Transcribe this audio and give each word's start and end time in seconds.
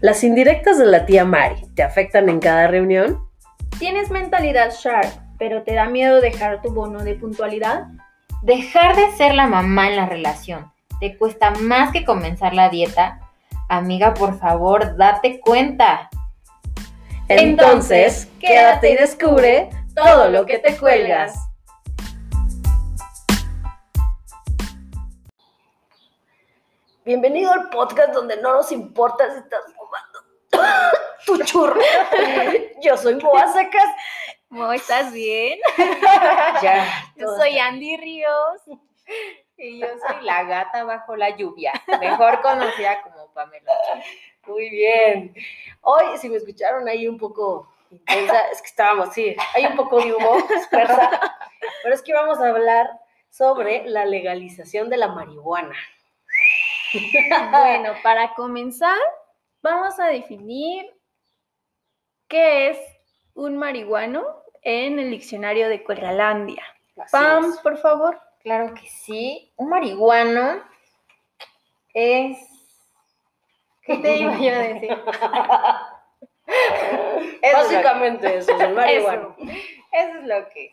¿Las 0.00 0.22
indirectas 0.22 0.78
de 0.78 0.86
la 0.86 1.06
tía 1.06 1.24
Mari 1.24 1.66
te 1.74 1.82
afectan 1.82 2.28
en 2.28 2.38
cada 2.38 2.68
reunión? 2.68 3.28
¿Tienes 3.80 4.10
mentalidad 4.10 4.70
sharp, 4.70 5.10
pero 5.40 5.64
te 5.64 5.74
da 5.74 5.88
miedo 5.88 6.20
dejar 6.20 6.62
tu 6.62 6.72
bono 6.72 7.02
de 7.02 7.16
puntualidad? 7.16 7.88
Dejar 8.42 8.94
de 8.94 9.10
ser 9.16 9.34
la 9.34 9.48
mamá 9.48 9.88
en 9.88 9.96
la 9.96 10.06
relación. 10.06 10.70
¿Te 11.00 11.18
cuesta 11.18 11.50
más 11.50 11.90
que 11.90 12.04
comenzar 12.04 12.54
la 12.54 12.68
dieta? 12.68 13.18
Amiga, 13.68 14.14
por 14.14 14.38
favor, 14.38 14.96
date 14.96 15.40
cuenta. 15.40 16.08
Entonces, 17.26 18.28
quédate 18.38 18.92
y 18.92 18.96
descubre 18.96 19.68
todo 19.96 20.28
lo 20.28 20.46
que 20.46 20.58
te 20.58 20.76
cuelgas. 20.76 21.47
Bienvenido 27.08 27.50
al 27.50 27.70
podcast 27.70 28.12
donde 28.12 28.36
no 28.36 28.52
nos 28.52 28.70
importa 28.70 29.32
si 29.32 29.38
estás 29.38 29.64
fumando 29.74 30.20
tu 31.24 31.42
churro. 31.42 31.80
Yo 32.82 32.98
soy 32.98 33.14
Moa 33.14 33.50
Secas. 33.50 33.88
¿Cómo 34.50 34.70
estás 34.74 35.10
bien? 35.10 35.58
Ya. 36.62 36.86
Yo 37.16 37.34
soy 37.34 37.58
Andy 37.58 37.96
Ríos. 37.96 38.60
Y 39.56 39.80
yo 39.80 39.86
soy 40.06 40.22
la 40.22 40.44
gata 40.44 40.84
bajo 40.84 41.16
la 41.16 41.34
lluvia, 41.34 41.72
mejor 41.98 42.42
conocida 42.42 43.00
como 43.00 43.32
Pamela. 43.32 43.72
Muy 44.46 44.68
bien. 44.68 45.34
Hoy, 45.80 46.18
si 46.18 46.28
me 46.28 46.36
escucharon 46.36 46.86
ahí 46.88 47.08
un 47.08 47.16
poco 47.16 47.72
intensa, 47.90 48.48
es 48.52 48.60
que 48.60 48.68
estábamos, 48.68 49.14
sí, 49.14 49.34
hay 49.54 49.64
un 49.64 49.76
poco 49.76 49.98
de 49.98 50.12
humo 50.12 50.46
dispersa, 50.54 51.38
pero 51.82 51.94
es 51.94 52.02
que 52.02 52.12
vamos 52.12 52.38
a 52.38 52.48
hablar 52.48 52.86
sobre 53.30 53.88
la 53.88 54.04
legalización 54.04 54.90
de 54.90 54.98
la 54.98 55.08
marihuana. 55.08 55.74
Bueno, 57.50 57.94
para 58.02 58.34
comenzar, 58.34 58.98
vamos 59.62 59.98
a 60.00 60.06
definir 60.06 60.86
qué 62.28 62.70
es 62.70 62.78
un 63.34 63.56
marihuano 63.56 64.24
en 64.62 64.98
el 64.98 65.10
diccionario 65.10 65.68
de 65.68 65.84
Cuergalandia. 65.84 66.62
Así 66.96 67.12
Pam, 67.12 67.54
por 67.62 67.78
favor. 67.78 68.20
Claro 68.42 68.74
que 68.74 68.88
sí. 68.88 69.52
Un 69.56 69.68
marihuano 69.70 70.62
es. 71.94 72.38
¿Qué 73.82 73.96
te 73.98 74.16
iba 74.16 74.38
yo 74.38 74.54
a 74.54 74.58
decir? 74.58 74.90
Eso 76.46 77.36
es 77.42 77.52
Básicamente 77.52 78.38
eso 78.38 78.52
es 78.52 78.60
el 78.60 78.74
marihuana. 78.74 79.34
Eso 79.92 80.18
es 80.18 80.24
lo 80.24 80.48
que 80.48 80.66
es. 80.66 80.72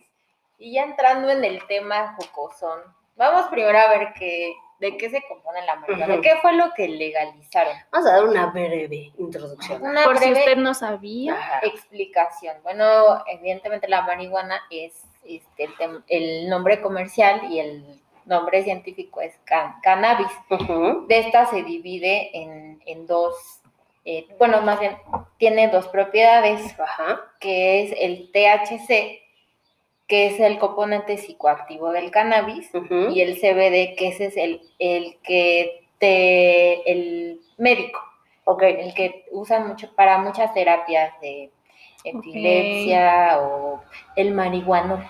Y 0.57 0.73
ya 0.73 0.83
entrando 0.83 1.29
en 1.29 1.43
el 1.43 1.65
tema 1.67 2.15
jocosón, 2.15 2.79
vamos 3.15 3.47
primero 3.47 3.77
a 3.77 3.89
ver 3.89 4.13
qué, 4.13 4.55
de 4.85 4.97
qué 4.97 5.09
se 5.09 5.23
compone 5.27 5.65
la 5.65 5.75
marihuana. 5.75 6.13
Ujú. 6.13 6.21
¿Qué 6.21 6.35
fue 6.41 6.53
lo 6.53 6.71
que 6.73 6.87
legalizaron? 6.87 7.73
Vamos 7.91 8.07
a 8.07 8.13
dar 8.13 8.23
una 8.25 8.45
breve 8.47 9.11
introducción. 9.17 9.81
Una 9.81 10.03
Por 10.03 10.17
si 10.19 10.31
usted 10.31 10.57
no 10.57 10.73
sabía. 10.73 11.33
Ajá. 11.33 11.59
explicación. 11.63 12.57
Bueno, 12.63 13.23
evidentemente 13.27 13.87
la 13.87 14.03
marihuana 14.03 14.61
es 14.69 15.03
este, 15.25 15.69
el, 16.07 16.47
nombre 16.49 16.81
comercial 16.81 17.51
y 17.51 17.59
el 17.59 18.01
nombre 18.25 18.63
científico 18.63 19.21
es 19.21 19.35
can- 19.43 19.75
cannabis. 19.81 20.27
De 21.07 21.19
esta 21.19 21.45
se 21.47 21.63
divide 21.63 22.29
en, 22.37 22.81
en 22.85 23.07
dos, 23.07 23.35
eh, 24.03 24.27
bueno, 24.37 24.61
más 24.61 24.79
bien 24.79 24.97
tiene 25.37 25.67
dos 25.69 25.87
propiedades, 25.87 26.79
Ajá. 26.79 27.21
que 27.39 27.83
es 27.83 27.95
el 27.99 28.31
THC, 28.31 29.24
que 30.07 30.27
es 30.27 30.39
el 30.39 30.59
componente 30.59 31.17
psicoactivo 31.17 31.91
del 31.91 32.11
cannabis, 32.11 32.69
y 33.11 33.21
el 33.21 33.35
CBD, 33.37 33.95
que 33.97 34.09
ese 34.09 34.25
es 34.25 34.37
el, 34.37 34.61
el 34.79 35.17
que 35.23 35.87
te, 35.97 36.91
el 36.91 37.41
médico, 37.57 37.99
Ok. 38.43 38.61
el 38.63 38.93
que 38.93 39.25
usan 39.31 39.67
mucho 39.67 39.93
para 39.95 40.19
muchas 40.19 40.53
terapias 40.53 41.19
de 41.21 41.49
epilepsia 42.03 43.39
o 43.41 43.81
el 44.15 44.33
marihuano. 44.33 45.03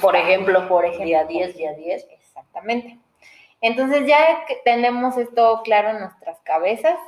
Por 0.00 0.16
ejemplo, 0.16 0.68
por 0.68 0.84
ejemplo. 0.84 1.06
día 1.06 1.24
10, 1.24 1.56
día 1.56 1.72
10. 1.74 2.06
Exactamente. 2.10 2.98
Entonces 3.60 4.06
ya 4.06 4.44
que 4.46 4.56
tenemos 4.64 5.16
esto 5.18 5.60
claro 5.64 5.90
en 5.90 6.00
nuestras 6.00 6.40
cabezas, 6.40 6.98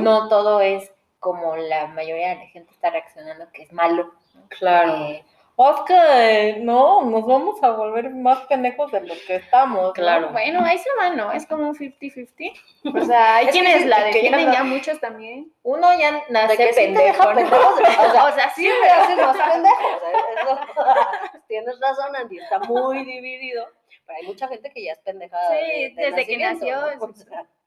no 0.00 0.28
todo 0.28 0.60
es 0.60 0.92
como 1.18 1.56
la 1.56 1.88
mayoría 1.88 2.30
de 2.30 2.36
la 2.36 2.46
gente 2.46 2.70
está 2.72 2.90
reaccionando 2.90 3.46
que 3.52 3.62
es 3.64 3.72
malo. 3.72 4.12
Claro. 4.48 4.94
Eh, 4.94 5.24
"Oh, 5.62 5.74
es 5.74 5.80
que 5.82 6.60
no, 6.62 7.02
nos 7.02 7.26
vamos 7.26 7.62
a 7.62 7.70
volver 7.70 8.08
más 8.10 8.38
pendejos 8.46 8.90
de 8.92 9.00
lo 9.02 9.14
que 9.26 9.36
estamos. 9.36 9.82
¿no?". 9.88 9.92
Claro. 9.92 10.30
Bueno, 10.30 10.60
ahí 10.64 10.78
se 10.78 10.88
va, 10.98 11.10
¿no? 11.10 11.32
Es 11.32 11.44
como 11.46 11.68
un 11.68 11.74
50-50. 11.76 12.54
O 12.94 13.04
sea, 13.04 13.36
hay 13.36 13.46
quienes 13.48 13.84
la 13.84 13.98
ya 13.98 14.04
defienden 14.06 14.46
no- 14.46 14.52
ya 14.54 14.64
muchos 14.64 14.98
también. 15.00 15.52
Uno 15.62 15.88
ya 15.98 16.12
De 16.12 16.22
nace 16.30 16.56
que 16.56 16.72
sí 16.72 16.80
pendejo. 16.80 17.24
pendejos, 17.28 17.58
o 17.58 17.76
sea, 17.76 18.24
O 18.28 18.32
sea, 18.32 18.50
sí, 18.54 18.62
Sí, 18.64 18.70
me 18.82 18.88
haces 18.88 19.16
más 19.18 19.36
pendejo. 19.36 19.86
o 19.96 20.00
sea, 20.00 20.42
eso- 20.42 21.40
Tienes 21.48 21.78
razón, 21.80 22.16
Andy, 22.16 22.38
está 22.38 22.58
muy 22.60 23.04
dividido. 23.04 23.66
Pero 24.06 24.18
hay 24.18 24.26
mucha 24.26 24.48
gente 24.48 24.70
que 24.72 24.84
ya 24.84 24.92
es 24.92 24.98
pendejada. 25.00 25.50
Sí, 25.50 25.56
de- 25.56 25.94
de 25.94 26.10
desde 26.10 26.26
que 26.26 26.38
nació, 26.38 26.80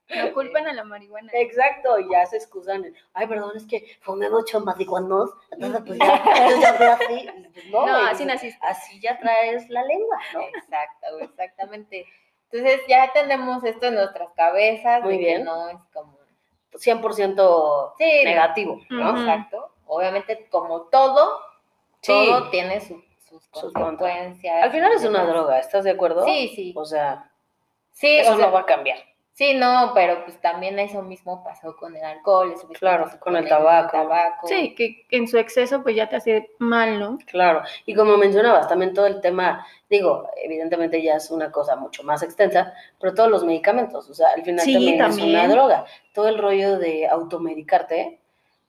¿no? 0.09 0.33
Culpan 0.33 0.67
a 0.67 0.73
la 0.73 0.83
marihuana. 0.83 1.31
Exacto, 1.33 1.99
y 1.99 2.09
ya 2.11 2.25
se 2.25 2.37
excusan. 2.37 2.93
Ay, 3.13 3.27
perdón, 3.27 3.51
es 3.55 3.65
que 3.65 3.97
fumé 4.01 4.29
mucho 4.29 4.59
marihuanos. 4.61 5.31
Entonces, 5.51 5.81
pues 5.87 5.99
ya, 5.99 6.23
entonces 6.25 6.59
ya 6.61 6.73
fue 6.73 6.87
así. 6.87 7.29
Pues, 7.53 7.65
no, 7.71 7.95
así 7.97 8.23
pues, 8.23 8.27
naciste. 8.27 8.59
Así 8.65 8.99
ya 8.99 9.17
traes 9.19 9.69
la 9.69 9.83
lengua, 9.83 10.17
¿no? 10.33 10.41
Exacto, 10.41 11.19
exactamente. 11.21 12.05
Entonces 12.51 12.81
ya 12.87 13.11
tenemos 13.13 13.63
esto 13.63 13.87
en 13.87 13.95
nuestras 13.95 14.29
cabezas, 14.35 15.01
Muy 15.03 15.13
de 15.13 15.19
que 15.19 15.25
bien. 15.25 15.43
no 15.45 15.69
es 15.69 15.77
como 15.91 16.19
100% 16.73 17.93
Sí, 17.97 18.21
negativo, 18.23 18.79
¿no? 18.89 19.17
Exacto. 19.19 19.71
Obviamente, 19.85 20.47
como 20.49 20.83
todo, 20.83 21.39
Sí. 22.01 22.11
todo 22.29 22.49
tiene 22.49 22.79
su- 22.81 23.03
sus 23.27 23.43
Sus 23.45 23.73
consecuencias. 23.73 24.63
Al 24.63 24.71
final 24.71 24.91
es 24.93 25.03
una 25.03 25.19
demás. 25.21 25.33
droga, 25.35 25.59
¿estás 25.59 25.83
de 25.83 25.91
acuerdo? 25.91 26.25
Sí, 26.25 26.51
sí. 26.55 26.73
O 26.75 26.85
sea, 26.85 27.29
Sí, 27.91 28.17
eso 28.17 28.33
o 28.33 28.37
sea, 28.37 28.47
no 28.47 28.51
va 28.51 28.61
a 28.61 28.65
cambiar. 28.65 28.97
Sí, 29.33 29.53
no, 29.55 29.91
pero 29.93 30.23
pues 30.23 30.39
también 30.39 30.79
eso 30.79 31.01
mismo 31.01 31.43
pasó 31.43 31.75
con 31.75 31.95
el 31.95 32.03
alcohol, 32.03 32.49
eso 32.51 32.67
mismo 32.67 32.79
Claro, 32.79 33.05
pasó 33.05 33.19
con 33.19 33.35
el 33.35 33.47
tabaco. 33.47 33.91
tabaco. 33.91 34.47
Sí, 34.47 34.73
que 34.75 35.05
en 35.11 35.27
su 35.27 35.37
exceso 35.37 35.83
pues 35.83 35.95
ya 35.95 36.07
te 36.07 36.15
hace 36.15 36.51
mal, 36.59 36.99
¿no? 36.99 37.17
Claro, 37.27 37.61
y 37.85 37.93
como 37.95 38.15
mencionabas, 38.17 38.67
también 38.67 38.93
todo 38.93 39.07
el 39.07 39.19
tema, 39.21 39.65
digo, 39.89 40.29
evidentemente 40.43 41.01
ya 41.01 41.15
es 41.15 41.29
una 41.31 41.51
cosa 41.51 41.75
mucho 41.75 42.03
más 42.03 42.23
extensa, 42.23 42.73
pero 42.99 43.13
todos 43.13 43.29
los 43.29 43.43
medicamentos, 43.43 44.09
o 44.09 44.13
sea, 44.13 44.29
al 44.35 44.43
final 44.43 44.63
Sí, 44.65 44.73
también, 44.73 45.01
es 45.03 45.17
una 45.17 45.47
droga. 45.47 45.85
Todo 46.13 46.27
el 46.29 46.37
rollo 46.37 46.77
de 46.77 47.07
automedicarte, 47.07 48.19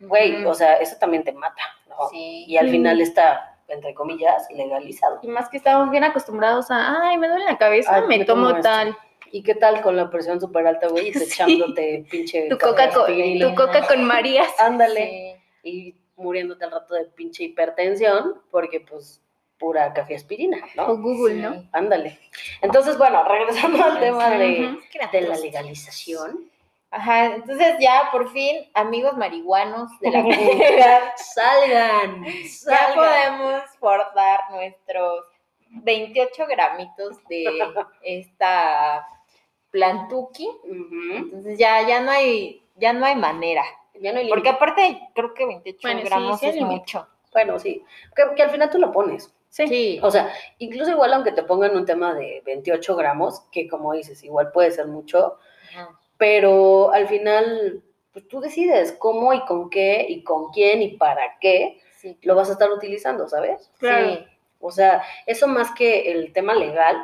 güey, 0.00 0.44
o 0.44 0.54
sea, 0.54 0.74
eso 0.76 0.96
también 0.98 1.24
te 1.24 1.32
mata, 1.32 1.62
¿no? 1.88 2.08
Sí. 2.10 2.44
Y 2.48 2.56
al 2.56 2.66
Mm. 2.68 2.70
final 2.70 3.00
está, 3.00 3.56
entre 3.68 3.94
comillas, 3.94 4.46
legalizado. 4.50 5.18
Y 5.22 5.28
más 5.28 5.48
que 5.48 5.56
estamos 5.56 5.90
bien 5.90 6.04
acostumbrados 6.04 6.70
a, 6.70 7.08
ay, 7.08 7.16
me 7.18 7.28
duele 7.28 7.44
la 7.44 7.56
cabeza, 7.58 7.94
Ay, 7.96 8.02
me 8.02 8.18
me 8.18 8.24
tomo 8.24 8.46
tomo 8.48 8.56
esto. 8.58 8.68
tal. 8.68 8.96
¿Y 9.34 9.42
qué 9.42 9.56
tal 9.56 9.82
con 9.82 9.96
la 9.96 10.10
presión 10.10 10.40
súper 10.40 10.64
alta, 10.66 10.86
güey? 10.86 11.08
Y 11.08 11.12
te 11.12 11.18
Sí. 11.26 11.32
echándote 11.32 12.06
pinche 12.08 12.48
Tu 12.48 12.56
coca, 12.56 12.88
con, 12.90 13.06
tu 13.40 13.54
coca 13.56 13.84
con 13.86 14.04
Marías. 14.04 14.48
Ándale. 14.60 15.40
Sí. 15.62 15.68
Y 15.68 15.94
muriéndote 16.16 16.64
al 16.64 16.70
rato 16.70 16.94
de 16.94 17.06
pinche 17.06 17.42
hipertensión, 17.42 18.40
porque 18.52 18.78
pues 18.80 19.20
pura 19.58 19.92
café 19.92 20.14
aspirina, 20.14 20.58
¿no? 20.76 20.86
O 20.86 20.96
Google, 20.98 21.34
Sí. 21.34 21.40
¿no? 21.40 21.64
Ándale. 21.72 22.18
Entonces, 22.60 22.96
bueno, 22.96 23.24
regresando 23.24 23.82
al 23.82 23.98
tema 23.98 24.30
de, 24.30 24.78
de 25.10 25.20
la 25.22 25.36
legalización. 25.36 26.48
Ajá, 26.92 27.24
entonces 27.34 27.74
ya 27.80 28.10
por 28.12 28.30
fin, 28.32 28.68
amigos 28.74 29.16
marihuanos 29.16 29.90
de 29.98 30.10
la 30.12 30.22
comunidad, 30.22 31.02
Salgan, 31.16 32.24
ya 32.24 32.48
salgan. 32.48 32.94
podemos 32.94 33.62
portar 33.80 34.42
nuestros 34.52 35.24
28 35.70 36.46
gramitos 36.46 37.16
de 37.28 37.46
esta 38.02 39.04
plantuki. 39.74 40.48
Entonces 41.16 41.58
ya, 41.58 41.86
ya 41.86 42.00
no 42.00 42.12
hay, 42.12 42.62
ya 42.76 42.92
no 42.92 43.04
hay 43.04 43.16
manera. 43.16 43.64
Ya 43.94 44.12
no 44.12 44.20
hay 44.20 44.28
Porque 44.28 44.48
aparte 44.48 45.08
creo 45.14 45.34
que 45.34 45.46
28 45.46 45.78
Bueno, 45.82 46.00
sí, 46.00 46.06
gramos 46.06 46.40
sí 46.40 46.46
es 46.46 46.60
mucho. 46.60 47.08
Bueno, 47.32 47.58
sí. 47.58 47.82
Que, 48.14 48.22
que 48.36 48.42
al 48.44 48.50
final 48.50 48.70
tú 48.70 48.78
lo 48.78 48.92
pones. 48.92 49.34
Sí. 49.48 49.66
Sí. 49.66 50.00
O 50.00 50.12
sea, 50.12 50.32
incluso 50.58 50.92
igual 50.92 51.12
aunque 51.12 51.32
te 51.32 51.42
pongan 51.42 51.76
un 51.76 51.84
tema 51.84 52.14
de 52.14 52.40
28 52.46 52.94
gramos, 52.94 53.40
que 53.50 53.66
como 53.68 53.92
dices, 53.94 54.22
igual 54.22 54.52
puede 54.52 54.70
ser 54.70 54.86
mucho, 54.86 55.38
Ajá. 55.70 55.90
pero 56.18 56.92
al 56.92 57.08
final, 57.08 57.82
pues 58.12 58.28
tú 58.28 58.40
decides 58.40 58.92
cómo 58.92 59.32
y 59.32 59.44
con 59.44 59.70
qué 59.70 60.06
y 60.08 60.22
con 60.22 60.50
quién 60.52 60.82
y 60.82 60.96
para 60.96 61.38
qué 61.40 61.80
Sí. 61.96 62.16
lo 62.22 62.36
vas 62.36 62.48
a 62.48 62.52
estar 62.52 62.70
utilizando, 62.70 63.26
¿sabes? 63.28 63.72
Claro. 63.78 64.06
Sí. 64.08 64.24
O 64.60 64.70
sea, 64.70 65.02
eso 65.26 65.48
más 65.48 65.72
que 65.72 66.12
el 66.12 66.32
tema 66.32 66.54
legal 66.54 66.96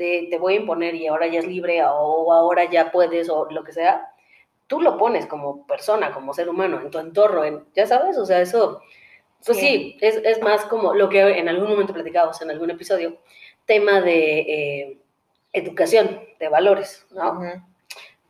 de 0.00 0.26
te 0.30 0.38
voy 0.38 0.54
a 0.54 0.60
imponer 0.60 0.94
y 0.96 1.06
ahora 1.06 1.26
ya 1.28 1.38
es 1.40 1.46
libre 1.46 1.82
o 1.84 2.32
ahora 2.32 2.64
ya 2.70 2.90
puedes 2.90 3.28
o 3.30 3.46
lo 3.50 3.62
que 3.62 3.72
sea, 3.72 4.08
tú 4.66 4.80
lo 4.80 4.96
pones 4.96 5.26
como 5.26 5.66
persona, 5.66 6.12
como 6.12 6.34
ser 6.34 6.48
humano, 6.48 6.80
en 6.80 6.90
tu 6.90 6.98
entorno, 6.98 7.44
en, 7.44 7.64
ya 7.74 7.86
sabes, 7.86 8.16
o 8.18 8.24
sea, 8.26 8.40
eso, 8.40 8.80
pues 9.44 9.58
sí, 9.58 9.66
Sí. 9.68 9.98
es, 10.00 10.16
es 10.24 10.40
más 10.42 10.64
como 10.66 10.94
lo 10.94 11.08
que 11.08 11.20
en 11.38 11.48
algún 11.48 11.68
momento 11.68 11.92
platicamos 11.92 12.40
en 12.42 12.50
algún 12.50 12.70
episodio, 12.70 13.18
tema 13.66 14.00
de 14.00 14.40
eh, 14.40 14.98
educación, 15.52 16.20
de 16.38 16.48
valores, 16.48 17.06
¿no? 17.10 17.32
Ujú. 17.32 17.62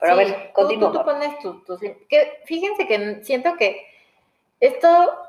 Pero 0.00 0.12
a 0.12 0.16
ver, 0.16 0.50
continúa. 0.54 0.92
Tú, 0.92 0.98
tú 0.98 1.04
pones 1.04 1.38
tus... 1.40 1.64
tus- 1.64 1.80
que 2.08 2.40
fíjense 2.46 2.86
que 2.86 3.22
siento 3.22 3.54
que 3.56 3.86
esto, 4.60 4.88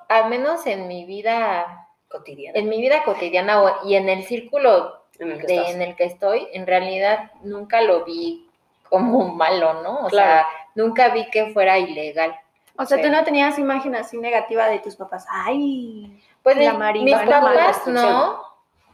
al 0.10 0.30
menos 0.30 0.66
en 0.66 0.88
mi 0.88 1.06
vida, 1.06 1.88
Cotidiana. 2.08 2.58
en 2.60 2.68
mi 2.70 2.80
vida 2.82 3.04
cotidiana 3.04 3.62
y 3.86 3.96
en 3.96 4.08
el 4.10 4.24
círculo 4.24 5.01
En 5.26 5.32
el 5.32 5.40
que 5.42 5.48
de- 5.48 5.56
estás. 5.58 5.76
en 5.76 5.82
el 5.82 5.96
que 5.96 6.04
estoy, 6.06 6.48
en 6.54 6.66
realidad 6.68 7.32
nunca 7.44 7.82
lo 7.82 8.04
vi 8.06 8.48
como 8.90 9.28
malo, 9.36 9.82
¿no? 9.84 10.06
O 10.06 10.08
Claro. 10.08 10.42
sea, 10.42 10.48
nunca 10.76 11.10
vi 11.10 11.30
que 11.30 11.52
fuera 11.54 11.78
ilegal. 11.80 12.36
O 12.78 12.86
sea, 12.86 12.98
Sí. 12.98 13.04
tú 13.04 13.10
no 13.10 13.24
tenías 13.24 13.60
imagen 13.60 13.96
así 13.96 14.18
negativa 14.18 14.68
de 14.68 14.80
tus 14.80 14.96
papás. 14.96 15.26
Ay, 15.30 16.22
Pues 16.44 16.58
La 16.58 16.74
mis- 16.94 17.14
papás 17.14 17.86
no. 17.88 18.42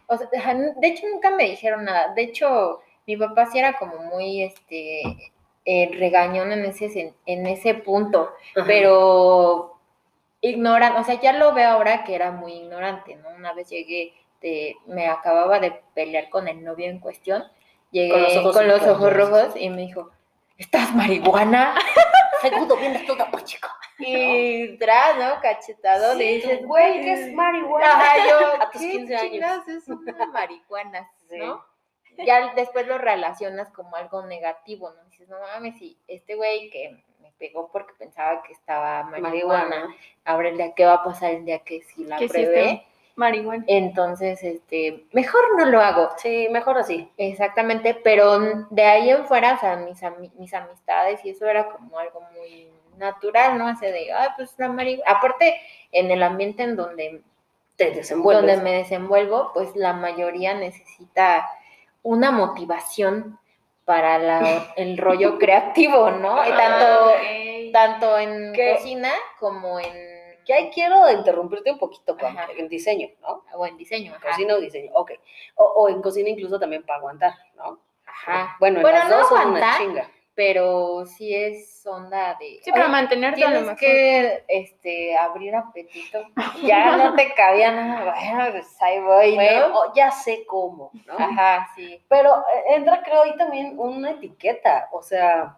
O 0.08 0.18
sea, 0.18 0.28
de 0.32 0.88
hecho, 0.88 1.06
nunca 1.08 1.32
me 1.32 1.44
dijeron 1.46 1.86
nada. 1.86 2.14
De 2.14 2.24
hecho, 2.24 2.82
mi 3.06 3.16
papá 3.18 3.46
sí 3.46 3.58
era 3.60 3.78
como 3.78 3.98
muy 4.00 4.44
este 4.44 5.02
eh, 5.70 5.92
regañón 5.98 6.52
en 6.54 6.64
ese, 6.66 7.14
en 7.26 7.46
ese 7.48 7.74
punto. 7.74 8.32
Ajá. 8.56 8.66
pero 8.68 9.74
ignoran, 10.42 10.96
o 10.98 11.04
sea, 11.04 11.16
ya 11.20 11.34
lo 11.34 11.54
veo 11.54 11.70
ahora 11.72 12.04
que 12.04 12.16
era 12.16 12.32
muy 12.32 12.54
ignorante, 12.54 13.16
¿no? 13.18 13.30
Una 13.30 13.54
vez 13.54 13.70
llegué, 13.70 14.14
de, 14.42 14.76
me 14.86 15.08
acababa 15.08 15.60
de 15.60 15.72
pelear 15.94 16.30
con 16.30 16.48
el 16.48 16.64
novio 16.64 16.88
en 16.88 17.00
cuestión, 17.00 17.44
llegué 17.92 18.12
Con 18.12 18.24
los 18.24 18.38
ojos 18.38 18.56
con 18.56 18.68
los 18.68 18.78
súper 18.80 18.92
ojos 18.96 19.14
rojos. 19.14 19.54
y 19.56 19.70
me 19.70 19.82
dijo, 19.84 20.12
¿estás 20.58 20.94
marihuana? 20.96 21.76
Seguro 22.42 22.76
vienes 22.78 23.06
toda 23.06 23.30
chico. 23.44 23.68
Y 24.00 24.78
tras, 24.78 25.18
¿no? 25.18 25.42
Cachetado, 25.42 26.14
Sí, 26.14 26.20
le 26.20 26.26
dices, 26.34 26.66
güey, 26.66 26.94
¿qué 27.00 27.02
¿qué 27.02 27.14
es 27.14 27.34
marihuana? 27.34 27.88
Ajá, 27.88 28.28
yo, 28.30 28.62
A 28.62 28.70
tus 28.70 28.82
¿qué 28.82 28.92
15 28.92 29.16
años. 29.16 29.68
es 29.68 29.88
una 29.88 30.26
marihuana, 30.34 31.10
Sí. 31.30 31.38
¿no? 31.38 31.66
Ya 32.26 32.54
después 32.56 32.88
lo 32.88 32.98
relacionas 32.98 33.70
como 33.72 33.96
algo 33.96 34.24
negativo, 34.26 34.90
¿no? 34.92 35.04
Dices, 35.10 35.28
no 35.30 35.40
mames, 35.40 35.78
si 35.78 35.98
este 36.08 36.36
güey 36.36 36.70
que 36.72 37.04
me 37.22 37.32
pegó 37.40 37.72
porque 37.72 37.94
pensaba 37.98 38.42
que 38.44 38.54
estaba 38.54 39.04
marihuana, 39.04 39.30
Marihuana. 39.30 39.96
ahora 40.26 40.50
el 40.50 40.58
día 40.58 40.74
que 40.74 40.86
va 40.86 40.94
a 40.94 41.04
pasar 41.04 41.32
el 41.32 41.46
día 41.46 41.60
que 41.60 41.82
sí 41.84 42.06
la 42.06 42.18
sí 42.18 42.28
pruebe, 42.28 42.86
marihuana. 43.18 43.64
entonces, 43.68 44.42
este, 44.44 45.06
mejor 45.12 45.42
no 45.58 45.66
lo 45.66 45.82
hago. 45.82 46.10
Sí, 46.18 46.48
mejor 46.52 46.78
así. 46.78 47.12
Exactamente, 47.18 47.94
pero 47.96 48.40
de 48.70 48.84
ahí 48.84 49.10
en 49.10 49.26
fuera, 49.26 49.56
o 49.56 49.60
sea, 49.60 49.76
mis, 49.76 50.02
ami- 50.04 50.32
mis 50.38 50.54
amistades 50.54 51.24
y 51.26 51.32
eso 51.32 51.46
era 51.46 51.68
como 51.70 52.00
algo 52.00 52.22
muy 52.34 52.70
natural, 52.98 53.58
¿no? 53.58 53.68
Hace 53.68 53.92
de, 53.92 54.12
ah, 54.14 54.34
pues 54.38 54.54
la 54.58 54.70
marihuana. 54.70 55.12
Aparte, 55.12 55.60
en 55.92 56.10
el 56.12 56.24
ambiente 56.24 56.64
en 56.64 56.76
donde, 56.76 57.22
Te 57.76 57.92
desenvuelves. 57.92 58.56
donde 58.56 58.64
me 58.64 58.78
desenvuelvo, 58.78 59.52
pues 59.54 59.76
la 59.76 59.94
mayoría 59.94 60.54
necesita 60.54 61.48
una 62.04 62.32
motivación 62.32 63.38
para 63.86 64.18
la- 64.18 64.68
el 64.78 64.98
rollo 64.98 65.38
creativo, 65.38 66.10
¿no? 66.12 66.44
Y 66.48 67.72
tanto, 67.72 68.18
en 68.18 68.54
¿Qué? 68.54 68.76
cocina 68.76 69.12
como 69.40 69.80
en, 69.80 69.94
Que 70.48 70.54
ahí 70.54 70.72
quiero 70.74 71.12
interrumpirte 71.12 71.70
un 71.72 71.78
poquito, 71.78 72.16
Ajá. 72.20 72.48
en 72.58 72.70
diseño, 72.70 73.10
¿no? 73.22 73.44
o 73.54 73.68
en 73.68 73.76
diseño. 73.78 74.14
ajá. 74.16 74.30
Cocina 74.30 74.56
o 74.56 74.60
diseño, 74.62 74.92
ok. 74.94 75.12
O, 75.56 75.64
o 75.66 75.90
en 75.90 76.02
cocina 76.02 76.30
incluso 76.30 76.58
también 76.58 76.84
para 76.86 77.00
aguantar, 77.00 77.34
¿no? 77.56 77.80
Ajá. 78.06 78.56
Bueno, 78.60 78.78
en 78.78 78.82
Bueno, 78.84 78.98
las 79.00 79.10
no 79.10 79.18
dos 79.18 79.28
son 79.28 79.38
una 79.40 79.48
aguantar, 79.58 79.78
chinga. 79.82 80.12
pero 80.34 81.06
sí 81.06 81.36
es 81.36 81.86
onda 81.86 82.36
de... 82.40 82.60
Sí, 82.64 82.72
para 82.72 82.86
"Ay, 82.86 82.92
mantenerte 82.92 83.44
a 83.44 83.50
lo 83.50 83.52
Tienes 83.52 83.62
mejor. 83.68 83.80
que 83.80 84.44
este, 84.48 85.18
abrir 85.18 85.54
apetito. 85.56 86.24
Ya 86.64 86.96
no 86.96 87.14
te 87.16 87.34
cabía 87.34 87.72
nada. 87.72 88.14
Bueno, 88.14 88.52
pues 88.52 88.82
ahí 88.82 89.00
voy, 89.02 89.36
Bueno, 89.36 89.68
¿no? 89.70 89.80
o 89.80 89.94
ya 89.94 90.12
sé 90.12 90.46
cómo, 90.48 90.92
¿no? 91.06 91.14
Ajá, 91.18 91.68
sí. 91.76 92.02
Pero 92.08 92.30
eh, 92.38 92.76
entra, 92.76 93.04
creo, 93.04 93.24
ahí 93.24 93.36
también 93.36 93.74
una 93.78 94.12
etiqueta. 94.12 94.88
O 94.94 95.02
sea, 95.02 95.58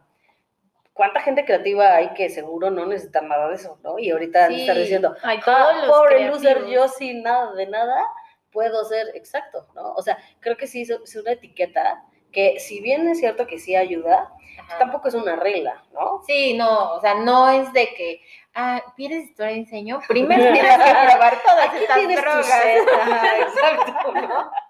¿cuánta 0.99 1.21
gente 1.21 1.45
creativa 1.45 1.95
hay 1.95 2.09
que 2.09 2.27
seguro 2.29 2.69
no 2.69 2.85
necesita 2.85 3.21
nada 3.21 3.47
de 3.47 3.55
eso, 3.55 3.79
¿no? 3.83 3.97
Y 3.97 4.11
ahorita 4.11 4.47
Sí. 4.47 4.59
estar 4.59 4.77
diciendo, 4.77 5.15
Ay, 5.23 5.39
"Ah, 5.47 5.85
pobre 5.87 6.27
loser, 6.27 6.65
yo 6.65 6.89
sin 6.89 7.23
nada 7.23 7.53
de 7.53 7.67
nada 7.67 8.03
puedo 8.51 8.83
ser 8.83 9.07
exacto, 9.15 9.65
¿no? 9.75 9.93
O 9.93 10.01
sea, 10.01 10.17
creo 10.41 10.57
que 10.57 10.67
sí 10.67 10.81
es 10.81 11.15
una 11.15 11.31
etiqueta 11.31 12.03
que 12.33 12.59
si 12.59 12.81
bien 12.81 13.07
es 13.07 13.19
cierto 13.19 13.47
que 13.47 13.59
sí 13.59 13.77
ayuda, 13.77 14.29
Ajá. 14.59 14.77
tampoco 14.77 15.07
es 15.07 15.13
una 15.13 15.37
regla, 15.37 15.81
¿no? 15.93 16.21
Sí, 16.27 16.57
no, 16.57 16.95
o 16.95 16.99
sea, 16.99 17.15
no 17.15 17.47
es 17.49 17.71
de 17.71 17.93
que, 17.95 18.21
ah, 18.53 18.81
¿quieres 18.97 19.23
historia 19.23 19.53
de 19.53 19.59
diseño? 19.59 20.01
Primero 20.05 20.43
tienes 20.53 20.77
que 20.79 20.91
probar 20.91 21.37
todas 21.45 21.69
Aquí 21.69 21.77
estas 21.77 21.95
tu 21.97 22.93
ajá, 22.93 23.39
exacto, 23.39 24.11
¿no? 24.15 24.51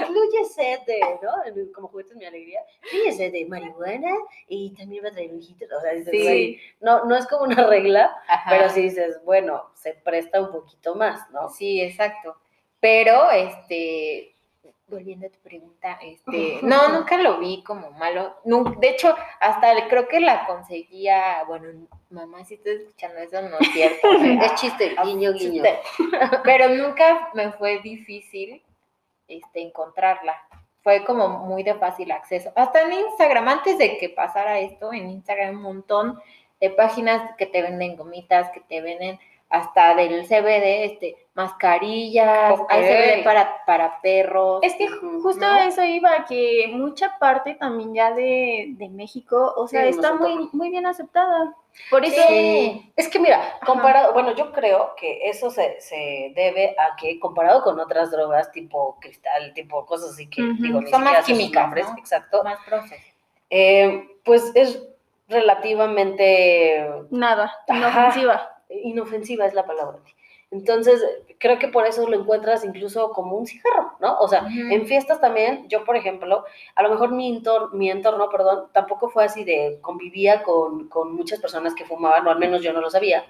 Incluye 0.00 0.44
set 0.44 0.84
de, 0.86 1.00
¿no? 1.22 1.72
Como 1.74 1.88
juguetes 1.88 2.16
mi 2.16 2.24
alegría. 2.24 2.60
Incluye 2.84 3.12
set 3.12 3.32
de 3.32 3.46
marihuana 3.46 4.12
y 4.48 4.74
también 4.74 5.04
va 5.04 5.08
a 5.08 5.12
traer 5.12 5.32
hijitos. 5.32 5.68
O 5.72 5.80
sea, 5.80 5.92
dices, 5.92 6.10
Sí. 6.12 6.60
no, 6.80 7.04
no 7.04 7.16
es 7.16 7.26
como 7.26 7.44
una 7.44 7.66
regla, 7.66 8.14
Ajá. 8.28 8.50
pero 8.50 8.68
sí 8.70 8.82
dices, 8.82 9.20
bueno, 9.24 9.64
se 9.74 9.94
presta 9.94 10.40
un 10.40 10.50
poquito 10.52 10.94
más, 10.94 11.30
¿no? 11.30 11.48
Sí, 11.50 11.80
exacto. 11.80 12.36
Pero, 12.80 13.30
este, 13.30 14.34
volviendo 14.86 15.26
a 15.26 15.30
tu 15.30 15.38
pregunta, 15.40 15.98
este, 16.02 16.60
no, 16.62 16.88
nunca 16.88 17.18
lo 17.18 17.38
vi 17.38 17.62
como 17.62 17.90
malo. 17.92 18.36
Nun- 18.44 18.78
de 18.80 18.90
hecho, 18.90 19.14
hasta 19.40 19.88
creo 19.88 20.08
que 20.08 20.20
la 20.20 20.46
conseguía, 20.46 21.44
bueno, 21.46 21.86
mamá, 22.10 22.44
si 22.44 22.54
estás 22.54 22.74
escuchando 22.74 23.18
eso, 23.18 23.42
no 23.42 23.58
es 23.60 23.72
cierto. 23.72 24.08
Es 24.42 24.54
chiste, 24.54 24.94
guiño, 25.04 25.32
guiño. 25.32 25.62
Chiste. 25.62 25.78
Pero 26.44 26.68
nunca 26.70 27.30
me 27.34 27.52
fue 27.52 27.80
difícil 27.80 28.62
este, 29.28 29.60
encontrarla. 29.60 30.36
Fue 30.82 31.04
como 31.04 31.28
muy 31.28 31.62
de 31.62 31.74
fácil 31.74 32.10
acceso. 32.10 32.52
Hasta 32.56 32.82
en 32.82 32.92
Instagram, 32.92 33.48
antes 33.48 33.78
de 33.78 33.98
que 33.98 34.08
pasara 34.08 34.58
esto, 34.58 34.92
en 34.92 35.10
Instagram 35.10 35.56
un 35.56 35.62
montón 35.62 36.18
de 36.60 36.70
páginas 36.70 37.36
que 37.36 37.46
te 37.46 37.62
venden 37.62 37.96
gomitas, 37.96 38.50
que 38.50 38.60
te 38.60 38.80
venden 38.80 39.18
hasta 39.50 39.94
del 39.94 40.26
CBD, 40.26 40.84
este, 40.84 41.16
mascarillas, 41.34 42.60
hay 42.68 42.80
Ok. 42.82 42.86
CBD 42.88 43.24
para, 43.24 43.64
para 43.64 44.00
perros. 44.02 44.60
Es 44.62 44.74
que 44.74 44.88
justo 44.88 45.40
¿no? 45.40 45.56
eso 45.58 45.82
iba, 45.84 46.24
que 46.26 46.66
mucha 46.72 47.18
parte 47.18 47.54
también 47.54 47.94
ya 47.94 48.12
de, 48.12 48.66
de 48.76 48.88
México, 48.88 49.54
o 49.56 49.66
sea, 49.66 49.84
Sí, 49.84 49.88
está 49.90 50.10
nosotros. 50.10 50.36
muy, 50.36 50.48
muy 50.52 50.70
bien 50.70 50.84
aceptada. 50.86 51.54
Por 51.90 52.04
eso, 52.04 52.20
Sí. 52.28 52.92
Es 52.96 53.08
que 53.08 53.20
mira, 53.20 53.40
comparado, 53.64 54.12
bueno, 54.12 54.34
yo 54.34 54.52
creo 54.52 54.94
que 54.96 55.28
eso 55.30 55.48
se, 55.50 55.80
se 55.80 56.32
debe 56.34 56.74
a 56.78 56.96
que 56.96 57.18
comparado 57.20 57.62
con 57.62 57.78
otras 57.80 58.10
drogas 58.10 58.50
tipo 58.52 58.98
cristal, 59.00 59.54
tipo 59.54 59.86
cosas 59.86 60.10
así 60.10 60.28
que 60.28 60.42
digo, 60.58 60.80
ni 60.80 60.90
Son 60.90 61.04
más 61.04 61.24
químicas, 61.24 61.62
nombres, 61.62 61.88
¿no? 61.88 61.96
exacto, 61.98 62.42
más 62.42 62.58
proceso. 62.66 63.02
eh, 63.50 64.08
pues 64.24 64.50
es 64.56 64.82
relativamente 65.28 66.90
nada, 67.10 67.52
Ajá. 67.68 68.12
Inofensiva. 68.70 69.46
es 69.46 69.54
la 69.54 69.66
palabra. 69.66 69.98
Entonces, 70.50 71.04
creo 71.38 71.58
que 71.58 71.68
por 71.68 71.86
eso 71.86 72.08
lo 72.08 72.18
encuentras 72.18 72.64
incluso 72.64 73.10
como 73.12 73.36
un 73.36 73.46
cigarro, 73.46 73.92
¿no? 74.00 74.18
O 74.18 74.28
sea, 74.28 74.46
en 74.72 74.86
fiestas 74.86 75.20
también, 75.20 75.68
yo 75.68 75.84
por 75.84 75.94
ejemplo, 75.94 76.42
a 76.74 76.82
lo 76.82 76.88
mejor 76.88 77.10
mi, 77.12 77.30
entor- 77.30 77.70
mi 77.72 77.90
entorno, 77.90 78.30
perdón, 78.30 78.68
tampoco 78.72 79.10
fue 79.10 79.24
así 79.24 79.44
de 79.44 79.78
convivía 79.82 80.42
con, 80.42 80.88
con 80.88 81.14
muchas 81.14 81.38
personas 81.38 81.74
que 81.74 81.84
fumaban, 81.84 82.26
o 82.26 82.30
al 82.30 82.38
menos 82.38 82.62
yo 82.62 82.72
no 82.72 82.80
lo 82.80 82.88
sabía, 82.88 83.26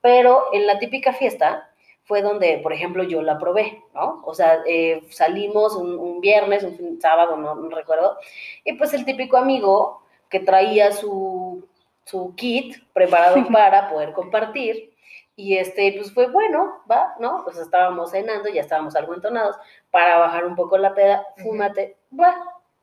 pero 0.00 0.44
en 0.54 0.66
la 0.66 0.78
típica 0.78 1.12
fiesta 1.12 1.70
fue 2.04 2.22
donde, 2.22 2.58
por 2.62 2.72
ejemplo, 2.72 3.02
yo 3.02 3.20
la 3.20 3.38
probé, 3.38 3.82
¿no? 3.94 4.22
O 4.24 4.32
sea, 4.32 4.62
eh, 4.66 5.02
salimos 5.10 5.74
un, 5.76 5.98
un 5.98 6.20
viernes, 6.22 6.62
un 6.64 6.76
fin- 6.78 6.98
sábado, 7.00 7.36
no, 7.36 7.54
no 7.56 7.68
recuerdo, 7.76 8.16
y 8.64 8.72
pues 8.74 8.94
el 8.94 9.04
típico 9.04 9.36
amigo 9.36 10.00
que 10.30 10.40
traía 10.40 10.92
su, 10.92 11.66
su 12.04 12.34
kit 12.34 12.76
preparado 12.92 13.36
para 13.52 13.88
poder 13.88 14.12
compartir, 14.12 14.94
y 15.36 15.56
este, 15.56 15.92
pues 15.96 16.12
fue 16.12 16.28
bueno, 16.28 16.82
va, 16.90 17.14
¿no? 17.18 17.42
Pues 17.44 17.58
estábamos 17.58 18.12
cenando, 18.12 18.48
ya 18.48 18.60
estábamos 18.60 18.94
algo 18.94 19.14
entonados, 19.14 19.56
para 19.90 20.18
bajar 20.18 20.44
un 20.44 20.54
poco 20.54 20.78
la 20.78 20.94
peda, 20.94 21.26
fúmate, 21.42 21.96
va, 22.18 22.36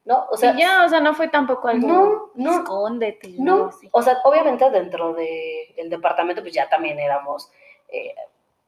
¿no? 0.04 0.25
O 0.30 0.36
sea, 0.36 0.54
y 0.54 0.60
ya, 0.60 0.84
o 0.86 0.90
sea, 0.90 1.00
no 1.00 1.13
fue 1.13 1.30
tampoco 1.30 1.70
algo. 1.70 1.88
No, 1.88 2.32
no. 2.36 2.60
Escóndete. 2.60 3.36
no, 3.40 3.68
así. 3.68 3.88
o 3.92 4.01
sea, 4.01 4.18
obviamente 4.25 4.70
dentro 4.70 5.13
del 5.13 5.90
departamento 5.90 6.42
pues 6.42 6.54
ya 6.54 6.68
también 6.68 7.00
éramos, 7.00 7.50
eh, 7.88 8.16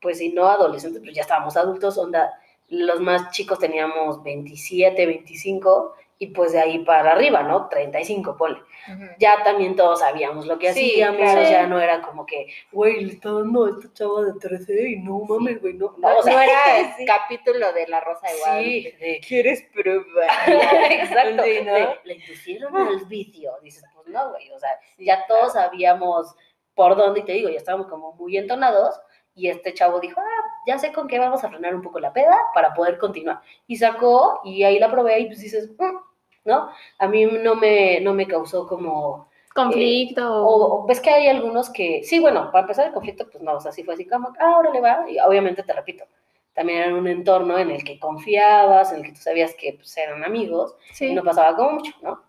pues 0.01 0.19
si 0.19 0.29
no 0.31 0.48
adolescentes, 0.48 1.01
pues 1.01 1.13
ya 1.13 1.22
estábamos 1.24 1.57
adultos, 1.57 1.98
onda, 1.98 2.33
los 2.69 3.01
más 3.01 3.31
chicos 3.31 3.60
teníamos 3.60 4.24
27, 4.24 5.05
25 5.05 5.95
y 6.24 6.27
pues 6.27 6.53
de 6.53 6.60
ahí 6.60 6.80
para 6.80 7.12
arriba, 7.12 7.44
¿no? 7.44 7.68
35, 7.68 8.38
ponle. 8.38 8.60
Ujú. 8.92 9.03
Ya 9.20 9.44
también 9.44 9.75
todos 9.75 10.00
sabíamos 10.00 10.46
lo 10.46 10.58
que 10.58 10.74
Sí, 10.74 10.92
hacíamos, 10.92 11.18
claro. 11.22 11.42
o 11.42 11.46
sea, 11.46 11.68
no 11.68 11.80
era 11.82 12.01
como 12.01 12.25
que, 12.25 12.48
güey, 12.72 13.03
le 13.03 13.13
está 13.13 13.32
dando 13.32 13.65
a 13.65 13.70
esta 13.72 13.92
chava 13.94 14.24
de 14.24 14.34
13 14.39 14.89
y 14.89 14.96
no 15.00 15.20
mames, 15.20 15.62
güey, 15.62 15.74
no. 15.74 15.94
No, 15.98 16.08
o 16.18 16.24
sea, 16.24 16.34
no 16.34 16.39
era 16.42 16.80
el 16.80 16.94
sí. 16.98 17.06
capítulo 17.06 17.74
de 17.74 17.88
La 17.88 18.00
Rosa 18.00 18.27
de 18.27 18.34
Sí, 18.34 18.39
Guadalupe. 18.39 18.98
de- 19.00 19.22
¿Quieres 19.27 19.63
probar? 19.74 20.92
Exacto. 20.92 21.44
Sí, 21.44 21.60
¿no? 21.65 21.74
le 22.03 22.13
inducieron 22.15 22.75
al 22.77 23.06
vicio. 23.06 23.51
Dices, 23.62 23.84
pues 23.96 24.08
no, 24.08 24.30
güey. 24.32 24.50
O 24.51 24.60
sea, 24.60 24.70
ya 24.98 25.25
todos 25.27 25.53
sabíamos 25.53 26.36
por 26.75 26.96
dónde, 26.96 27.20
y 27.20 27.24
te 27.24 27.34
digo, 27.34 27.50
ya 27.50 27.58
estábamos 27.58 27.88
como 27.88 28.13
muy 28.13 28.38
entonados. 28.38 29.00
Y 29.36 29.48
este 29.50 29.74
chavo 29.74 30.00
dijo, 30.00 30.22
ah, 30.22 30.44
ya 30.68 30.77
sé 30.77 30.92
con 30.94 31.08
qué 31.08 31.18
vamos 31.18 31.44
a 31.44 31.50
frenar 31.50 31.74
un 31.74 31.82
poco 31.82 32.00
la 32.00 32.13
peda 32.13 32.38
para 32.53 32.72
poder 32.75 33.00
continuar. 33.00 33.42
Y 33.65 33.77
sacó, 33.77 34.42
y 34.44 34.62
ahí 34.63 34.77
la 34.77 34.92
probé, 34.92 35.22
y 35.22 35.25
pues 35.25 35.39
dices, 35.39 35.72
"Mm", 35.80 35.98
¿no? 36.45 36.69
A 37.00 37.07
mí 37.07 37.25
no 37.25 37.55
me, 37.55 38.00
no 38.01 38.13
me 38.13 38.27
causó 38.27 38.67
como 38.67 39.27
conflicto. 39.53 40.45
O, 40.45 40.83
o 40.83 40.85
ves 40.85 41.00
que 41.00 41.09
hay 41.09 41.27
algunos 41.27 41.69
que, 41.69 42.03
sí, 42.03 42.19
bueno, 42.19 42.51
para 42.51 42.63
empezar 42.63 42.88
el 42.88 42.93
conflicto, 42.93 43.29
pues 43.29 43.43
no, 43.43 43.53
o 43.53 43.62
sea, 43.62 43.71
sí 43.71 43.83
fue 43.83 43.93
así 43.93 44.05
como, 44.05 44.29
ah, 44.39 44.53
ahora 44.55 44.71
le 44.71 44.81
va, 44.81 45.05
y 45.09 45.19
obviamente 45.19 45.63
te 45.63 45.73
repito, 45.73 46.05
también 46.53 46.79
era 46.79 46.95
un 46.95 47.07
entorno 47.07 47.57
en 47.57 47.71
el 47.71 47.83
que 47.83 48.00
confiabas, 48.00 48.91
en 48.91 49.00
el 49.00 49.05
que 49.05 49.12
tú 49.13 49.21
sabías 49.21 49.55
que 49.55 49.73
pues, 49.73 49.95
eran 49.97 50.23
amigos, 50.23 50.75
sí. 50.91 51.07
y 51.07 51.13
no 51.13 51.23
pasaba 51.23 51.55
como 51.55 51.73
mucho, 51.73 51.93
¿no? 52.01 52.23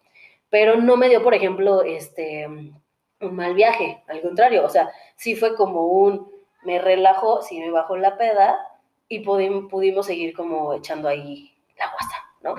Pero 0.50 0.76
no 0.76 0.96
me 0.96 1.08
dio, 1.08 1.22
por 1.22 1.34
ejemplo, 1.34 1.82
este, 1.82 2.46
un 2.46 3.36
mal 3.36 3.54
viaje, 3.54 4.02
al 4.06 4.20
contrario, 4.20 4.64
o 4.64 4.68
sea, 4.68 4.90
sí 5.16 5.34
fue 5.34 5.56
como 5.56 5.86
un, 5.86 6.30
me 6.62 6.78
relajó, 6.78 7.42
sí 7.42 7.58
me 7.58 7.70
bajó 7.70 7.96
la 7.96 8.16
peda, 8.16 8.58
y 9.08 9.20
pudimos, 9.20 9.70
pudimos 9.70 10.06
seguir 10.06 10.34
como 10.34 10.74
echando 10.74 11.08
ahí 11.08 11.52
la 11.78 11.90
guasa, 11.90 12.16
¿no? 12.42 12.54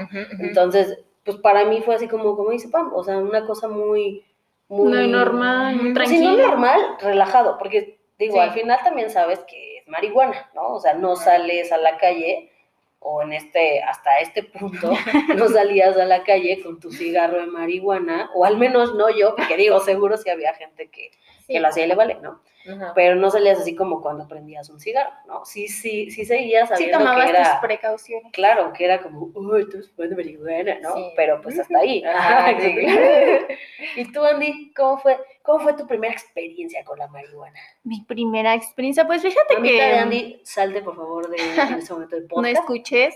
Entonces, 0.46 1.00
pues 1.26 1.38
para 1.38 1.66
mí 1.66 1.82
fue 1.82 1.96
así 1.96 2.08
como, 2.08 2.36
como 2.38 2.52
dice 2.52 2.70
Pam, 2.70 2.92
o 2.94 3.04
sea, 3.04 3.18
una 3.18 3.46
cosa 3.46 3.68
muy, 3.68 4.24
muy 4.70 4.94
Muy 4.94 5.08
normal, 5.08 5.76
muy 5.76 5.84
sí, 5.86 5.90
no 5.90 5.94
tranquila. 5.96 6.48
normal, 6.48 6.82
relajado, 7.02 7.58
porque 7.58 8.00
digo, 8.18 8.36
Sí. 8.36 8.40
al 8.40 8.52
final 8.54 8.80
también 8.84 9.10
sabes 9.10 9.40
que 9.48 9.80
es 9.80 9.88
marihuana, 9.88 10.50
¿no? 10.56 10.76
O 10.76 10.80
sea, 10.80 10.94
no 10.94 11.16
sales 11.16 11.72
a 11.72 11.78
la 11.78 11.98
calle 11.98 12.52
o 13.00 13.22
en 13.22 13.34
este, 13.34 13.84
hasta 13.84 14.20
este 14.20 14.42
punto, 14.44 14.90
no 15.36 15.48
salías 15.50 15.96
a 15.98 16.06
la 16.06 16.24
calle 16.24 16.64
con 16.64 16.80
tu 16.80 16.92
cigarro 16.92 17.40
de 17.40 17.46
marihuana, 17.48 18.32
o 18.34 18.46
al 18.46 18.58
menos 18.58 18.96
no 18.96 19.10
yo, 19.12 19.36
porque 19.36 19.58
digo, 19.58 19.80
seguro 19.80 20.18
si 20.18 20.30
había 20.32 20.54
gente 20.56 20.90
que, 20.90 21.12
Sí. 21.46 21.54
que 21.54 21.60
lo 21.60 21.68
hacía 21.68 21.94
vale, 21.96 22.18
¿no? 22.22 22.42
Ajá. 22.68 22.94
Pero 22.96 23.16
no 23.16 23.30
salías 23.30 23.60
así 23.60 23.76
como 23.76 24.02
cuando 24.02 24.28
prendías 24.28 24.68
un 24.72 24.80
cigarro, 24.80 25.12
¿no? 25.28 25.46
Sí, 25.46 25.68
sí, 25.68 26.10
sí 26.10 26.26
seguías 26.26 26.68
Sí 26.70 26.74
sabiendo 26.76 26.98
tomabas 26.98 27.26
que 27.26 27.30
era... 27.30 27.52
tus 27.52 27.60
precauciones. 27.60 28.32
Claro, 28.34 28.74
que 28.74 28.86
era 28.86 29.02
como, 29.04 29.30
uy, 29.36 29.70
tú 29.70 29.78
fumando 29.96 30.16
marihuana, 30.16 30.80
¿no? 30.80 30.96
Sí. 30.96 31.12
Pero 31.16 31.40
pues 31.42 31.60
hasta 31.60 31.78
ahí. 31.78 32.04
Ajá, 32.04 32.60
sí. 32.60 32.76
y 34.02 34.12
tú, 34.12 34.24
Andy, 34.24 34.74
¿cómo 34.76 34.98
fue, 34.98 35.20
¿cómo 35.44 35.60
fue 35.60 35.74
tu 35.74 35.86
primera 35.86 36.12
experiencia 36.12 36.84
con 36.84 36.98
la 36.98 37.08
marihuana? 37.08 37.60
Mi 37.84 38.02
primera 38.02 38.56
experiencia, 38.56 39.06
pues 39.06 39.22
fíjate 39.22 39.56
Mamita 39.58 39.74
que 39.74 39.84
de 39.84 40.00
Andy, 40.00 40.42
salte 40.44 40.82
por 40.82 40.96
favor 40.96 41.30
de 41.30 41.38
en 41.38 41.74
este 41.76 41.94
momento 41.94 42.16
del 42.16 42.26
no 42.30 42.30
podcast. 42.30 42.58
escuches. 42.58 43.16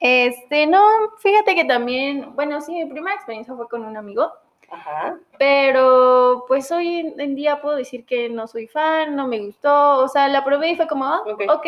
Este, 0.00 0.66
no, 0.66 0.82
fíjate 1.18 1.54
que 1.54 1.64
también, 1.64 2.34
bueno, 2.34 2.60
sí, 2.62 2.72
mi 2.72 2.86
primera 2.86 3.14
experiencia 3.14 3.54
fue 3.54 3.68
con 3.68 3.84
un 3.84 3.96
amigo, 3.96 4.30
Ajá. 4.76 5.18
pero 5.38 6.44
pues 6.48 6.70
hoy 6.72 7.14
en- 7.18 7.34
día 7.34 7.60
puedo 7.60 7.76
decir 7.76 8.04
que 8.04 8.28
no 8.28 8.46
soy 8.46 8.66
fan, 8.66 9.14
no 9.16 9.26
me 9.26 9.38
gustó, 9.38 9.98
o 9.98 10.08
sea, 10.08 10.28
la 10.28 10.44
probé 10.44 10.70
y 10.70 10.76
fue 10.76 10.86
como, 10.86 11.04
ah, 11.06 11.22
Ok. 11.26 11.42
ok. 11.48 11.66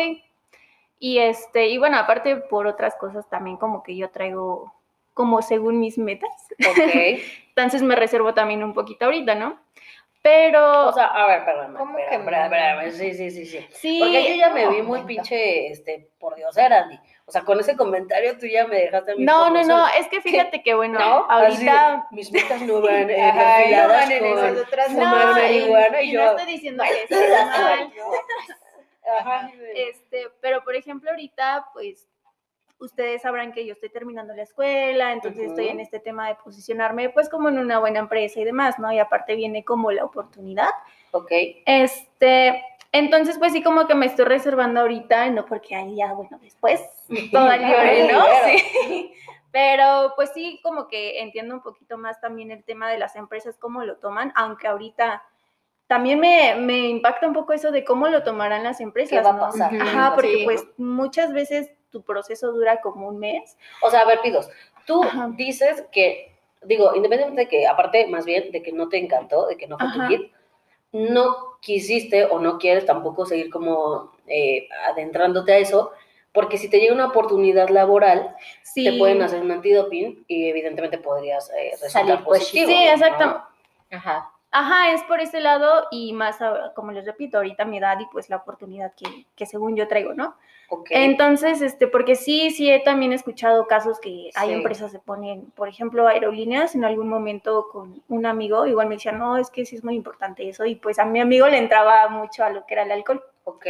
Y 0.99 1.19
este, 1.19 1.67
y 1.69 1.77
bueno, 1.77 1.97
aparte 1.97 2.35
por 2.35 2.67
otras 2.67 2.95
cosas 2.95 3.27
también 3.29 3.57
como 3.57 3.83
que 3.83 3.95
yo 3.95 4.09
traigo 4.09 4.73
como 5.13 5.41
según 5.41 5.79
mis 5.79 5.97
metas, 5.97 6.31
entonces 7.55 7.81
me 7.81 7.95
reservo 7.95 8.33
también 8.33 8.63
un 8.63 8.73
poquito 8.73 9.05
ahorita, 9.05 9.35
¿no? 9.35 9.57
Pero 10.21 10.87
O 10.89 10.93
sea, 10.93 11.05
a 11.05 11.27
ver, 11.27 11.45
perdón. 11.45 11.75
¿Cómo 11.77 11.97
espera, 11.97 12.49
que 12.49 12.55
espera, 12.55 12.91
sí, 12.91 13.13
sí, 13.13 13.31
sí, 13.31 13.45
sí. 13.45 13.67
sí, 13.71 13.99
Porque 14.01 14.29
yo 14.29 14.35
ya 14.35 14.49
me 14.49 14.67
vi 14.67 14.81
muy 14.81 15.03
pinche, 15.03 15.67
este, 15.67 16.09
por 16.19 16.35
Dios, 16.35 16.57
Andy. 16.57 16.99
O 17.25 17.31
sea, 17.31 17.43
con 17.43 17.59
ese 17.59 17.77
comentario 17.77 18.37
tú 18.37 18.45
ya 18.47 18.65
me 18.67 18.75
dejaste 18.77 19.11
a 19.11 19.15
mí 19.15 19.23
no, 19.23 19.49
no, 19.51 19.63
no, 19.63 19.87
es 19.87 20.07
que 20.07 20.19
fíjate 20.19 20.61
que 20.63 20.73
bueno, 20.73 20.99
¿No? 20.99 21.25
Así 21.29 21.63
de, 21.63 21.69
ahorita 21.69 22.07
mis 22.11 22.31
metas 22.31 22.61
no 22.63 22.81
van 22.81 23.09
eh, 23.09 23.21
Ajá, 23.21 23.83
no 23.83 23.87
van 23.87 24.11
en 24.11 24.25
esas 24.25 24.57
otras 24.57 24.91
no, 24.91 25.01
y- 25.03 25.33
marihuana 25.33 26.01
y 26.01 26.09
y 26.09 26.11
yo- 26.11 26.23
no 26.23 26.31
estoy 26.31 26.45
diciendo 26.53 26.83
que 26.83 27.03
esté 27.03 27.29
mal, 27.45 27.93
Ajá. 29.19 29.51
Este, 29.75 30.27
pero 30.41 30.63
por 30.63 30.75
ejemplo, 30.75 31.09
ahorita, 31.11 31.67
pues, 31.73 32.07
ustedes 32.79 33.21
sabrán 33.21 33.51
que 33.51 33.65
yo 33.65 33.73
estoy 33.73 33.89
terminando 33.89 34.33
la 34.33 34.43
escuela, 34.43 35.11
entonces 35.11 35.49
estoy 35.49 35.65
Ujú. 35.65 35.73
en 35.73 35.79
este 35.81 35.99
tema 35.99 36.27
de 36.27 36.35
posicionarme, 36.35 37.09
pues, 37.09 37.29
como 37.29 37.49
en 37.49 37.59
una 37.59 37.79
buena 37.79 37.99
empresa 37.99 38.39
y 38.39 38.43
demás, 38.45 38.79
¿no? 38.79 38.91
Y 38.91 38.99
aparte 38.99 39.35
viene 39.35 39.63
como 39.63 39.91
la 39.91 40.05
oportunidad. 40.05 40.69
Ok. 41.11 41.31
Este, 41.65 42.63
entonces, 42.91 43.37
pues 43.37 43.53
sí, 43.53 43.61
como 43.61 43.85
que 43.87 43.95
me 43.95 44.05
estoy 44.05 44.25
reservando 44.25 44.79
ahorita, 44.81 45.29
no 45.29 45.45
porque 45.45 45.75
ahí 45.75 45.95
ya, 45.97 46.13
bueno, 46.13 46.39
después 46.41 46.81
todo 47.31 47.51
el 47.51 47.61
llore, 47.61 48.11
¿no? 48.11 48.23
Sí. 48.87 49.13
Pero 49.51 50.13
pues 50.15 50.31
sí, 50.31 50.59
como 50.61 50.87
que 50.87 51.21
entiendo 51.21 51.55
un 51.55 51.61
poquito 51.61 51.97
más 51.97 52.21
también 52.21 52.51
el 52.51 52.63
tema 52.63 52.87
de 52.87 52.99
las 52.99 53.15
empresas, 53.15 53.57
cómo 53.57 53.83
lo 53.83 53.97
toman, 53.97 54.31
aunque 54.35 54.67
ahorita 54.67 55.23
también 55.87 56.19
me, 56.19 56.53
me 56.55 56.87
impacta 56.87 57.25
un 57.27 57.33
poco 57.33 57.53
eso 57.53 57.71
de 57.71 57.83
cómo 57.83 58.07
lo 58.09 58.21
tomarán 58.21 58.63
las 58.63 58.79
empresas. 58.79 59.09
¿Qué 59.17 59.23
va 59.23 59.31
a 59.31 59.33
¿no? 59.33 59.39
pasar? 59.39 59.73
Ujú. 59.73 59.81
Ajá, 59.81 60.11
porque 60.13 60.37
Sí. 60.37 60.43
pues 60.45 60.63
muchas 60.77 61.33
veces 61.33 61.71
tu 61.91 62.01
proceso 62.03 62.51
dura 62.51 62.81
como 62.81 63.07
un 63.07 63.19
mes. 63.19 63.57
O 63.81 63.89
sea, 63.89 64.01
a 64.01 64.05
ver, 64.05 64.21
Pidos, 64.21 64.49
tú 64.85 65.03
Ajá. 65.03 65.29
dices 65.35 65.83
que, 65.91 66.35
digo, 66.63 66.93
independientemente 66.95 67.43
de 67.43 67.47
que, 67.47 67.67
aparte, 67.67 68.07
más 68.07 68.25
bien, 68.25 68.51
de 68.51 68.61
que 68.61 68.71
no 68.71 68.89
te 68.89 68.97
encantó, 68.97 69.47
de 69.47 69.57
que 69.57 69.67
no 69.67 69.77
fue 69.77 69.87
tu 69.93 70.01
hit, 70.07 70.31
no 70.91 71.57
quisiste 71.61 72.25
o 72.25 72.39
no 72.39 72.57
quieres 72.57 72.85
tampoco 72.85 73.25
seguir 73.25 73.49
como 73.49 74.11
eh, 74.27 74.67
adentrándote 74.87 75.53
a 75.53 75.57
eso, 75.57 75.91
porque 76.31 76.57
si 76.57 76.69
te 76.69 76.79
llega 76.79 76.93
una 76.93 77.07
oportunidad 77.07 77.69
laboral, 77.69 78.35
Sí. 78.63 78.83
te 78.85 78.97
pueden 78.97 79.21
hacer 79.23 79.41
un 79.41 79.51
antidoping 79.51 80.25
y 80.27 80.47
evidentemente 80.49 80.99
podrías 80.99 81.49
eh, 81.51 81.71
resultar 81.81 81.89
Salir 82.05 82.23
positivo. 82.23 82.67
Sí, 82.69 82.85
¿no? 82.85 82.91
exacto. 82.91 83.43
Ajá. 83.91 84.31
Ajá, 84.51 84.91
es 84.93 85.03
por 85.03 85.19
ese 85.19 85.39
lado 85.41 85.85
y 85.91 86.11
más, 86.13 86.37
como 86.75 86.91
les 86.91 87.05
repito, 87.05 87.37
ahorita 87.37 87.65
mi 87.65 87.77
edad 87.77 87.99
y 87.99 88.05
pues 88.07 88.29
la 88.29 88.37
oportunidad 88.37 88.93
que, 88.95 89.25
que 89.35 89.45
según 89.45 89.75
yo 89.75 89.87
traigo, 89.87 90.13
¿no? 90.15 90.35
Ok. 90.71 90.87
Entonces, 90.91 91.61
este, 91.61 91.87
porque 91.87 92.15
sí, 92.15 92.49
sí 92.51 92.69
he 92.71 92.79
también 92.79 93.11
escuchado 93.13 93.67
casos 93.67 93.99
que 93.99 94.29
hay 94.35 94.49
Sí. 94.49 94.53
empresas 94.53 94.91
que 94.91 94.99
ponen, 94.99 95.51
por 95.51 95.67
ejemplo, 95.67 96.07
aerolíneas 96.07 96.73
en 96.75 96.83
algún 96.85 97.09
momento 97.09 97.67
con 97.71 98.03
un 98.07 98.25
amigo, 98.25 98.65
igual 98.67 98.87
me 98.87 98.95
decían, 98.95 99.17
no, 99.19 99.37
es 99.37 99.49
que 99.51 99.65
sí 99.65 99.75
es 99.75 99.83
muy 99.83 99.95
importante 99.95 100.47
eso, 100.47 100.65
y 100.65 100.75
pues 100.75 100.97
a 100.99 101.05
mi 101.05 101.19
amigo 101.21 101.47
le 101.47 101.57
entraba 101.57 102.07
mucho 102.09 102.43
a 102.43 102.49
lo 102.49 102.65
que 102.65 102.73
era 102.73 102.83
el 102.83 102.91
alcohol. 102.91 103.23
ok. 103.43 103.65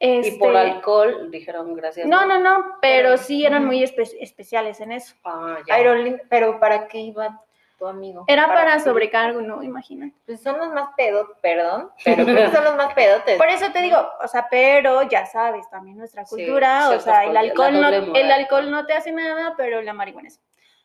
Este, 0.00 0.34
Y 0.34 0.38
por 0.38 0.54
alcohol 0.56 1.30
dijeron 1.30 1.74
gracias. 1.76 2.06
No, 2.06 2.26
no, 2.26 2.38
no, 2.38 2.76
pero 2.82 3.16
sí 3.16 3.46
eran 3.46 3.64
muy 3.64 3.82
espe- 3.82 4.16
especiales 4.20 4.80
en 4.80 4.92
eso. 4.92 5.14
Ah, 5.24 5.58
ya. 5.66 5.76
Aerolín- 5.76 6.20
pero 6.28 6.58
¿para 6.58 6.88
qué 6.88 6.98
iba 6.98 7.40
tu 7.84 7.88
amigo? 7.90 8.24
Era 8.26 8.48
para 8.48 8.74
qué? 8.74 8.80
sobrecargo, 8.80 9.40
¿no? 9.42 9.62
Imagínate. 9.62 10.14
Pues 10.26 10.42
son 10.42 10.58
los 10.58 10.68
más 10.72 10.90
pedos, 10.96 11.28
perdón, 11.42 11.90
pero 12.04 12.24
creo 12.24 12.50
que 12.50 12.56
son 12.56 12.64
los 12.64 12.76
más 12.76 12.94
pedotes. 12.94 13.36
Por 13.36 13.48
eso 13.48 13.70
te 13.72 13.82
digo, 13.82 13.98
o 14.22 14.28
sea, 14.28 14.48
pero 14.50 15.02
ya 15.02 15.26
sabes, 15.26 15.68
también 15.70 15.98
nuestra 15.98 16.24
Sí, 16.24 16.36
cultura, 16.36 16.90
o 16.90 16.98
sea, 17.00 17.24
el 17.24 17.36
alcohol, 17.36 17.80
no, 17.80 17.88
el 17.88 18.32
alcohol 18.32 18.70
¿no? 18.70 18.86
te 18.86 18.94
hace 18.94 19.12
nada, 19.12 19.54
pero 19.56 19.82
la 19.82 19.92
marihuana 19.92 20.30
sí. 20.30 20.40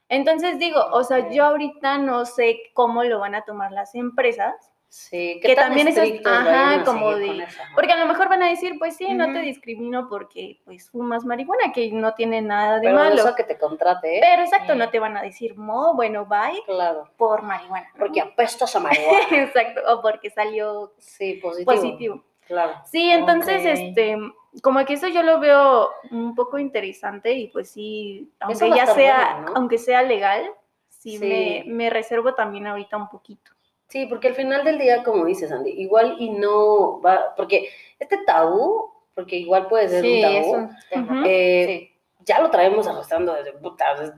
Entonces 0.10 0.58
digo, 0.58 0.84
o 0.91 1.03
sea, 1.03 1.29
yo 1.29 1.46
ahorita 1.46 2.00
no 2.00 2.25
sé 2.25 2.60
cómo 2.74 3.03
lo 3.03 3.20
van 3.20 3.36
a 3.36 3.44
tomar 3.44 3.72
las 3.72 3.94
empresas, 3.94 4.69
Sí, 4.91 5.39
que 5.39 5.50
¿qué 5.50 5.55
tan 5.55 5.67
también 5.67 5.88
es- 5.88 6.25
ajá, 6.25 6.84
como 6.84 7.12
de- 7.15 7.46
porque 7.75 7.91
a 7.93 7.98
lo 7.98 8.08
mejor 8.08 8.27
van 8.27 8.41
a 8.41 8.50
decir, 8.50 8.74
pues 8.79 8.96
sí, 8.98 9.13
no 9.13 9.31
te 9.31 9.39
discrimino 9.39 10.10
porque 10.10 10.60
pues 10.65 10.89
fumas 10.89 11.25
marihuana, 11.25 11.72
que 11.72 11.91
no 11.91 12.15
tiene 12.15 12.41
nada 12.41 12.79
de 12.79 12.88
Pero 12.88 12.96
malo. 12.96 13.15
eso 13.15 13.36
que 13.36 13.43
te 13.43 13.58
contrate, 13.60 14.17
¿eh? 14.17 14.22
Pero 14.22 14.41
exacto, 14.41 14.74
Sí. 14.74 14.79
no 14.79 14.89
te 14.89 15.00
van 15.00 15.15
a 15.15 15.22
decir, 15.22 15.58
no, 15.60 15.93
bueno, 15.93 16.25
bye 16.25 16.63
Claro. 16.65 17.08
por 17.17 17.43
marihuana. 17.43 17.88
¿no? 17.93 18.00
Porque 18.00 18.19
apestas 18.19 18.75
a 18.75 18.79
marihuana. 19.31 19.43
exacto, 19.43 19.81
o 19.93 20.01
porque 20.01 20.31
salió 20.31 20.91
Sí, 20.98 21.36
positivo. 21.36 21.72
positivo. 21.72 22.24
Claro. 22.48 22.74
Sí, 22.86 23.12
entonces, 23.12 23.63
este, 23.63 24.17
como 24.63 24.84
que 24.86 24.93
eso 24.93 25.08
yo 25.08 25.22
lo 25.22 25.39
veo 25.39 25.91
un 26.10 26.34
poco 26.34 26.58
interesante 26.58 27.31
y 27.34 27.48
pues 27.50 27.69
sí, 27.69 28.34
aunque 28.39 28.72
ya 28.75 28.88
sea, 28.88 29.34
bueno, 29.36 29.50
¿no? 29.51 29.58
aunque 29.58 29.77
sea 29.77 30.01
legal, 30.01 30.50
sí, 30.88 31.19
Sí. 31.19 31.25
Me, 31.25 31.63
me 31.72 31.89
reservo 31.91 32.34
también 32.34 32.65
ahorita 32.65 32.98
un 32.98 33.08
poquito. 33.08 33.51
Sí, 33.89 34.05
porque 34.05 34.27
al 34.27 34.36
final 34.36 34.63
del 34.63 34.77
día, 34.77 35.03
como 35.03 35.25
dices, 35.25 35.51
Andy, 35.51 35.72
igual 35.72 36.15
y 36.19 36.29
no 36.29 37.01
va, 37.01 37.34
porque 37.36 37.69
este 37.98 38.17
tabú, 38.24 38.93
porque 39.15 39.36
igual 39.38 39.67
puede 39.67 39.89
ser 39.89 40.01
Sí, 40.03 40.24
un 40.24 40.43
tabú, 40.43 40.69
un 40.93 41.24
eh, 41.25 41.65
Sí. 41.67 42.01
ya 42.19 42.39
lo 42.39 42.51
traemos 42.51 42.88
arrastrando 42.88 43.34
desde, 43.34 43.53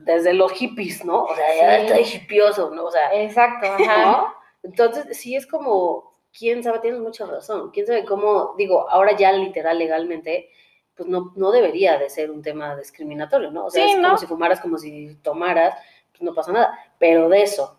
desde, 0.00 0.34
los 0.34 0.52
hippies, 0.52 1.06
¿no? 1.06 1.24
O 1.24 1.34
sea, 1.34 1.56
ya 1.56 1.78
está 1.78 2.00
hipioso, 2.00 2.70
¿no? 2.70 2.84
O 2.84 2.90
sea, 2.90 3.14
Exacto, 3.14 3.66
ajá. 3.66 4.04
¿no? 4.04 4.34
Entonces, 4.62 5.16
sí 5.16 5.34
es 5.34 5.46
como, 5.46 6.12
quién 6.38 6.62
sabe, 6.62 6.80
tienes 6.80 7.00
mucha 7.00 7.24
razón, 7.24 7.70
quién 7.70 7.86
sabe 7.86 8.04
cómo, 8.04 8.54
digo, 8.58 8.88
ahora 8.90 9.16
ya 9.16 9.32
literal, 9.32 9.78
legalmente, 9.78 10.50
pues 10.94 11.08
no, 11.08 11.32
no 11.34 11.50
debería 11.50 11.98
de 11.98 12.10
ser 12.10 12.30
un 12.30 12.42
tema 12.42 12.76
discriminatorio, 12.76 13.50
¿no? 13.50 13.64
O 13.64 13.70
sea, 13.70 13.86
es 13.86 13.96
¿no? 13.96 14.08
como 14.08 14.18
si 14.18 14.26
fumaras, 14.26 14.60
como 14.60 14.76
si 14.76 15.14
tomaras, 15.22 15.74
pues 16.10 16.20
no 16.20 16.34
pasa 16.34 16.52
nada, 16.52 16.78
pero 16.98 17.30
de 17.30 17.42
eso 17.42 17.78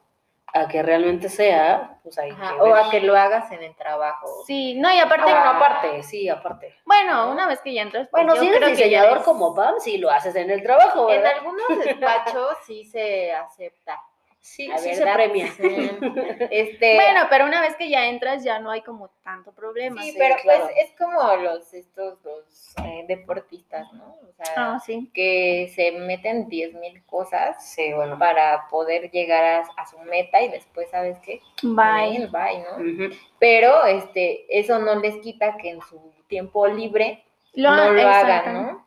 a 0.56 0.68
que 0.68 0.84
realmente 0.84 1.30
sea, 1.30 1.98
pues 2.04 2.18
hay 2.20 2.30
Ajá, 2.32 2.54
que 2.54 2.62
O 2.62 2.66
ver. 2.66 2.84
a 2.86 2.90
que 2.92 3.00
lo 3.02 3.16
hagas 3.18 3.52
en 3.52 3.64
el 3.64 3.76
trabajo. 3.76 4.28
Sí, 4.46 4.76
no, 4.76 4.92
y 4.94 5.00
aparte, 5.00 5.32
Ah, 5.32 5.34
bueno, 5.34 5.50
aparte, 5.66 6.04
sí, 6.04 6.30
aparte. 6.30 6.76
bueno, 6.86 7.32
una 7.32 7.48
vez 7.48 7.60
que 7.62 7.74
ya 7.74 7.82
entras, 7.82 8.08
pues, 8.12 8.24
Bueno, 8.24 8.36
yo 8.36 8.42
si 8.42 8.48
eres 8.48 8.58
creo 8.60 8.70
que 8.70 8.76
ya 8.76 8.84
diseñador 8.86 9.12
eres- 9.14 9.24
como 9.26 9.56
Pam, 9.56 9.76
sí 9.80 9.98
lo 9.98 10.12
haces 10.12 10.36
en 10.36 10.52
el 10.52 10.62
trabajo, 10.62 11.10
En 11.10 11.26
algunos 11.26 11.68
despachos 11.84 12.58
sí 12.68 12.86
se 12.86 13.34
acepta. 13.34 14.00
Sí, 14.46 14.68
La 14.68 14.78
sí 14.78 14.94
se 14.94 15.00
verdad, 15.06 15.16
premia. 15.16 15.48
sí. 15.48 15.64
Este, 16.52 16.96
Bueno, 16.96 17.22
pero 17.30 17.46
una 17.46 17.62
vez 17.62 17.78
que 17.78 17.90
ya 17.90 18.08
entras 18.10 18.44
ya 18.44 18.60
no 18.60 18.72
hay 18.72 18.82
como 18.82 19.08
tanto 19.24 19.54
problema. 19.54 20.02
sí, 20.04 20.12
sí, 20.12 20.18
pero 20.20 20.36
claro. 20.42 20.66
pues 20.66 20.78
es 20.86 20.92
como 20.98 21.36
los 21.38 21.74
estos 21.74 22.20
los 22.26 22.76
eh, 22.84 23.06
deportistas, 23.08 23.92
¿no? 23.94 24.18
O 24.30 24.34
sea, 24.36 24.54
Ah, 24.76 24.80
sí. 24.86 25.10
que 25.14 25.72
se 25.74 25.94
meten 25.94 26.50
10 26.50 26.74
mil 26.74 27.06
cosas 27.06 27.66
Sí, 27.66 27.94
bueno. 27.94 28.20
para 28.20 28.68
poder 28.68 29.10
llegar 29.12 29.44
a, 29.46 29.60
a 29.82 29.86
su 29.86 29.98
meta 30.00 30.42
y 30.42 30.50
después, 30.50 30.90
¿sabes 30.90 31.18
qué? 31.20 31.40
Bye. 31.62 32.28
Bye, 32.28 32.60
¿no? 32.70 32.76
Ujú. 33.06 33.16
Pero 33.40 33.86
este, 33.86 34.46
eso 34.60 34.78
no 34.80 34.96
les 34.96 35.16
quita 35.22 35.56
que 35.56 35.70
en 35.70 35.82
su 35.82 36.12
tiempo 36.28 36.68
libre 36.68 37.24
Lo, 37.54 37.74
no 37.74 37.92
lo 37.94 38.08
hagan, 38.10 38.54
¿no? 38.54 38.83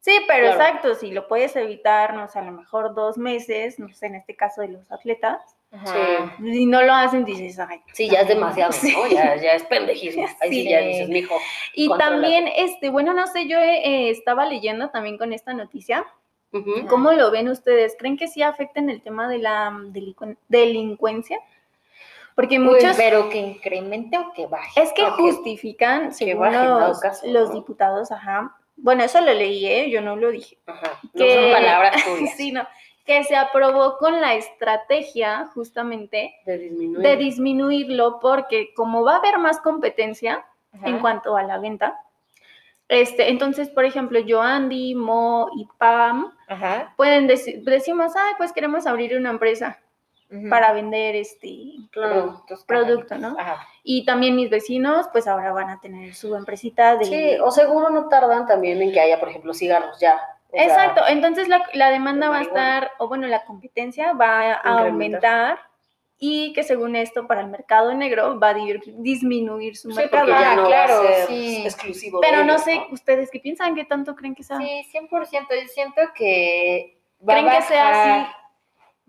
Sí, 0.00 0.18
pero 0.26 0.46
Claro. 0.46 0.60
exacto, 0.62 0.94
si 0.94 1.10
lo 1.12 1.28
puedes 1.28 1.54
evitar, 1.56 2.14
no 2.14 2.26
sé, 2.28 2.38
a 2.38 2.42
lo 2.42 2.52
mejor 2.52 2.94
dos 2.94 3.18
meses, 3.18 3.78
no 3.78 3.92
sé, 3.92 4.06
en 4.06 4.14
este 4.14 4.34
caso 4.34 4.62
de 4.62 4.68
los 4.68 4.90
atletas, 4.90 5.42
Ajá. 5.72 6.34
y 6.42 6.64
no 6.64 6.82
lo 6.82 6.94
hacen, 6.94 7.24
dices, 7.26 7.58
ay. 7.58 7.82
Sí, 7.92 8.08
ya 8.08 8.20
es 8.22 8.28
demasiado, 8.28 8.72
Sí. 8.72 8.92
¿no? 8.96 9.06
Ya, 9.08 9.36
ya 9.36 9.52
es 9.52 9.62
pendejismo. 9.64 10.26
Ahí 10.40 10.50
sí, 10.50 10.62
Sí. 10.62 10.68
ya 10.70 10.80
dices, 10.80 11.08
mijo. 11.10 11.36
Y 11.74 11.90
también, 11.98 12.48
este, 12.56 12.88
bueno, 12.88 13.12
no 13.12 13.26
sé, 13.26 13.46
yo 13.46 13.58
eh, 13.58 14.08
estaba 14.10 14.46
leyendo 14.46 14.88
también 14.88 15.18
con 15.18 15.32
esta 15.34 15.52
noticia, 15.52 16.06
Ujú. 16.52 16.86
¿cómo 16.88 17.12
lo 17.12 17.30
ven 17.30 17.48
ustedes? 17.50 17.94
¿Creen 17.98 18.16
que 18.16 18.26
sí 18.26 18.42
afecta 18.42 18.80
en 18.80 18.88
el 18.90 19.02
tema 19.02 19.28
de 19.28 19.38
la 19.38 19.70
delincuencia? 20.48 21.38
Porque 22.34 22.58
Pues, 22.58 22.82
muchos... 22.82 22.96
pero 22.96 23.28
que 23.28 23.38
incremente 23.38 24.16
o 24.16 24.32
que 24.32 24.46
baje. 24.46 24.80
Es 24.82 24.92
que 24.94 25.04
justifican, 25.10 26.14
según 26.14 26.40
baje 26.46 26.56
dado 26.56 26.88
los, 26.88 27.00
caso, 27.00 27.26
los 27.26 27.50
¿no? 27.50 27.54
diputados, 27.56 28.10
ajá. 28.10 28.56
Bueno, 28.82 29.04
eso 29.04 29.20
lo 29.20 29.32
leí, 29.32 29.66
¿eh? 29.66 29.90
yo 29.90 30.00
no 30.00 30.16
lo 30.16 30.30
dije. 30.30 30.58
Ajá. 30.66 30.98
No 31.12 31.24
que- 31.24 31.34
son 31.34 31.52
palabras 31.52 32.04
tuyas. 32.04 32.36
Sí, 32.36 32.52
no. 32.52 32.66
Que 33.06 33.24
se 33.24 33.34
aprobó 33.36 33.96
con 33.98 34.20
la 34.20 34.34
estrategia 34.34 35.46
justamente 35.54 36.34
De 36.46 36.58
disminuir. 36.58 36.98
de 37.06 37.16
disminuirlo 37.16 38.18
porque 38.20 38.72
como 38.74 39.02
va 39.04 39.14
a 39.14 39.18
haber 39.18 39.38
más 39.38 39.60
competencia 39.60 40.44
Ajá. 40.72 40.88
en 40.88 40.98
cuanto 41.00 41.36
a 41.36 41.42
la 41.42 41.58
venta, 41.58 41.98
este, 42.88 43.30
entonces, 43.30 43.68
por 43.68 43.84
ejemplo, 43.84 44.18
yo, 44.18 44.42
Andy, 44.42 44.94
Mo 44.96 45.48
y 45.56 45.66
Pam 45.78 46.32
Ajá. 46.48 46.92
pueden 46.96 47.26
decir, 47.26 47.62
decimos, 47.62 48.12
ay, 48.16 48.34
pues 48.36 48.52
queremos 48.52 48.86
abrir 48.86 49.16
una 49.16 49.30
empresa 49.30 49.78
Para 50.48 50.72
vender 50.72 51.16
este 51.16 51.72
Claro. 51.90 52.44
producto. 52.66 53.16
¿no? 53.18 53.34
Ajá. 53.38 53.66
Y 53.82 54.04
también 54.04 54.36
mis 54.36 54.48
vecinos, 54.48 55.06
pues 55.10 55.26
ahora 55.26 55.52
van 55.52 55.70
a 55.70 55.80
tener 55.80 56.14
su 56.14 56.36
empresita 56.36 56.96
de... 56.96 57.04
Sí, 57.04 57.38
o 57.42 57.50
seguro 57.50 57.90
no 57.90 58.08
tardan 58.08 58.46
también 58.46 58.80
en 58.80 58.92
que 58.92 59.00
haya, 59.00 59.18
por 59.18 59.28
ejemplo, 59.28 59.52
cigarros 59.54 59.98
ya. 59.98 60.20
O 60.52 60.56
sea, 60.56 60.64
Exacto, 60.64 61.02
entonces 61.08 61.48
la, 61.48 61.62
la 61.74 61.90
demanda 61.90 62.26
de 62.26 62.30
va 62.32 62.38
a 62.38 62.42
estar, 62.42 62.92
o 62.98 63.08
bueno, 63.08 63.26
la 63.26 63.44
competencia 63.44 64.12
va 64.12 64.52
a 64.52 64.54
aumentar 64.82 65.58
y 66.18 66.52
que 66.52 66.62
según 66.64 66.96
esto 66.96 67.26
para 67.26 67.40
el 67.40 67.46
mercado 67.48 67.92
negro 67.94 68.38
va 68.38 68.50
a 68.50 68.54
di- 68.54 68.78
disminuir 68.98 69.76
su 69.76 69.90
Sí, 69.90 69.96
mercado. 69.96 70.28
ya 70.28 70.52
Ah, 70.52 70.56
no 70.56 70.66
claro, 70.66 71.02
va 71.02 71.08
a 71.10 71.12
ser 71.12 71.26
sí. 71.28 71.62
exclusivo 71.64 72.20
de 72.20 72.26
Pero 72.28 72.44
no 72.44 72.52
ellos, 72.52 72.62
sé, 72.64 72.80
ustedes 72.92 73.30
qué 73.32 73.40
piensan, 73.40 73.74
qué 73.74 73.84
tanto 73.84 74.14
creen 74.14 74.34
que 74.34 74.42
sea. 74.44 74.58
Sí, 74.58 74.84
100%. 74.92 75.54
Yo 75.62 75.68
siento 75.68 76.02
que 76.14 76.98
va 77.28 77.32
¿Creen 77.34 77.48
a 77.48 77.56
que 77.56 77.62
sea 77.62 77.84
bajar- 77.84 78.20
así? 78.20 78.32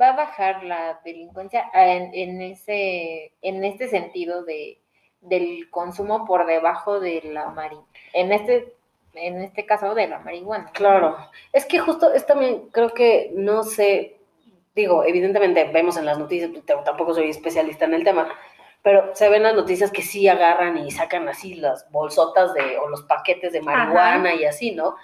Va 0.01 0.09
a 0.09 0.15
bajar 0.15 0.63
la 0.63 0.99
delincuencia 1.05 1.69
en, 1.73 2.09
en 2.13 2.41
ese, 2.41 3.33
en 3.41 3.63
este 3.63 3.87
sentido 3.87 4.43
de, 4.43 4.81
del 5.21 5.69
consumo 5.69 6.25
por 6.25 6.45
debajo 6.45 6.99
de 6.99 7.21
la 7.23 7.49
marihuana. 7.49 7.87
En 8.13 8.31
este, 8.31 8.73
en 9.13 9.41
este 9.41 9.65
caso 9.65 9.93
de 9.93 10.07
la 10.07 10.19
marihuana. 10.19 10.71
Claro, 10.73 11.17
es 11.53 11.65
que 11.65 11.79
justo 11.79 12.11
es 12.13 12.25
también, 12.25 12.69
creo 12.71 12.93
que 12.93 13.31
no 13.35 13.63
sé, 13.63 14.17
digo, 14.75 15.03
evidentemente 15.03 15.65
vemos 15.65 15.97
en 15.97 16.05
las 16.05 16.17
noticias, 16.17 16.51
tampoco 16.65 17.13
soy 17.13 17.29
especialista 17.29 17.85
en 17.85 17.93
el 17.93 18.03
tema, 18.03 18.29
pero 18.81 19.15
se 19.15 19.29
ven 19.29 19.43
las 19.43 19.55
noticias 19.55 19.91
que 19.91 20.01
sí 20.01 20.27
agarran 20.27 20.77
y 20.77 20.89
sacan 20.91 21.29
así 21.29 21.53
las 21.53 21.89
bolsotas 21.91 22.53
de, 22.53 22.77
o 22.79 22.87
los 22.87 23.03
paquetes 23.03 23.53
de 23.53 23.61
marihuana 23.61 24.33
y 24.33 24.45
así, 24.45 24.71
¿no? 24.71 24.95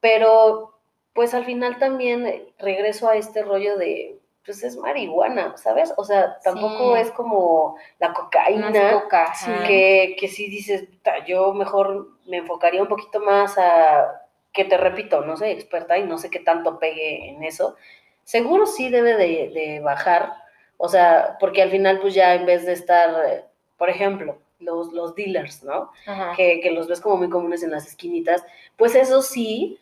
Pero, 0.00 0.78
pues 1.14 1.32
al 1.32 1.46
final 1.46 1.78
también 1.78 2.52
regreso 2.58 3.08
a 3.08 3.16
este 3.16 3.42
rollo 3.42 3.78
de, 3.78 4.18
pues 4.46 4.62
es 4.62 4.76
marihuana, 4.76 5.56
¿sabes? 5.56 5.92
O 5.96 6.04
sea, 6.04 6.38
tampoco 6.40 6.94
Sí. 6.94 7.02
es 7.02 7.10
como 7.10 7.76
la 7.98 8.08
No 8.08 8.14
cocaína 8.14 8.70
es 8.70 8.92
coca. 8.94 9.32
Que, 9.66 10.16
que 10.18 10.28
sí 10.28 10.48
dices, 10.48 10.88
"Ta, 11.02 11.24
yo 11.26 11.52
mejor 11.52 12.08
me 12.26 12.38
enfocaría 12.38 12.80
un 12.80 12.88
poquito 12.88 13.20
más 13.20 13.58
a, 13.58 14.22
que 14.52 14.64
te 14.64 14.76
repito, 14.78 15.20
no 15.22 15.36
soy 15.36 15.50
experta 15.50 15.98
y 15.98 16.04
no 16.04 16.16
sé 16.16 16.30
qué 16.30 16.38
tanto 16.40 16.78
pegue 16.78 17.28
en 17.28 17.42
eso. 17.44 17.76
Seguro 18.24 18.66
sí 18.66 18.88
debe 18.88 19.16
de, 19.16 19.50
de 19.52 19.80
bajar, 19.80 20.32
o 20.78 20.88
sea, 20.88 21.36
porque 21.40 21.62
al 21.62 21.70
final 21.70 22.00
pues 22.00 22.14
ya 22.14 22.34
en 22.34 22.46
vez 22.46 22.64
de 22.64 22.72
estar, 22.72 23.44
por 23.76 23.90
ejemplo, 23.90 24.38
los, 24.58 24.92
los 24.92 25.14
dealers, 25.14 25.62
¿no? 25.64 25.90
Que, 26.36 26.60
que 26.60 26.70
los 26.70 26.88
ves 26.88 27.00
como 27.00 27.16
muy 27.18 27.28
comunes 27.28 27.62
en 27.62 27.70
las 27.70 27.86
esquinitas, 27.86 28.44
pues 28.76 28.94
eso 28.94 29.20
sí, 29.22 29.78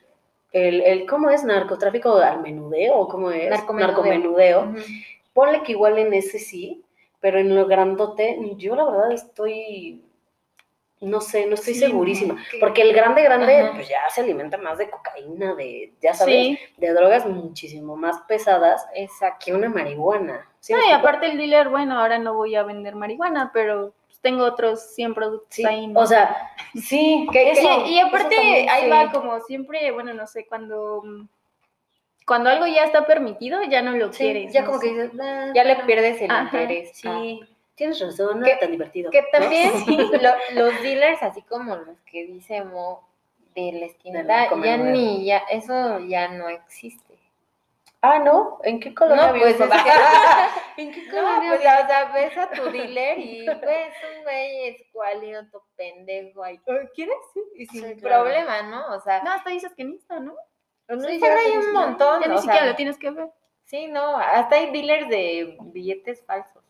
el, 0.55 0.81
el 0.83 1.07
¿cómo 1.07 1.31
es? 1.31 1.45
¿Narcotráfico 1.45 2.15
al 2.17 2.41
menudeo 2.41 2.97
o 2.97 3.09
cómo 3.09 3.31
es? 3.31 3.51
Narcomenudeo. 3.51 3.87
Narcomenudeo 3.93 4.61
Ujú. 4.71 4.79
ponle 5.33 5.63
que 5.63 5.73
igual 5.73 5.99
en 5.99 6.15
ese 6.15 6.39
sí, 6.39 6.83
pero 7.21 7.39
en 7.39 7.55
lo 7.55 7.67
grandote, 7.67 8.39
yo 8.57 8.77
la 8.77 8.85
verdad 8.85 9.13
estoy, 9.13 10.03
no 11.01 11.21
sé, 11.21 11.47
no 11.47 11.55
estoy 11.55 11.75
Sí, 11.75 11.81
segurísima, 11.81 12.37
que- 12.51 12.59
porque 12.59 12.83
el 12.83 12.93
grande, 12.93 13.23
grande, 13.23 13.57
Ajá. 13.63 13.73
pues 13.75 13.89
ya 13.89 13.99
se 14.11 14.21
alimenta 14.21 14.57
más 14.57 14.79
de 14.79 14.89
cocaína, 14.91 15.55
de, 15.55 15.93
ya 16.01 16.15
sabes, 16.15 16.35
Sí. 16.35 16.59
de 16.77 16.93
drogas 16.95 17.27
muchísimo 17.27 17.97
más 17.97 18.21
pesadas 18.29 18.87
Exacto. 18.95 19.45
que 19.45 19.55
una 19.55 19.69
marihuana. 19.69 20.49
¿sí 20.61 20.73
No, 20.73 20.79
y 20.89 20.93
aparte 20.93 21.27
el 21.27 21.37
dealer, 21.37 21.69
bueno, 21.69 21.99
ahora 22.01 22.19
no 22.19 22.35
voy 22.35 22.55
a 22.55 22.63
vender 22.63 22.95
marihuana, 22.95 23.51
pero 23.53 23.93
tengo 24.25 24.45
otros 24.45 24.81
100 24.95 25.15
productos 25.15 25.55
Sí, 25.55 25.65
ahí. 25.65 25.87
¿no? 25.87 26.01
o 26.01 26.07
sea, 26.07 26.51
sí, 26.75 27.29
Que- 27.33 27.53
eso- 27.53 27.87
y, 27.87 28.01
aparte, 28.01 28.35
también, 28.35 28.69
ahí 28.71 28.85
sí. 28.85 28.89
va 28.91 29.13
como 29.13 29.39
siempre, 29.43 29.93
bueno, 29.93 30.13
no 30.15 30.27
sé, 30.27 30.47
cuando, 30.47 31.03
mm, 31.05 31.29
cuando 32.27 32.49
algo 32.49 32.67
ya 32.67 32.85
está 32.85 33.07
permitido, 33.07 33.63
ya 33.65 33.83
no 33.83 33.93
lo 33.93 34.11
Sí, 34.13 34.25
quieres. 34.25 34.53
ya 34.53 34.63
no 34.63 34.67
como 34.69 34.81
que 34.81 34.89
sé. 34.89 35.11
"Ah, 35.23 35.53
Ya 35.55 35.63
le 35.63 35.77
pierdes 35.85 36.21
el 36.23 36.31
Ajá, 36.31 36.43
interés. 36.63 36.91
Sí, 36.97 37.41
Ah. 37.43 37.47
tienes 37.75 38.01
razón, 38.01 38.41
no 38.41 38.45
Que- 38.47 38.53
era 38.53 38.61
tan 38.61 38.71
divertido. 38.73 39.11
Que 39.11 39.21
¿no? 39.21 39.27
también 39.31 39.73
lo- 40.23 40.35
los 40.55 40.83
dealers, 40.83 41.23
así 41.23 41.43
como 41.43 41.77
los 41.77 41.99
que 42.11 42.25
dice 42.25 42.65
Mo 42.65 43.07
de 43.55 43.73
la 43.73 43.87
esquina, 43.87 44.23
Del 44.23 44.63
ya 44.65 44.77
ni, 44.79 45.27
ya, 45.27 45.39
eso 45.51 46.01
ya 46.01 46.29
no 46.29 46.49
existe. 46.49 47.04
Ah, 48.07 48.19
¿no, 48.19 48.59
¿en 48.65 48.81
qué 48.81 48.93
colonia 48.93 49.29
No, 49.29 49.33
vives, 49.33 49.57
pues, 49.57 49.69
papá? 49.71 49.83
es 49.83 50.53
¿En 50.77 50.93
qué 50.93 51.03
No, 51.07 51.11
colonia 51.11 51.49
pues 51.49 51.61
vives? 51.61 51.75
o 51.83 51.87
sea, 51.87 52.05
ves 52.13 52.37
a 52.39 52.51
tu 52.51 52.65
dealer 52.71 53.19
y 53.19 53.47
pues 53.47 53.95
un 54.17 54.23
güey 54.25 54.69
escuálido, 54.69 55.47
tu 55.51 55.63
pendejo 55.77 56.45
ahí. 56.45 56.61
"Ay, 56.67 56.89
¿Quieres? 56.95 57.17
Sí, 57.33 57.41
y 57.57 57.67
sin 57.67 57.85
Sí, 57.89 57.97
claro. 57.97 58.25
problema, 58.25 58.63
¿no? 58.63 58.95
O 58.95 59.01
sea, 59.01 59.23
No, 59.23 59.31
hasta 59.33 59.51
dices 59.51 59.73
que 59.75 59.85
no 59.85 59.95
está, 59.95 60.21
¿no? 60.21 60.35
en 60.89 61.01
Sí, 61.01 61.19
ya 61.19 61.35
hay 61.35 61.53
un 61.57 61.63
que- 61.65 61.73
montón. 61.73 62.21
Ya 62.21 62.29
ni 62.29 62.35
o 62.35 62.39
siquiera 62.39 62.61
sea, 62.61 62.71
lo 62.71 62.77
tienes 62.77 62.99
que 62.99 63.11
ver. 63.11 63.29
Sí, 63.65 63.87
no, 63.87 64.17
hasta 64.19 64.57
hay 64.57 64.71
dealers 64.71 65.09
de 65.09 65.57
billetes 65.63 66.23
falsos. 66.27 66.63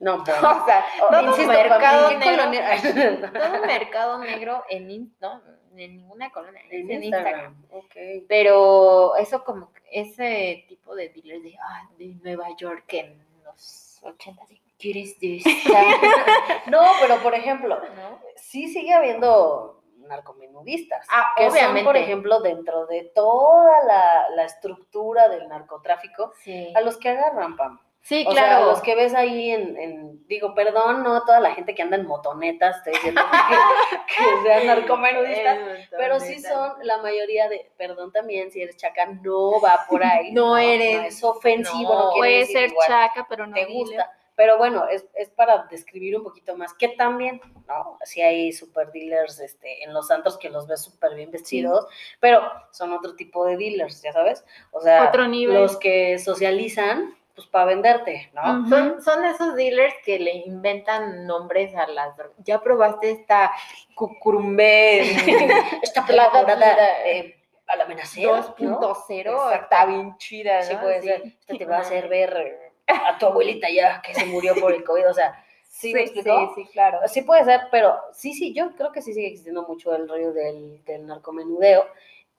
No, 0.00 0.18
pues. 0.24 0.36
O 0.36 0.64
sea, 0.64 0.84
todo 1.10 1.22
insisto, 1.22 1.48
mercado 1.52 2.10
¿en 2.10 2.20
qué 2.20 2.26
negro, 2.26 2.44
colonia? 2.44 3.32
todo 3.32 3.66
mercado 3.66 4.18
negro 4.18 4.64
en, 4.68 5.12
no, 5.20 5.42
en 5.76 5.96
ninguna 5.96 6.30
colonia, 6.30 6.60
En 6.70 6.90
en 6.90 7.02
Instagram. 7.04 7.54
Instagram. 7.56 7.64
Ok. 7.70 8.24
Pero 8.28 9.16
eso 9.16 9.42
como 9.44 9.72
ese 9.90 10.64
tipo 10.68 10.94
de 10.94 11.08
dealers 11.08 11.42
de, 11.42 11.56
ah, 11.60 11.88
de 11.98 12.14
Nueva 12.22 12.48
York 12.56 12.84
en 12.94 13.26
los 13.44 13.98
80, 14.02 14.44
de, 14.46 14.60
¿quieres 14.78 15.18
de 15.18 15.36
esta? 15.36 15.50
No, 16.70 16.82
pero 17.00 17.16
por 17.22 17.34
ejemplo, 17.34 17.76
¿No? 17.96 18.20
sí 18.36 18.68
sigue 18.68 18.92
habiendo 18.94 19.82
narcomenudistas. 19.96 21.06
Ah, 21.10 21.32
que 21.36 21.44
son, 21.44 21.52
obviamente. 21.52 21.84
por 21.84 21.96
ejemplo, 21.96 22.40
dentro 22.40 22.86
de 22.86 23.10
toda 23.14 23.82
la, 23.84 24.28
la 24.36 24.44
estructura 24.44 25.28
del 25.28 25.48
narcotráfico, 25.48 26.32
Sí. 26.42 26.72
a 26.74 26.80
los 26.82 26.96
que 26.98 27.08
agarran, 27.10 27.56
Pam. 27.56 27.80
Sí, 28.00 28.24
O 28.26 28.32
sea, 28.32 28.44
claro. 28.46 28.64
a 28.64 28.66
los 28.68 28.80
que 28.80 28.94
ves 28.94 29.12
ahí 29.14 29.50
en, 29.50 29.76
en- 29.76 30.26
digo, 30.28 30.54
perdón, 30.54 31.02
no 31.02 31.24
toda 31.24 31.40
la 31.40 31.54
gente 31.54 31.74
que 31.74 31.82
anda 31.82 31.96
en 31.96 32.06
motonetas, 32.06 32.76
estoy 32.78 32.94
diciendo 32.94 33.20
que, 33.48 34.14
que 34.14 34.42
sean 34.48 34.66
narcomenudistas, 34.66 35.58
pero 35.90 36.18
sí 36.20 36.38
son 36.40 36.72
la 36.82 36.98
mayoría 36.98 37.48
de, 37.48 37.70
perdón 37.76 38.10
también, 38.12 38.50
si 38.50 38.62
eres 38.62 38.76
chaca, 38.76 39.06
no 39.06 39.60
va 39.60 39.84
por 39.88 40.02
ahí. 40.04 40.32
No 40.32 40.56
eres- 40.56 41.00
No 41.00 41.06
es 41.08 41.24
ofensivo, 41.24 41.94
no, 41.94 42.10
Puede 42.16 42.38
decir 42.38 42.56
ser 42.58 42.70
igual 42.70 42.86
chaca, 42.88 43.26
pero 43.28 43.46
no 43.46 43.54
te 43.54 43.66
gusta. 43.66 44.10
Pero 44.36 44.56
bueno, 44.56 44.86
es, 44.88 45.04
es 45.14 45.28
para 45.30 45.64
describir 45.64 46.16
un 46.16 46.22
poquito 46.22 46.56
más 46.56 46.72
que 46.72 46.86
también, 46.90 47.40
¿no? 47.66 47.98
Sí 48.04 48.22
hay 48.22 48.52
super 48.52 48.92
dealers 48.92 49.40
este, 49.40 49.82
en 49.82 49.92
los 49.92 50.12
antros 50.12 50.38
que 50.38 50.48
los 50.48 50.68
ves 50.68 50.80
súper 50.80 51.16
bien 51.16 51.32
vestidos, 51.32 51.88
pero 52.20 52.42
son 52.70 52.92
otro 52.92 53.16
tipo 53.16 53.44
de 53.44 53.56
dealers, 53.56 54.00
ya 54.00 54.12
sabes. 54.12 54.44
O 54.70 54.80
sea, 54.80 55.08
Otro 55.08 55.26
nivel. 55.26 55.56
los 55.60 55.76
que 55.76 56.20
socializan, 56.20 57.16
pues 57.38 57.46
para 57.50 57.66
venderte, 57.66 58.30
¿no? 58.34 58.68
Son, 58.68 59.00
son 59.00 59.24
esos 59.24 59.54
dealers 59.54 59.94
que 60.04 60.18
le 60.18 60.32
inventan 60.38 61.24
nombres 61.24 61.72
a 61.76 61.86
las 61.86 62.16
drogas. 62.16 62.36
Ya 62.38 62.60
probaste 62.60 63.12
esta 63.12 63.52
cucurumbé 63.94 65.02
Esta 65.82 66.00
La 66.00 66.06
plata 66.06 66.40
dorada, 66.40 67.06
eh, 67.06 67.36
a 67.68 67.76
la 67.76 67.86
menacera, 67.86 68.42
2.0 68.56 69.18
Exacto. 69.20 69.52
está 69.52 69.86
bien 69.86 70.16
chida, 70.18 70.58
¿no? 70.58 70.64
Sí, 70.64 70.76
puede 70.82 71.00
Sí. 71.02 71.06
ser. 71.08 71.22
Esto 71.26 71.56
te 71.58 71.64
va 71.64 71.76
a 71.76 71.80
hacer 71.80 72.08
ver 72.08 72.36
eh, 72.36 72.92
a 72.92 73.16
tu 73.18 73.26
abuelita 73.26 73.68
ya 73.70 74.02
que 74.02 74.14
se 74.14 74.26
murió 74.26 74.56
por 74.56 74.72
el 74.74 74.82
COVID, 74.82 75.08
o 75.08 75.14
sea, 75.14 75.44
¿sí, 75.62 75.92
sí, 75.92 76.22
sí, 76.56 76.66
claro. 76.72 76.98
Sí 77.06 77.22
puede 77.22 77.44
ser, 77.44 77.60
pero 77.70 77.96
sí, 78.12 78.32
sí, 78.34 78.52
yo 78.52 78.70
creo 78.74 78.90
que 78.90 79.00
sí 79.00 79.12
sigue 79.14 79.28
existiendo 79.28 79.62
mucho 79.62 79.94
el 79.94 80.08
rollo 80.08 80.32
del, 80.32 80.82
del 80.84 81.06
narcomenudeo 81.06 81.86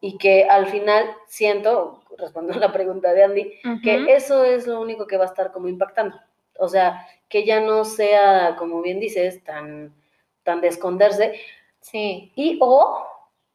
y 0.02 0.18
que 0.18 0.46
al 0.46 0.68
final 0.68 1.06
siento, 1.28 2.02
respondiendo 2.18 2.64
a 2.64 2.68
la 2.68 2.74
pregunta 2.74 3.14
de 3.14 3.24
Andy, 3.24 3.54
que 3.84 4.14
eso 4.14 4.44
es 4.46 4.66
lo 4.68 4.80
único 4.82 5.08
que 5.08 5.18
va 5.18 5.24
a 5.26 5.28
estar 5.28 5.52
como 5.52 5.68
impactando. 5.68 6.18
O 6.58 6.68
sea, 6.68 7.06
que 7.28 7.46
ya 7.46 7.60
no 7.60 7.86
sea, 7.86 8.56
como 8.58 8.82
bien 8.82 9.00
dices, 9.00 9.44
tan, 9.44 9.94
tan 10.44 10.62
de 10.62 10.68
esconderse 10.70 11.40
Sí. 11.82 12.32
y 12.36 12.58
o, 12.62 13.06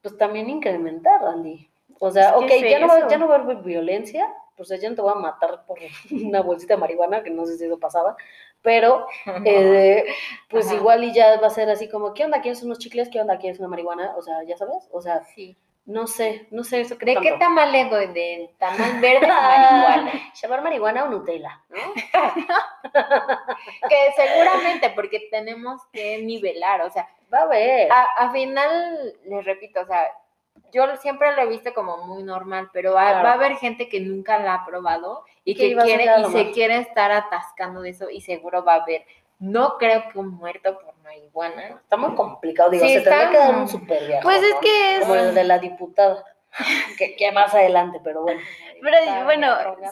pues 0.02 0.16
también 0.16 0.48
incrementar, 0.48 1.24
Andy. 1.24 1.68
O 1.98 2.10
sea, 2.10 2.30
Es 2.30 2.36
ok, 2.36 2.50
ya 2.70 2.78
no, 2.80 2.88
va, 2.88 3.08
ya 3.08 3.18
no 3.18 3.28
va 3.28 3.36
a 3.36 3.38
haber 3.40 3.56
violencia, 3.58 4.32
pues 4.56 4.68
ya 4.68 4.88
no 4.88 4.94
te 4.96 5.02
voy 5.02 5.12
a 5.12 5.16
matar 5.16 5.64
por 5.66 5.78
una 6.10 6.40
bolsita 6.42 6.74
de 6.74 6.80
marihuana, 6.80 7.22
que 7.22 7.30
no 7.30 7.44
sé 7.46 7.56
si 7.58 7.64
eso 7.66 7.78
pasaba, 7.78 8.16
pero 8.62 9.06
eh, 9.44 10.04
pues 10.48 10.66
Ajá. 10.66 10.76
igual 10.76 11.04
y 11.04 11.12
ya 11.12 11.38
va 11.40 11.46
a 11.48 11.50
ser 11.50 11.68
así 11.70 11.88
como, 11.88 12.14
¿qué 12.14 12.24
onda? 12.24 12.40
¿Quieres 12.40 12.62
unos 12.62 12.78
chicles? 12.78 13.08
¿Qué 13.10 13.20
onda? 13.20 13.38
¿Quieres 13.38 13.58
una 13.58 13.68
marihuana? 13.68 14.14
O 14.16 14.22
sea, 14.22 14.42
ya 14.44 14.56
sabes, 14.56 14.88
o 14.92 15.00
sea, 15.02 15.24
Sí. 15.34 15.56
No 15.86 16.06
sé, 16.06 16.46
no 16.50 16.64
sé 16.64 16.80
eso 16.80 16.94
¿De 16.96 17.16
qué 17.16 17.32
tamal 17.38 17.70
le 17.70 17.84
doy? 17.86 18.06
¿De 18.06 18.50
tamal 18.58 18.78
verde 19.00 19.26
o 19.26 19.28
marihuana? 19.28 20.12
Llevar 20.40 20.62
marihuana 20.62 21.04
o 21.04 21.08
Nutella, 21.08 21.60
¿no? 21.68 21.78
Que 23.88 24.12
seguramente, 24.16 24.90
porque 24.90 25.28
tenemos 25.30 25.82
que 25.92 26.18
nivelar, 26.22 26.82
o 26.82 26.90
sea, 26.90 27.08
Va 27.32 27.40
a 27.40 27.42
haber. 27.42 27.90
a, 27.90 28.02
a 28.18 28.32
final, 28.32 29.14
les 29.26 29.44
repito, 29.44 29.80
o 29.80 29.86
sea, 29.86 30.10
yo 30.72 30.96
siempre 30.96 31.34
lo 31.34 31.42
he 31.42 31.46
visto 31.46 31.72
como 31.74 31.98
muy 32.06 32.22
normal, 32.22 32.70
pero 32.72 32.94
va, 32.94 33.08
Claro. 33.10 33.24
va 33.24 33.30
a 33.30 33.34
haber 33.34 33.56
gente 33.56 33.88
que 33.88 34.00
nunca 34.00 34.38
la 34.38 34.54
ha 34.54 34.66
probado 34.66 35.24
y 35.44 35.54
Que 35.54 35.76
quiere 35.76 36.06
y 36.20 36.24
se 36.32 36.50
quiere 36.52 36.78
estar 36.78 37.12
atascando 37.12 37.80
de 37.82 37.90
eso 37.90 38.08
y 38.10 38.20
seguro 38.20 38.64
va 38.64 38.74
a 38.74 38.82
haber. 38.82 39.04
No 39.38 39.76
creo 39.78 40.08
que 40.10 40.18
un 40.18 40.30
muerto 40.30 40.78
por 40.78 40.93
marihuana. 41.14 41.62
Está 41.82 41.96
muy 41.96 42.14
complicado, 42.14 42.70
digo, 42.70 42.84
Sí, 42.84 42.94
se 42.94 43.00
tendrá 43.00 43.18
está 43.24 43.30
que 43.30 43.38
dar 43.38 43.56
un 43.56 43.68
super 43.68 44.06
viaje. 44.06 44.22
Pues 44.22 44.42
es 44.42 44.54
que 44.60 44.94
es... 44.96 45.00
Como 45.02 45.14
el 45.14 45.34
de 45.34 45.44
la 45.44 45.58
diputada, 45.58 46.24
que, 46.98 47.16
que 47.16 47.32
más 47.32 47.54
adelante, 47.54 48.00
pero 48.02 48.22
bueno. 48.22 48.40
Pero 48.82 48.96
Está 48.98 49.24
bueno, 49.24 49.48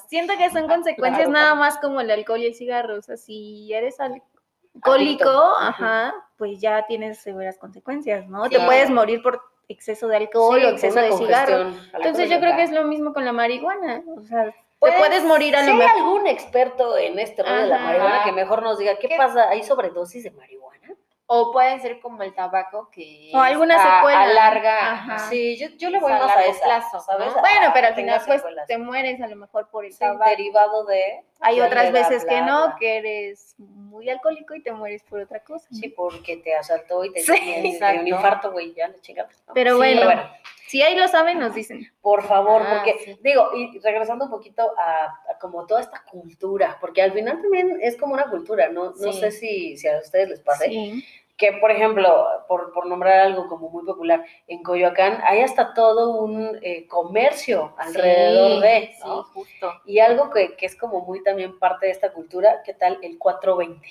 siento 0.08 0.34
que 0.36 0.50
son 0.50 0.68
consecuencias 0.68 1.28
Claro. 1.28 1.32
nada 1.44 1.54
más 1.54 1.78
como 1.78 2.00
el 2.00 2.10
alcohol 2.10 2.40
y 2.40 2.46
el 2.46 2.54
cigarro. 2.54 2.96
O 2.98 3.02
sea, 3.02 3.16
si 3.16 3.72
eres 3.72 3.98
alcohólico, 4.00 5.28
Adicto. 5.28 5.56
ajá, 5.58 6.14
pues 6.36 6.60
ya 6.60 6.84
tienes 6.86 7.18
severas 7.22 7.56
consecuencias, 7.58 8.26
¿no? 8.28 8.48
Te 8.50 8.60
puedes 8.60 8.90
morir 8.90 9.22
por 9.22 9.40
exceso 9.68 10.08
de 10.08 10.16
alcohol 10.16 10.60
Sí, 10.60 10.66
o 10.66 10.68
exceso 10.70 11.00
de 11.00 11.12
cigarro. 11.12 11.72
Entonces 11.94 12.28
yo 12.28 12.38
creo 12.40 12.54
que 12.56 12.64
es 12.64 12.70
lo 12.72 12.84
mismo 12.84 13.14
con 13.14 13.24
la 13.24 13.32
marihuana. 13.32 14.02
O 14.16 14.22
sea, 14.22 14.44
te 14.46 14.54
Puedes- 14.78 14.98
puedes 14.98 15.24
morir 15.24 15.56
a 15.56 15.62
lo 15.64 15.74
mejor. 15.74 15.96
algún 15.96 16.26
experto 16.26 16.98
en 16.98 17.18
este 17.18 17.42
rollo 17.42 17.62
de 17.62 17.66
la 17.68 17.78
marihuana 17.78 18.24
que 18.24 18.32
mejor 18.32 18.62
nos 18.62 18.78
diga 18.78 18.96
qué, 19.00 19.08
¿Qué? 19.08 19.16
pasa, 19.16 19.48
¿hay 19.48 19.62
sobredosis 19.62 20.24
de 20.24 20.32
marihuana? 20.32 20.88
O 21.26 21.50
puede 21.50 21.78
ser 21.80 21.98
como 22.00 22.22
el 22.22 22.34
tabaco 22.34 22.90
que 22.90 23.30
O 23.32 23.38
alguna 23.40 23.78
secuela. 23.78 24.22
a 24.22 24.26
larga. 24.26 24.92
Ajá. 24.92 25.18
Sí, 25.30 25.56
yo, 25.56 25.68
yo 25.78 25.88
le 25.88 25.98
voy 25.98 26.12
a 26.12 26.18
más 26.18 26.36
a 26.36 26.44
esa, 26.44 26.64
plazo, 26.64 27.00
¿sabes? 27.00 27.34
¿no? 27.34 27.40
Bueno, 27.40 27.70
pero 27.72 27.86
al 27.86 27.94
final 27.94 28.20
pues 28.26 28.40
secuelas. 28.40 28.66
te 28.66 28.76
mueres 28.76 29.20
a 29.22 29.28
lo 29.28 29.36
mejor 29.36 29.68
por 29.70 29.84
el 29.86 29.92
Sí, 29.92 29.98
tabaco. 30.00 30.28
derivado 30.28 30.84
de... 30.84 31.24
Hay 31.40 31.60
otras 31.60 31.90
veces 31.92 32.24
que 32.26 32.40
no, 32.42 32.66
bla. 32.66 32.76
que 32.78 32.96
eres 32.98 33.54
muy 33.58 34.10
alcohólico 34.10 34.54
y 34.54 34.62
te 34.62 34.72
mueres 34.72 35.02
por 35.04 35.20
otra 35.20 35.40
cosa. 35.40 35.66
Sí, 35.72 35.88
porque 35.88 36.36
te 36.38 36.54
asaltó 36.54 37.04
y 37.04 37.12
te 37.12 37.20
Sí, 37.22 37.32
dio 37.40 38.00
un- 38.00 38.06
infarto, 38.08 38.52
güey, 38.52 38.74
ya 38.74 38.88
le 38.88 39.00
chingamos. 39.00 39.32
¿no? 39.46 39.54
Pero 39.54 39.70
Sí, 39.72 39.76
bueno, 39.76 40.04
bueno. 40.04 40.22
Si 40.72 40.82
ahí 40.82 40.96
lo 40.96 41.06
saben, 41.06 41.38
nos 41.38 41.54
dicen. 41.54 41.92
Por 42.00 42.22
favor, 42.26 42.62
Ah, 42.64 42.82
porque 42.82 42.98
sí. 43.04 43.18
digo, 43.22 43.50
y 43.54 43.78
regresando 43.80 44.24
un 44.24 44.30
poquito 44.30 44.72
a, 44.78 45.04
a 45.30 45.38
como 45.38 45.66
toda 45.66 45.82
esta 45.82 46.02
cultura, 46.10 46.78
porque 46.80 47.02
al 47.02 47.12
final 47.12 47.42
también 47.42 47.78
es 47.82 47.98
como 47.98 48.14
una 48.14 48.30
cultura, 48.30 48.70
no, 48.70 48.92
no 48.98 49.12
sé 49.12 49.30
si, 49.32 49.76
si 49.76 49.86
a 49.86 49.98
ustedes 49.98 50.30
les 50.30 50.40
pase, 50.40 50.64
Sí. 50.64 51.04
Que 51.42 51.52
por 51.60 51.72
ejemplo, 51.72 52.24
por, 52.46 52.72
por 52.72 52.86
nombrar 52.86 53.18
algo 53.18 53.48
como 53.48 53.68
muy 53.68 53.84
popular, 53.84 54.24
en 54.46 54.62
Coyoacán 54.62 55.20
hay 55.26 55.40
hasta 55.40 55.74
todo 55.74 56.20
un 56.20 56.56
eh, 56.62 56.86
comercio 56.86 57.74
alrededor 57.78 58.52
Sí, 58.52 58.60
de, 58.62 58.94
¿no? 59.04 59.24
Sí, 59.24 59.30
justo. 59.34 59.72
Y 59.84 59.98
algo 59.98 60.30
que, 60.30 60.54
que 60.56 60.66
es 60.66 60.76
como 60.76 61.00
muy 61.00 61.22
también 61.24 61.58
parte 61.58 61.86
de 61.86 61.92
esta 61.92 62.12
cultura, 62.12 62.62
¿qué 62.64 62.74
tal 62.74 62.98
el 63.02 63.18
420? 63.18 63.88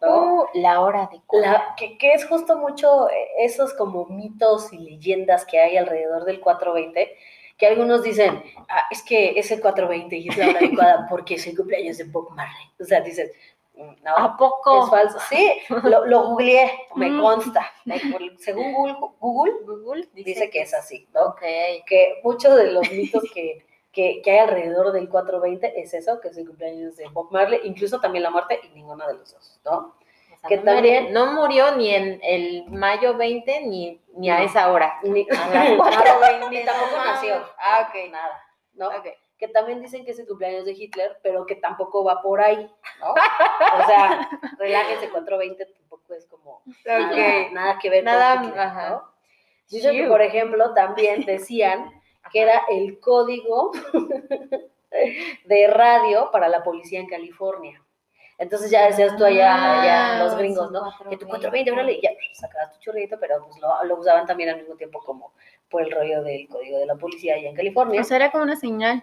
¿no? 0.00 0.42
Uh, 0.42 0.46
la 0.54 0.80
hora 0.80 1.08
de 1.10 1.20
comer. 1.26 1.50
La- 1.50 1.74
que, 1.76 1.98
que 1.98 2.12
es 2.12 2.24
justo 2.26 2.56
mucho 2.56 3.10
eh, 3.10 3.28
esos 3.40 3.74
como 3.74 4.06
mitos 4.06 4.72
y 4.72 4.78
leyendas 4.78 5.44
que 5.44 5.58
hay 5.58 5.76
alrededor 5.76 6.24
del 6.24 6.40
420, 6.40 7.16
que 7.58 7.66
algunos 7.66 8.02
dicen, 8.02 8.42
ah, 8.68 8.82
es 8.90 9.02
que 9.02 9.38
es 9.38 9.50
el 9.50 9.60
420 9.60 10.16
y 10.18 10.28
es 10.28 10.36
la 10.36 10.48
hora 10.50 10.58
adecuada 10.58 11.06
porque 11.10 11.34
es 11.34 11.46
el 11.46 11.56
cumpleaños 11.56 11.98
de 11.98 12.04
Bob 12.04 12.30
Marley. 12.30 12.66
O 12.78 12.84
sea, 12.84 13.00
dices, 13.00 13.32
mm, 13.32 13.55
no, 13.76 14.16
¿A 14.16 14.36
poco? 14.36 14.84
es 14.84 14.90
falso. 14.90 15.18
Sí, 15.28 15.60
lo, 15.84 16.06
lo 16.06 16.28
googleé, 16.28 16.70
me 16.94 17.10
Mm. 17.10 17.20
consta. 17.20 17.70
Según 18.38 18.72
Google, 18.72 18.96
Google 19.20 19.52
Google 19.64 20.08
dice 20.14 20.48
que 20.50 20.62
es 20.62 20.72
así, 20.74 21.06
¿no? 21.14 21.26
Ok. 21.26 21.40
Que 21.86 22.20
muchos 22.24 22.56
de 22.56 22.72
los 22.72 22.90
mitos 22.90 23.22
que, 23.34 23.64
que, 23.92 24.20
que 24.22 24.30
hay 24.30 24.38
alrededor 24.38 24.92
del 24.92 25.08
420 25.08 25.80
es 25.80 25.92
eso, 25.94 26.20
que 26.20 26.28
es 26.28 26.36
el 26.36 26.46
cumpleaños 26.46 26.96
de 26.96 27.08
Bob 27.08 27.30
Marley, 27.30 27.60
incluso 27.64 28.00
también 28.00 28.22
la 28.22 28.30
muerte 28.30 28.60
y 28.64 28.68
ninguna 28.74 29.06
de 29.06 29.14
los 29.14 29.32
dos, 29.32 29.60
¿no? 29.64 29.72
O 29.72 30.38
sea, 30.40 30.48
Que 30.48 30.56
no 30.58 30.64
también- 30.64 31.04
murió- 31.04 31.14
no 31.26 31.32
murió 31.32 31.76
ni 31.76 31.94
en 31.94 32.20
el 32.22 32.64
mayo 32.68 33.16
20 33.16 33.60
ni, 33.62 34.00
ni 34.16 34.30
a 34.30 34.38
No. 34.38 34.44
esa 34.44 34.70
hora. 34.70 34.98
Ni, 35.02 35.22
A 35.30 35.34
las 35.34 35.50
nada, 35.50 35.76
4:20, 35.76 36.50
ni 36.50 36.58
no 36.60 36.64
tampoco 36.72 37.04
nació. 37.04 37.34
Ah, 37.58 37.88
ok. 37.88 38.10
Nada, 38.10 38.42
¿no? 38.74 38.88
Ok. 38.88 39.06
Que 39.38 39.48
también 39.48 39.82
dicen 39.82 40.04
que 40.04 40.12
es 40.12 40.18
el 40.18 40.26
cumpleaños 40.26 40.64
de 40.64 40.72
Hitler, 40.72 41.18
pero 41.22 41.44
que 41.44 41.56
tampoco 41.56 42.02
va 42.04 42.22
por 42.22 42.40
ahí, 42.40 42.70
¿no? 43.00 43.14
O 43.82 43.86
sea, 43.86 44.28
relájense, 44.58 45.10
420 45.10 45.66
tampoco 45.66 46.14
es 46.14 46.26
como 46.26 46.62
nada, 46.84 47.78
que 47.78 47.90
ver 47.90 48.04
Nada, 48.04 48.36
con 48.36 48.44
Hitler, 48.46 48.60
ajá. 48.60 48.90
¿no? 48.90 49.16
Que, 49.68 50.06
por 50.08 50.22
ejemplo, 50.22 50.74
también 50.74 51.24
decían 51.24 51.90
que 52.32 52.40
era 52.42 52.62
el 52.70 52.98
código 53.00 53.72
de 55.44 55.66
radio 55.68 56.30
para 56.30 56.48
la 56.48 56.62
policía 56.62 57.00
en 57.00 57.08
California. 57.08 57.82
Entonces 58.38 58.70
ya 58.70 58.86
decías 58.86 59.16
tú 59.16 59.24
allá, 59.24 59.80
allá 59.80 60.16
Ah, 60.16 60.24
los 60.24 60.36
gringos, 60.36 60.70
¿no? 60.70 60.82
Que 61.08 61.16
tu 61.16 61.26
420, 61.26 61.70
420, 61.70 61.72
órale, 61.72 62.00
ya 62.02 62.10
sacabas 62.34 62.72
tu 62.74 62.80
churrito, 62.80 63.18
pero 63.18 63.42
pues 63.42 63.58
lo, 63.60 63.84
lo 63.84 63.96
usaban 63.96 64.26
también 64.26 64.50
al 64.50 64.58
mismo 64.58 64.76
tiempo 64.76 65.00
como 65.00 65.32
por 65.70 65.82
el 65.82 65.90
rollo 65.90 66.22
del 66.22 66.46
código 66.46 66.78
de 66.78 66.86
la 66.86 66.96
policía 66.96 67.34
allá 67.34 67.48
en 67.48 67.56
California. 67.56 68.00
O 68.00 68.04
sea, 68.04 68.18
era 68.18 68.30
como 68.30 68.44
una 68.44 68.56
señal. 68.56 69.02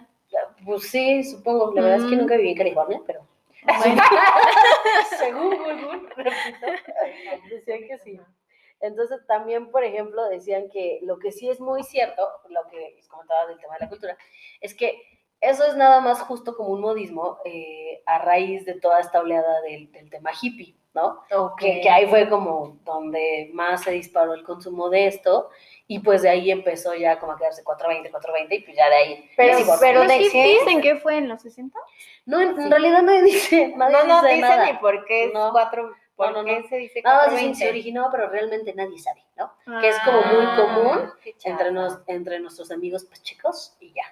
Pues 0.66 0.84
sí, 0.90 1.24
supongo. 1.24 1.72
La 1.74 1.82
verdad 1.82 1.98
es 2.00 2.06
que 2.06 2.16
Mm. 2.16 2.20
nunca 2.20 2.36
viví 2.38 2.50
en 2.52 2.58
California, 2.58 3.02
pero 3.06 3.22
Bueno, 3.66 4.02
según 5.20 5.50
Google, 5.58 6.10
repito, 6.16 6.68
decían 7.50 7.80
que 7.88 7.98
sí. 8.00 8.20
Entonces 8.82 9.26
también, 9.28 9.72
por 9.72 9.84
ejemplo, 9.86 10.28
decían 10.28 10.70
que 10.70 11.00
lo 11.04 11.18
que 11.18 11.32
sí 11.32 11.50
es 11.50 11.62
muy 11.62 11.84
cierto, 11.84 12.28
lo 12.50 12.68
que 12.70 12.94
les 12.98 13.08
comentaba 13.08 13.46
del 13.48 13.58
tema 13.60 13.76
de 13.76 13.86
la 13.86 13.90
cultura, 13.90 14.18
es 14.60 14.74
que 14.74 15.02
eso 15.40 15.66
es 15.66 15.76
nada 15.78 16.02
más 16.02 16.22
justo 16.22 16.56
como 16.58 16.70
un 16.70 16.82
modismo 16.82 17.38
eh, 17.46 18.02
a 18.06 18.18
raíz 18.20 18.66
de 18.66 18.74
toda 18.76 19.00
esta 19.00 19.20
oleada 19.22 19.62
del, 19.62 19.90
del 19.94 20.10
tema 20.10 20.32
hippie, 20.42 20.76
¿no? 20.94 21.22
Ok. 21.34 21.60
Que, 21.60 21.82
que 21.82 21.90
ahí 21.90 22.08
fue 22.08 22.28
como 22.30 22.78
donde 22.84 23.50
más 23.54 23.84
se 23.84 23.92
disparó 23.92 24.34
el 24.34 24.44
consumo 24.44 24.90
de 24.90 25.08
esto 25.08 25.50
y 25.96 26.00
pues 26.00 26.24
de 26.24 26.30
ahí 26.30 26.50
empezó 26.50 26.96
ya 26.96 27.20
como 27.20 27.34
a 27.34 27.38
quedarse 27.38 27.64
420, 27.64 28.10
420 28.10 28.56
y 28.56 28.60
pues 28.64 28.76
ya 28.76 28.90
de 28.90 28.96
ahí... 28.96 29.30
Pero- 29.38 29.58
digo, 29.58 29.76
pero 29.80 30.02
de 30.02 30.30
qué? 30.32 30.58
dicen 30.60 30.82
que 30.82 30.96
fue 30.96 31.18
en 31.18 31.30
los 31.30 31.42
60. 31.42 31.78
No, 32.26 32.42
en, 32.42 32.50
en 32.50 32.64
Sí. 32.64 32.70
realidad 32.70 33.02
nadie 33.04 33.22
dice, 33.24 33.74
nadie 33.78 33.98
No, 33.98 34.04
no 34.06 34.22
dice 34.24 34.36
dice 34.36 34.42
nada. 34.50 34.66
ni 34.72 34.78
por 34.80 35.06
qué 35.06 35.26
es 35.26 35.34
No. 35.34 35.52
cuatro, 35.52 35.94
por 36.16 36.32
No, 36.32 36.40
no, 36.40 36.46
qué 36.46 36.62
no. 36.62 36.68
se 36.68 36.78
dice 36.78 37.02
Nada 37.04 37.18
más 37.18 37.26
se 37.26 37.32
420. 37.32 37.70
originó, 37.70 38.08
pero 38.12 38.28
realmente 38.30 38.74
nadie 38.74 38.98
sabe, 38.98 39.24
¿no? 39.38 39.54
Que 39.82 39.90
es 39.90 40.00
como 40.00 40.18
muy 40.22 40.46
Ah, 40.48 40.56
común 40.56 41.12
qué 41.24 41.36
entre, 41.44 41.72
nos, 41.72 42.00
entre 42.08 42.40
nuestros 42.40 42.72
amigos 42.72 43.06
pues, 43.06 43.22
chicos 43.22 43.76
y 43.80 43.94
ya. 43.94 44.04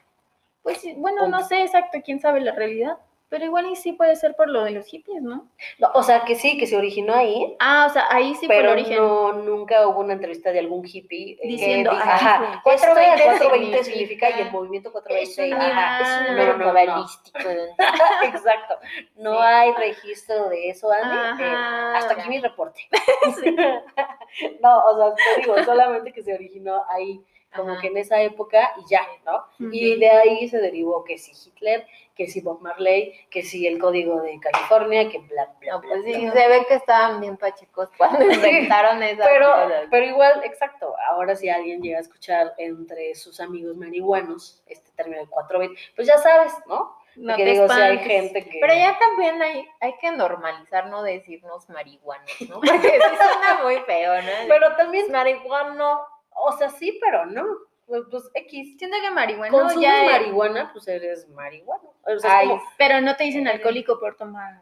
Pues 0.62 0.78
sí, 0.80 0.94
bueno, 0.98 1.28
no 1.28 1.44
sé 1.44 1.64
exacto 1.64 1.98
quién 2.06 2.20
sabe 2.20 2.42
la 2.42 2.52
realidad, 2.52 2.98
pero 3.32 3.46
igual 3.46 3.66
y 3.68 3.78
sí 3.78 3.94
puede 3.94 4.16
ser 4.18 4.36
por 4.36 4.50
lo 4.50 4.64
de 4.66 4.72
los 4.72 4.86
hippies, 4.88 5.22
¿no? 5.24 5.48
No, 5.80 5.90
o 5.94 6.04
sea, 6.04 6.26
que 6.26 6.36
sí, 6.36 6.58
que 6.58 6.68
se 6.68 6.76
originó 6.76 7.16
ahí, 7.16 7.56
Ah, 7.62 7.88
o 7.90 7.94
sea, 7.94 8.06
ahí 8.12 8.36
sí 8.36 8.46
pero 8.48 8.74
origen. 8.74 8.98
no, 8.98 9.32
nunca 9.32 9.88
hubo 9.88 10.02
una 10.02 10.14
entrevista 10.14 10.52
de 10.52 10.60
algún 10.60 10.86
hippie 10.86 11.38
eh, 11.42 11.48
Diciendo, 11.48 11.92
que 11.92 11.96
diga, 11.96 12.14
ajá, 12.14 12.60
fue. 12.62 12.74
esto 12.76 12.88
del 12.94 12.96
420 12.96 13.24
420 13.24 13.84
significa, 13.86 14.30
y 14.38 14.42
el 14.42 14.52
movimiento 14.52 14.92
420, 14.92 15.48
Es 15.48 15.54
ajá, 15.72 16.02
es 16.02 16.20
un 16.30 16.36
número 16.36 16.58
no, 16.58 16.66
no. 16.66 17.06
Exacto. 18.26 18.76
No 19.16 19.32
Sí. 19.38 19.44
hay 19.44 19.72
registro 19.76 20.50
de 20.50 20.70
eso, 20.70 20.92
Andy. 20.92 21.44
Eh, 21.44 21.56
hasta 21.96 22.14
aquí 22.16 22.28
mi 22.30 22.40
reporte. 22.40 22.82
no, 24.62 24.78
o 24.86 24.98
sea, 24.98 25.16
te 25.36 25.42
digo, 25.42 25.64
solamente 25.64 26.12
que 26.12 26.22
se 26.22 26.34
originó 26.34 26.84
ahí, 26.90 27.22
como 27.56 27.72
Ajá. 27.74 27.82
que 27.82 27.88
en 27.88 27.98
esa 27.98 28.22
época 28.22 28.72
y 28.78 28.90
ya, 28.90 29.06
¿no? 29.26 29.46
Y 29.72 29.92
Ujú. 29.92 30.00
de 30.00 30.10
ahí 30.10 30.50
se 30.50 30.58
derivó 30.60 31.04
que 31.04 31.18
si 31.18 31.32
Hitler, 31.50 31.86
que 32.16 32.28
si 32.28 32.42
Bob 32.42 32.62
Marley, 32.62 33.14
que 33.30 33.42
si 33.44 33.66
el 33.68 33.80
código 33.80 34.22
de 34.22 34.40
California, 34.40 35.10
que 35.10 35.20
bla, 35.20 35.48
bla, 35.60 35.74
No, 35.74 35.82
bla. 35.82 35.90
pues 35.92 36.04
sí, 36.06 36.22
bla. 36.26 36.32
se 36.34 36.48
ve 36.48 36.66
que 36.68 36.74
estaban 36.76 37.20
bien 37.22 37.38
pachecos 37.38 37.90
cuando 37.98 38.24
inventaron 38.32 39.02
esas 39.04 39.28
Pero, 39.28 39.52
cosas. 39.52 39.84
pero 39.90 40.06
igual, 40.06 40.42
exacto, 40.44 40.94
ahora 41.10 41.36
si 41.36 41.50
alguien 41.50 41.82
llega 41.82 41.98
a 41.98 42.02
escuchar 42.02 42.54
entre 42.58 43.16
sus 43.16 43.40
amigos 43.40 43.76
marihuanos 43.76 44.62
este 44.68 44.92
término 44.92 45.22
de 45.22 45.28
420, 45.28 45.82
pues 45.96 46.08
ya 46.08 46.18
sabes, 46.18 46.54
¿no? 46.68 47.00
No 47.18 47.34
Porque 47.34 47.44
te 47.44 47.52
digo, 47.52 47.68
si 47.68 47.82
hay 47.82 47.98
gente 48.00 48.46
que... 48.46 48.60
Pero 48.62 48.74
ya 48.74 48.98
también 48.98 49.42
hay, 49.42 49.68
hay 49.82 49.98
que 49.98 50.12
normalizar 50.12 50.88
no 50.88 51.04
decirnos 51.04 51.68
marihuanos, 51.70 52.32
¿no? 52.48 52.56
Porque 52.62 52.88
sí 52.90 53.00
suena 53.18 53.60
muy 53.64 53.76
feo, 53.80 54.16
¿no? 54.22 54.30
Pero 54.48 54.76
también, 54.78 55.12
marihuano. 55.12 56.00
O 56.36 56.52
sea, 56.58 56.70
sí, 56.70 56.98
pero 57.02 57.26
no. 57.26 57.44
Pues, 57.88 58.04
pues, 58.10 58.30
X. 58.34 58.78
Siento 58.78 58.96
que 59.02 59.12
marihuana 59.12 59.52
Consumes 59.52 59.82
ya 59.82 60.06
es- 60.06 60.12
marihuana, 60.12 60.70
pues 60.72 60.88
eres 60.88 61.28
marihuano. 61.30 61.94
O 62.04 62.06
sea, 62.06 62.16
es 62.16 62.26
Ay, 62.26 62.48
como- 62.48 62.64
Pero 62.78 63.02
no 63.02 63.16
te 63.18 63.26
dicen 63.26 63.48
alcohólico 63.48 64.00
por 64.00 64.16
tomar. 64.16 64.62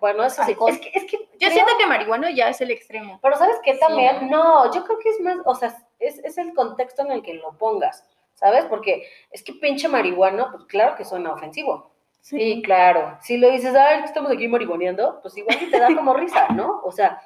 bueno, 0.00 0.24
eso 0.24 0.42
sí. 0.44 0.56
Es 0.68 0.78
que, 0.78 0.90
es 0.94 1.04
que 1.04 1.18
Yo 1.18 1.26
creo- 1.38 1.50
siento 1.52 1.72
que 1.78 1.86
marihuano 1.86 2.28
ya 2.30 2.48
es 2.48 2.60
el 2.60 2.70
extremo. 2.70 3.18
Pero 3.22 3.36
¿sabes 3.36 3.56
qué 3.64 3.74
también? 3.74 4.18
Sí, 4.20 4.24
no, 4.26 4.72
yo 4.72 4.84
creo 4.84 4.98
que 4.98 5.08
es 5.10 5.20
más, 5.20 5.38
o 5.44 5.54
sea, 5.54 5.74
es, 5.98 6.18
es 6.20 6.38
el 6.38 6.54
contexto 6.54 7.02
en 7.02 7.12
el 7.12 7.22
que 7.22 7.34
lo 7.34 7.56
pongas, 7.58 8.06
¿sabes? 8.34 8.64
Porque 8.66 9.08
es 9.30 9.42
que 9.42 9.54
pinche 9.54 9.88
marihuano, 9.88 10.50
pues 10.52 10.64
claro 10.64 10.96
que 10.96 11.04
suena 11.04 11.32
ofensivo. 11.32 11.90
Sí, 12.20 12.60
claro. 12.64 13.16
Si 13.20 13.36
lo 13.36 13.50
dices, 13.50 13.74
ay, 13.74 14.00
que 14.00 14.06
estamos 14.06 14.30
aquí 14.32 14.48
marihuaneando, 14.48 15.20
pues 15.22 15.36
igual 15.36 15.58
te 15.70 15.78
da 15.78 15.94
como 15.94 16.12
risa, 16.14 16.48
¿no? 16.48 16.80
O 16.82 16.90
sea, 16.92 17.20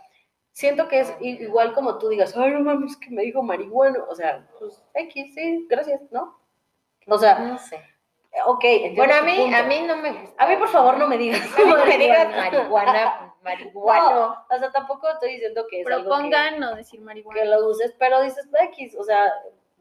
siento 0.53 0.89
que 0.89 1.01
es 1.01 1.15
igual 1.21 1.73
como 1.75 1.99
tú 1.99 2.09
digas, 2.09 2.37
ay, 2.37 2.51
no 2.53 2.61
mames, 2.61 2.97
que 2.97 3.11
me 3.11 3.23
dijo 3.23 3.43
marihuano. 3.43 4.05
O 4.09 4.15
sea, 4.15 4.47
pues 4.59 4.83
X, 4.95 5.35
sí, 5.35 5.67
gracias, 5.69 6.01
¿no? 6.11 6.39
O 7.07 7.19
sea, 7.19 7.39
No 7.39 7.59
sé. 7.59 7.81
ok. 8.47 8.65
entiendo 8.65 8.97
Bueno, 8.97 9.15
a 9.15 9.23
mí, 9.23 9.37
punto. 9.37 9.57
a 9.57 9.63
mí 9.65 9.81
no 9.87 9.97
me 9.97 10.13
gusta. 10.13 10.45
A 10.45 10.49
mí, 10.49 10.57
por 10.57 10.69
favor, 10.69 10.97
no 10.99 11.07
me 11.09 11.17
digas. 11.19 11.41
No 11.59 11.77
me 11.87 11.99
digas 11.99 12.29
marihuana, 12.37 13.35
marihuano. 13.43 14.11
No, 14.51 14.57
o 14.57 14.59
sea, 14.59 14.71
tampoco 14.71 15.09
estoy 15.09 15.33
diciendo 15.33 15.65
que 15.71 15.81
es 15.81 15.87
algo 15.87 15.99
que- 15.99 16.05
Propongan 16.09 16.61
no 16.61 16.75
decir 16.75 17.01
que 17.01 17.05
marihuana. 17.07 17.45
lo 17.45 17.69
uses, 17.69 17.95
pero 17.99 18.21
dices 18.23 18.47
X, 18.73 18.95
o 18.99 19.03
sea, 19.05 19.33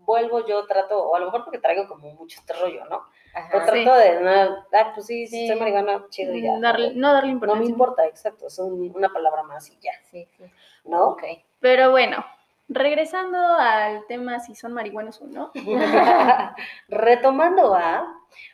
vuelvo 0.09 0.43
yo, 0.47 0.65
trato, 0.65 0.97
o 1.07 1.15
a 1.15 1.19
lo 1.19 1.25
mejor 1.25 1.43
porque 1.43 1.59
traigo 1.59 1.87
como 1.87 2.09
mucho 2.13 2.39
este 2.39 2.53
rollo, 2.53 2.83
¿no? 2.85 3.03
Pero 3.51 3.63
Ajá. 3.63 3.71
Sí. 3.73 3.83
trato 3.83 3.95
de, 3.99 4.19
no, 4.21 4.31
ah, 4.73 4.91
pues 4.95 5.05
sí, 5.05 5.27
sí, 5.27 5.41
Sí. 5.41 5.47
soy 5.47 5.59
marihuana, 5.59 6.03
chido 6.09 6.33
y 6.33 6.41
ya. 6.41 6.53
Mm, 6.53 6.61
Darle- 6.61 6.93
¿no? 6.95 7.01
no 7.09 7.13
darle 7.13 7.27
No 7.33 7.33
me 7.33 7.33
importancia. 7.33 7.69
importa, 7.71 8.05
exacto, 8.07 8.47
es 8.47 8.57
un- 8.57 8.91
una 8.95 9.09
palabra 9.13 9.43
más 9.43 9.69
y 9.69 9.77
ya, 9.79 9.91
Sí, 10.09 10.27
sí. 10.35 10.45
¿no? 10.85 11.09
Ok. 11.09 11.23
Pero 11.59 11.91
bueno, 11.91 12.25
regresando 12.69 13.37
al 13.37 14.07
tema 14.07 14.39
si 14.39 14.55
son 14.55 14.73
marihuanos 14.73 15.21
o 15.21 15.25
no. 15.27 15.51
Retomando 16.87 17.75
a, 17.75 18.11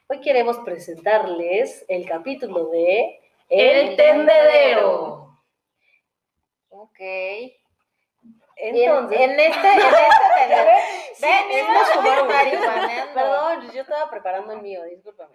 hoy 0.08 0.20
queremos 0.20 0.58
presentarles 0.60 1.86
el 1.88 2.06
capítulo 2.06 2.66
de 2.70 3.20
El 3.48 3.96
tendedero. 3.96 5.38
Ok. 6.70 7.00
Entonces, 8.58 9.20
en, 9.20 9.32
en 9.32 9.40
este, 9.40 9.72
en 9.72 9.80
este. 9.80 11.16
Sí. 11.16 11.26
Perdón, 13.14 13.72
yo 13.72 13.82
estaba 13.82 14.10
preparando 14.10 14.54
el 14.54 14.62
mío, 14.62 14.84
discúlpame. 14.84 15.34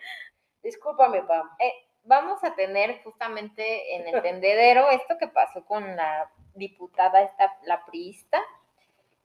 Discúlpame, 0.63 1.23
Pam. 1.23 1.51
Eh, 1.59 1.73
vamos 2.05 2.43
a 2.45 2.55
tener 2.55 3.03
justamente 3.03 3.95
en 3.97 4.09
el 4.09 4.23
tendedero 4.23 4.91
esto 4.91 5.17
que 5.19 5.29
pasó 5.29 5.65
con 5.65 5.97
la 5.97 6.31
diputada, 6.55 7.23
esta, 7.23 7.57
la 7.65 7.85
priista, 7.85 8.43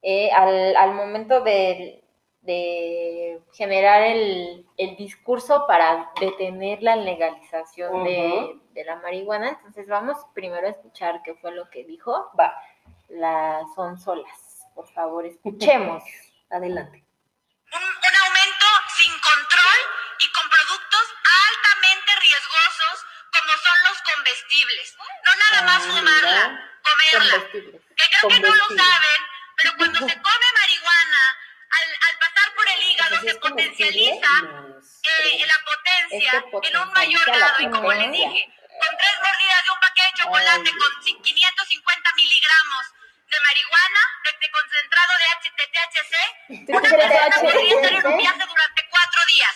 eh, 0.02 0.32
al, 0.32 0.76
al 0.76 0.94
momento 0.94 1.42
de, 1.42 2.04
de 2.42 3.42
generar 3.54 4.04
el, 4.04 4.66
el 4.78 4.96
discurso 4.98 5.66
para 5.68 6.12
detener 6.20 6.84
la 6.84 6.96
legalización 6.96 8.04
de, 8.04 8.28
Ujú. 8.28 8.62
de 8.74 8.84
la 8.86 8.98
marihuana. 8.98 9.50
Entonces 9.50 9.88
vamos 9.88 10.18
primero 10.34 10.68
a 10.68 10.72
escuchar 10.72 11.22
qué 11.24 11.34
fue 11.36 11.52
lo 11.52 11.70
que 11.70 11.84
dijo 11.84 12.30
Va, 12.40 12.56
las 13.10 13.66
onzolas. 13.76 14.66
Por 14.74 14.92
favor, 14.94 15.26
escuchemos. 15.26 16.04
Adelante. 16.50 17.04
Un, 17.72 17.84
un 17.84 18.16
aumento 18.26 18.66
sin 18.98 19.12
control 19.20 19.80
y 20.20 20.32
con 20.32 20.50
productos 20.50 21.06
altamente 21.50 22.12
riesgosos 22.22 23.06
como 23.34 23.52
son 23.58 23.78
los 23.90 23.98
comestibles. 24.14 24.98
No 25.26 25.32
nada 25.36 25.62
más 25.64 25.84
fumarla, 25.84 26.70
comerla. 26.84 27.50
Que 27.52 28.06
creo 28.12 28.30
que 28.30 28.40
no 28.40 28.56
lo 28.56 28.68
saben, 28.68 29.20
pero 29.58 29.74
cuando 29.78 30.00
se 30.00 30.22
come 30.22 30.48
marihuana, 30.62 31.38
al, 31.72 31.90
al 32.10 32.20
pasar 32.20 32.56
por 32.56 32.66
el 32.70 32.84
hígado 32.84 33.22
se 33.22 33.36
potencializa 33.36 34.32
eh, 35.20 35.46
la 35.46 35.60
potencia 35.66 36.44
este 36.46 36.70
en 36.70 36.78
un 36.78 36.94
mayor 36.94 37.26
grado. 37.26 37.60
Y 37.60 37.70
como 37.70 37.92
les 37.94 38.12
dije, 38.12 38.54
con 38.80 38.98
tres 38.98 39.16
mordidas 39.24 39.64
de 39.64 39.72
un 39.72 39.80
paquete 39.80 40.08
de 40.08 40.24
chocolate, 40.24 40.70
Ay. 40.72 40.80
con 40.80 41.24
500 41.24 41.55
250 41.66 42.10
miligramos 42.16 42.94
de 43.26 43.38
marihuana, 43.42 44.02
de 44.24 44.30
este 44.38 44.48
concentrado 44.54 45.14
de 45.18 45.26
HTTHC, 45.42 46.14
este 46.50 46.72
una 46.72 46.82
persona 46.82 47.26
podría 47.42 47.74
estar 47.74 47.94
en 47.94 48.06
un 48.06 48.18
viaje 48.18 48.44
durante 48.46 48.82
cuatro 48.94 49.22
días. 49.34 49.56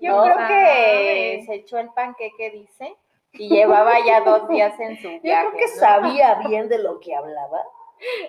Yo 0.00 0.22
creo 0.24 0.38
que 0.48 1.44
se 1.46 1.54
echó 1.54 1.78
el 1.78 1.90
panqueque, 1.94 2.50
dice, 2.50 2.96
y 3.32 3.48
llevaba 3.48 4.04
ya 4.04 4.20
dos 4.22 4.48
días 4.48 4.78
en 4.80 5.00
su 5.00 5.08
viaje. 5.20 5.20
Yo 5.24 5.50
creo 5.50 5.52
que 5.52 5.68
sabía 5.68 6.34
bien 6.46 6.68
de 6.68 6.78
lo 6.78 6.98
que 6.98 7.14
hablaba. 7.14 7.62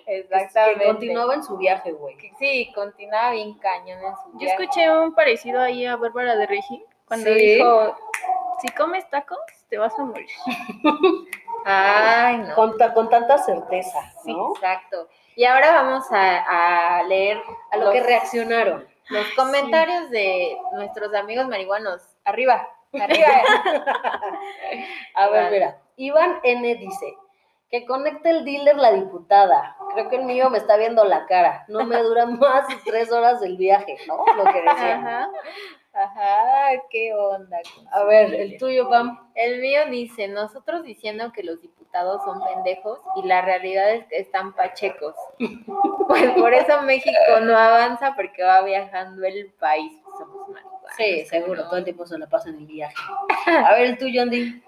Exactamente. 0.05 0.85
Continuaba 0.85 1.33
en 1.33 1.43
su 1.43 1.57
viaje, 1.57 1.91
güey. 1.91 2.15
Sí, 2.39 2.71
continuaba 2.73 3.31
bien 3.31 3.57
cañón 3.57 3.99
en 4.03 4.15
su 4.15 4.37
viaje. 4.37 4.45
Yo 4.57 4.63
escuché 4.63 4.91
un 4.91 5.13
parecido 5.13 5.59
ahí 5.59 5.85
a 5.85 5.97
Bárbara 5.97 6.35
de 6.35 6.45
Regín 6.45 6.83
cuando 7.07 7.33
dijo 7.33 7.97
si 8.61 8.67
comes 8.69 9.09
tacos, 9.09 9.37
te 9.69 9.77
vas 9.77 9.97
a 9.99 10.03
morir. 10.03 10.27
Ay, 11.65 12.37
no. 12.39 12.55
Con, 12.55 12.77
ta- 12.77 12.93
con 12.93 13.09
tanta 13.09 13.37
certeza, 13.37 13.99
Sí, 14.23 14.33
¿no? 14.33 14.53
exacto. 14.55 15.07
Y 15.35 15.45
ahora 15.45 15.83
vamos 15.83 16.05
a, 16.11 16.97
a 16.99 17.03
leer 17.03 17.41
A 17.71 17.77
lo 17.77 17.85
los, 17.85 17.93
que 17.93 18.03
reaccionaron. 18.03 18.87
los 19.09 19.27
comentarios 19.35 20.09
de 20.09 20.57
nuestros 20.73 21.13
amigos 21.13 21.47
marihuanos. 21.47 22.01
Arriba, 22.25 22.67
arriba. 22.93 23.27
A 25.15 25.27
ver, 25.29 25.43
Vale. 25.43 25.51
mira. 25.51 25.77
Iván 25.97 26.39
N 26.43 26.75
dice 26.75 27.15
que 27.69 27.85
conecte 27.85 28.29
el 28.29 28.45
dealer 28.45 28.77
la 28.77 28.91
diputada. 28.93 29.75
Creo 29.93 30.09
que 30.09 30.15
el 30.17 30.23
mío 30.23 30.49
me 30.49 30.57
está 30.57 30.77
viendo 30.77 31.03
la 31.03 31.25
cara. 31.25 31.65
No 31.67 31.83
me 31.85 31.97
dura 32.01 32.25
más 32.27 32.67
de 32.67 32.75
tres 32.85 33.11
horas 33.11 33.39
del 33.41 33.57
viaje, 33.57 33.97
¿no? 34.07 34.23
Lo 34.35 34.43
que 34.45 34.61
decía. 34.61 34.95
Ajá. 34.95 35.29
Ajá, 35.97 36.79
qué 36.91 37.13
onda. 37.13 37.57
A 37.91 38.03
ver, 38.03 38.33
el 38.33 38.57
tuyo, 38.59 38.87
Pam. 38.87 39.17
El 39.33 39.61
mío 39.61 39.81
dice, 39.89 40.27
nosotros 40.27 40.83
diciendo 40.83 41.31
que 41.33 41.41
los 41.41 41.59
diputados 41.59 42.23
son 42.23 42.39
pendejos 42.43 42.99
y 43.15 43.27
la 43.27 43.41
realidad 43.41 43.91
es 43.93 44.05
que 44.05 44.19
están 44.19 44.53
pachecos. 44.53 45.15
Pues 46.07 46.31
por 46.31 46.53
eso 46.53 46.81
México 46.83 47.41
no 47.41 47.57
avanza 47.57 48.15
porque 48.15 48.41
va 48.41 48.61
viajando 48.61 49.25
el 49.25 49.51
país. 49.59 49.91
Somos 50.17 50.47
marihuanos. 50.47 50.91
Sí, 50.95 51.25
seguro, 51.25 51.63
¿no? 51.63 51.67
todo 51.67 51.79
el 51.79 51.83
tiempo 51.83 52.05
se 52.07 52.17
la 52.17 52.27
pasa 52.27 52.47
en 52.47 52.59
el 52.59 52.65
viaje. 52.65 52.95
A 53.45 53.73
ver, 53.73 53.87
el 53.87 53.97
tuyo, 53.97 54.21
Andy. 54.21 54.63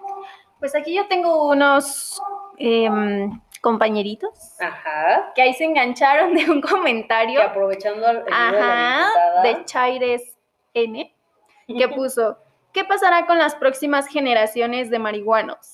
Pues 0.58 0.74
aquí 0.74 0.94
yo 0.94 1.08
tengo 1.08 1.48
unos 1.48 2.20
em, 2.58 3.40
compañeritos 3.62 4.60
Ajá. 4.60 5.32
que 5.34 5.40
ahí 5.40 5.54
se 5.54 5.64
engancharon 5.64 6.34
de 6.34 6.50
un 6.50 6.60
Que 6.60 6.68
comentario 6.68 7.42
aprovechando 7.42 8.06
el 8.10 8.24
de 8.26 8.30
ajá, 8.30 9.10
de 9.42 9.64
Chaires 9.64 10.36
N, 10.74 11.14
que 11.78 11.88
puso, 11.88 12.38
¿qué 12.72 12.84
pasará 12.84 13.26
con 13.26 13.38
las 13.38 13.54
próximas 13.54 14.06
generaciones 14.06 14.90
de 14.90 14.98
marihuanos? 14.98 15.72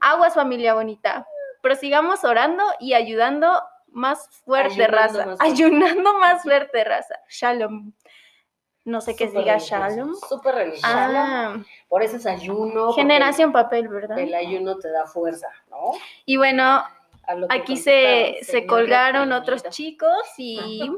Aguas 0.00 0.34
familia 0.34 0.74
bonita, 0.74 1.26
prosigamos 1.62 2.24
orando 2.24 2.62
y 2.80 2.94
ayudando 2.94 3.62
más 3.88 4.28
fuerte 4.44 4.84
Ayunando 4.84 4.96
raza, 4.96 5.26
más 5.26 5.38
fuerte. 5.38 5.44
ayunando 5.44 6.18
más 6.18 6.42
fuerte 6.42 6.84
raza. 6.84 7.14
Shalom. 7.28 7.92
No 8.84 9.00
sé 9.00 9.14
qué 9.14 9.28
diga 9.28 9.58
Shalom. 9.58 10.14
Súper 10.28 10.54
religioso. 10.56 10.86
Ah, 10.88 11.56
Por 11.88 12.02
eso 12.02 12.16
es 12.16 12.26
ayuno. 12.26 12.92
generación 12.94 13.52
papel, 13.52 13.86
¿verdad? 13.88 14.18
El 14.18 14.34
ayuno 14.34 14.76
te 14.78 14.90
da 14.90 15.06
fuerza, 15.06 15.48
¿no? 15.70 15.92
Y 16.24 16.36
bueno, 16.36 16.82
Aquí 17.50 17.76
se, 17.76 18.38
se 18.42 18.66
colgaron 18.66 19.30
otros 19.30 19.62
chicos 19.68 20.10
y 20.36 20.90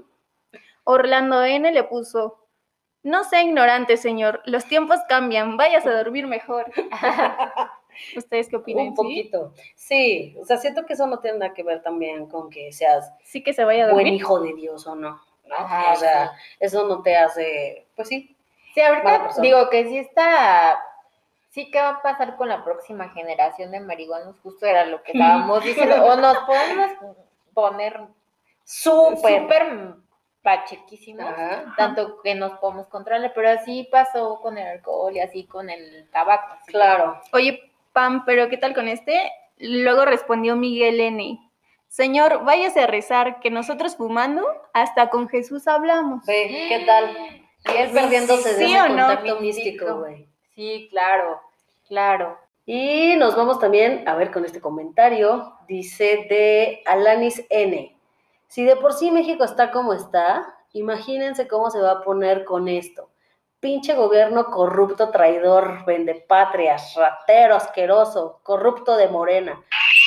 Orlando 0.85 1.45
N 1.45 1.71
le 1.71 1.85
puso, 1.85 2.44
no 3.05 3.23
sea 3.25 3.43
ignorante, 3.43 3.97
señor, 3.97 4.43
los 4.47 4.65
tiempos 4.65 4.99
cambian, 5.09 5.57
váyase 5.57 5.89
a 5.91 5.97
dormir 5.99 6.27
mejor. 6.27 6.65
¿Ustedes 8.17 8.49
qué 8.49 8.57
opinan? 8.57 8.89
Un 8.89 8.95
poquito. 8.95 9.53
Sí, 9.77 10.35
o 10.41 10.45
sea, 10.45 10.57
siento 10.57 10.85
que 10.85 10.95
eso 10.95 11.07
no 11.07 11.21
tiene 11.21 11.39
nada 11.39 11.55
que 11.55 11.63
ver 11.63 11.83
también 11.83 12.27
con 12.27 12.51
que 12.51 12.73
seas 12.73 13.13
Sí 13.23 13.45
que 13.45 13.53
se 13.53 13.63
vaya 13.65 13.85
a 13.85 13.93
buen 13.93 14.07
dormir. 14.07 14.15
hijo 14.15 14.41
de 14.41 14.55
Dios 14.55 14.87
o 14.87 14.97
no. 14.97 15.21
¿no? 15.47 15.55
Ajá, 15.55 15.93
o 15.93 15.97
sea, 15.97 16.33
eso 16.59 16.89
no 16.89 17.03
te 17.03 17.15
hace, 17.17 17.87
pues 17.95 18.09
sí. 18.09 18.35
Sí, 18.75 18.81
ahorita 18.81 19.29
digo 19.41 19.69
que 19.71 19.85
sí 19.87 19.99
está, 19.99 20.81
sí 21.51 21.71
que 21.71 21.79
va 21.79 21.91
a 21.91 22.03
pasar 22.03 22.37
con 22.37 22.49
la 22.49 22.65
próxima 22.65 23.11
generación 23.11 23.71
de 23.71 23.81
marihuanos, 23.81 24.41
justo 24.41 24.67
era 24.67 24.87
lo 24.87 25.03
que 25.03 25.13
estábamos 25.13 25.63
diciendo, 25.65 26.05
o 26.05 26.17
nos 26.17 26.39
podemos 26.39 26.91
poner 27.53 28.01
Súper. 28.65 29.95
Pachequísimos, 30.45 31.25
Ajá. 31.27 31.75
tanto 31.77 32.21
que 32.23 32.35
nos 32.37 32.53
podemos 32.59 32.87
controlar, 32.87 33.33
pero 33.35 33.49
así 33.51 33.89
pasó 33.91 34.39
con 34.41 34.59
el 34.59 34.67
alcohol 34.69 35.17
y 35.17 35.21
así 35.21 35.45
con 35.45 35.71
el 35.71 36.09
tabaco. 36.13 36.55
que- 36.67 36.73
Claro. 36.73 37.21
Oye, 37.33 37.73
Pam, 37.93 38.25
pero 38.27 38.49
¿qué 38.49 38.59
tal 38.59 38.75
con 38.75 38.87
este? 38.87 39.33
Luego 39.57 40.05
respondió 40.05 40.55
Miguel 40.55 41.01
N. 41.01 41.41
Señor, 41.89 42.45
váyase 42.45 42.81
a 42.83 42.87
rezar, 42.87 43.41
que 43.41 43.51
nosotros 43.51 43.97
fumando, 43.97 44.45
hasta 44.75 45.09
con 45.11 45.29
Jesús 45.29 45.67
hablamos. 45.67 46.27
Ve, 46.27 46.67
¿qué 46.69 46.85
tal? 46.85 47.17
Y 47.73 47.77
él 47.79 47.91
perdiéndose 47.93 48.53
sí, 48.55 48.61
de 48.61 48.67
sí 48.67 48.75
ese 48.75 48.89
no, 48.91 49.07
contacto 49.07 49.41
místico, 49.41 49.99
güey. 50.01 50.29
Sí, 50.55 50.89
claro, 50.91 51.41
claro. 51.89 52.39
Y 52.67 53.15
nos 53.17 53.37
vamos 53.37 53.59
también 53.61 54.07
a 54.09 54.15
ver 54.15 54.31
con 54.31 54.45
este 54.45 54.61
comentario. 54.61 55.55
Dice 55.69 56.27
de 56.29 56.83
Alanis 56.87 57.45
N. 57.49 57.94
Si 58.55 58.65
de 58.65 58.77
por 58.77 58.93
sí 58.93 59.11
México 59.11 59.43
está 59.43 59.73
como 59.73 59.95
está, 59.95 60.55
imagínense 60.75 61.49
cómo 61.49 61.73
se 61.73 61.81
va 61.81 61.91
a 61.91 62.03
poner 62.03 62.45
con 62.45 62.69
esto. 62.69 63.11
Pinche 63.59 63.97
gobierno 63.97 64.45
corrupto, 64.45 65.11
traidor, 65.11 65.85
vendepatrias, 65.85 66.95
ratero, 66.95 67.57
asqueroso, 67.57 68.39
corrupto 68.45 68.97
de 68.97 69.09
morena. 69.09 69.61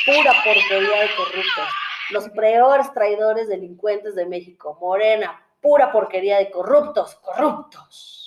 Pura 0.06 0.32
porquería 0.46 1.02
de 1.02 1.10
corruptos. 1.18 1.68
Los 2.12 2.30
peores 2.30 2.94
traidores 2.94 3.50
delincuentes 3.50 4.16
de 4.16 4.26
México. 4.26 4.78
Morena, 4.80 5.46
pura 5.60 5.92
porquería 5.92 6.38
de 6.38 6.50
corruptos, 6.50 7.16
corruptos 7.16 8.27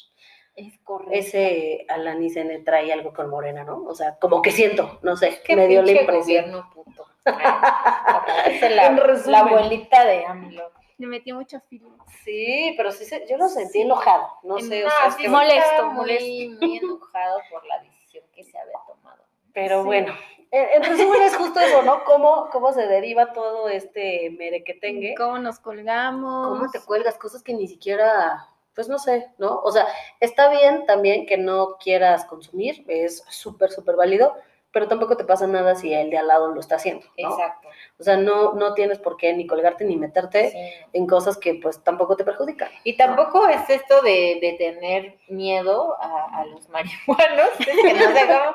Es 0.57 0.79
correcto. 0.85 1.13
ese 1.15 1.87
Alanis 1.89 2.37
N 2.37 2.59
trae 2.61 2.93
algo 2.93 3.13
con 3.13 3.31
Morena, 3.31 3.65
¿no? 3.65 3.83
O 3.85 3.95
sea, 3.95 4.17
como 4.19 4.43
que 4.43 4.51
siento, 4.51 4.99
no 5.03 5.17
sé, 5.17 5.41
Qué 5.45 5.57
me 5.57 5.67
dio 5.69 5.83
la 5.83 5.93
impresión. 5.93 6.21
gobierno 6.51 6.71
puto. 6.75 7.07
Ay, 7.25 7.35
es 8.63 9.27
la, 9.27 9.41
abuelita 9.41 10.05
de 10.05 10.25
AMLO. 10.27 10.71
Le 10.99 11.07
metió 11.07 11.35
mucha 11.35 11.61
fila. 11.61 11.89
Sí, 12.25 12.75
pero 12.77 12.93
sí, 12.93 13.05
se- 13.07 13.27
yo 13.27 13.37
lo 13.39 13.49
sentí 13.49 13.81
enojado, 13.83 14.29
no 14.43 14.59
sé, 14.59 14.85
o 14.85 14.91
sea, 14.91 15.07
es 15.09 15.15
sí 15.15 15.23
que- 15.23 15.29
molesto, 15.31 15.87
molesto. 15.93 16.25
Muy, 16.25 16.49
muy 16.61 16.77
enojado 16.83 17.39
por 17.51 17.65
la 17.67 17.79
decisión 17.83 18.25
que 18.35 18.45
se 18.45 18.59
había 18.59 18.77
tomado. 18.87 19.23
pero 19.55 19.81
Sí. 19.81 19.87
bueno, 19.87 20.15
en, 20.51 20.69
en 20.75 20.83
resumen 20.91 21.23
es 21.23 21.37
justo 21.37 21.59
eso, 21.61 21.83
¿no? 21.83 22.05
Cómo, 22.05 22.49
cómo 22.53 22.73
se 22.73 22.87
deriva 22.87 23.33
todo 23.33 23.69
este 23.71 24.29
merequetengue, 24.39 25.15
¿Cómo 25.17 25.39
nos 25.39 25.59
colgamos? 25.59 26.49
cómo 26.49 26.71
te 26.71 26.81
cuelgas 26.85 27.17
cosas 27.17 27.43
que 27.43 27.55
ni 27.55 27.67
siquiera, 27.67 28.47
pues 28.74 28.88
no 28.88 28.98
sé, 28.98 29.28
¿no? 29.38 29.61
O 29.64 29.70
sea, 29.72 29.87
está 30.20 30.48
bien 30.50 30.87
también 30.87 31.26
que 31.26 31.37
no 31.37 31.76
quieras 31.78 32.24
consumir, 32.24 32.85
es 32.88 33.24
súper, 33.28 33.70
súper 33.70 33.96
válido, 33.96 34.35
pero 34.72 34.87
tampoco 34.87 35.16
te 35.16 35.24
pasa 35.24 35.48
nada 35.48 35.74
si 35.74 35.92
el 35.92 36.11
de 36.11 36.18
al 36.18 36.28
lado 36.28 36.46
lo 36.54 36.61
está 36.61 36.76
haciendo, 36.76 37.04
¿no? 37.18 37.30
Exacto. 37.30 37.68
O 37.98 38.04
sea, 38.04 38.16
no, 38.16 38.52
no 38.52 38.72
tienes 38.74 39.00
por 39.00 39.16
qué 39.16 39.33
ni 39.35 39.44
colgarte 39.44 39.85
ni 39.85 39.96
meterte 39.96 40.50
Sí. 40.50 40.59
en 40.92 41.06
cosas 41.09 41.37
que 41.37 41.54
pues 41.54 41.83
tampoco 41.83 42.14
te 42.16 42.22
perjudican. 42.24 42.70
Y 42.85 42.96
tampoco 42.96 43.48
es 43.48 43.68
esto 43.68 44.00
de, 44.02 44.38
de 44.40 44.54
tener 44.59 45.18
miedo 45.28 45.96
a, 46.00 46.38
a 46.40 46.44
los 46.46 46.68
marihuanos, 46.68 47.50
es 47.59 47.66
que 47.66 47.94
no 47.94 48.12
sé 48.14 48.26
cómo, 48.28 48.54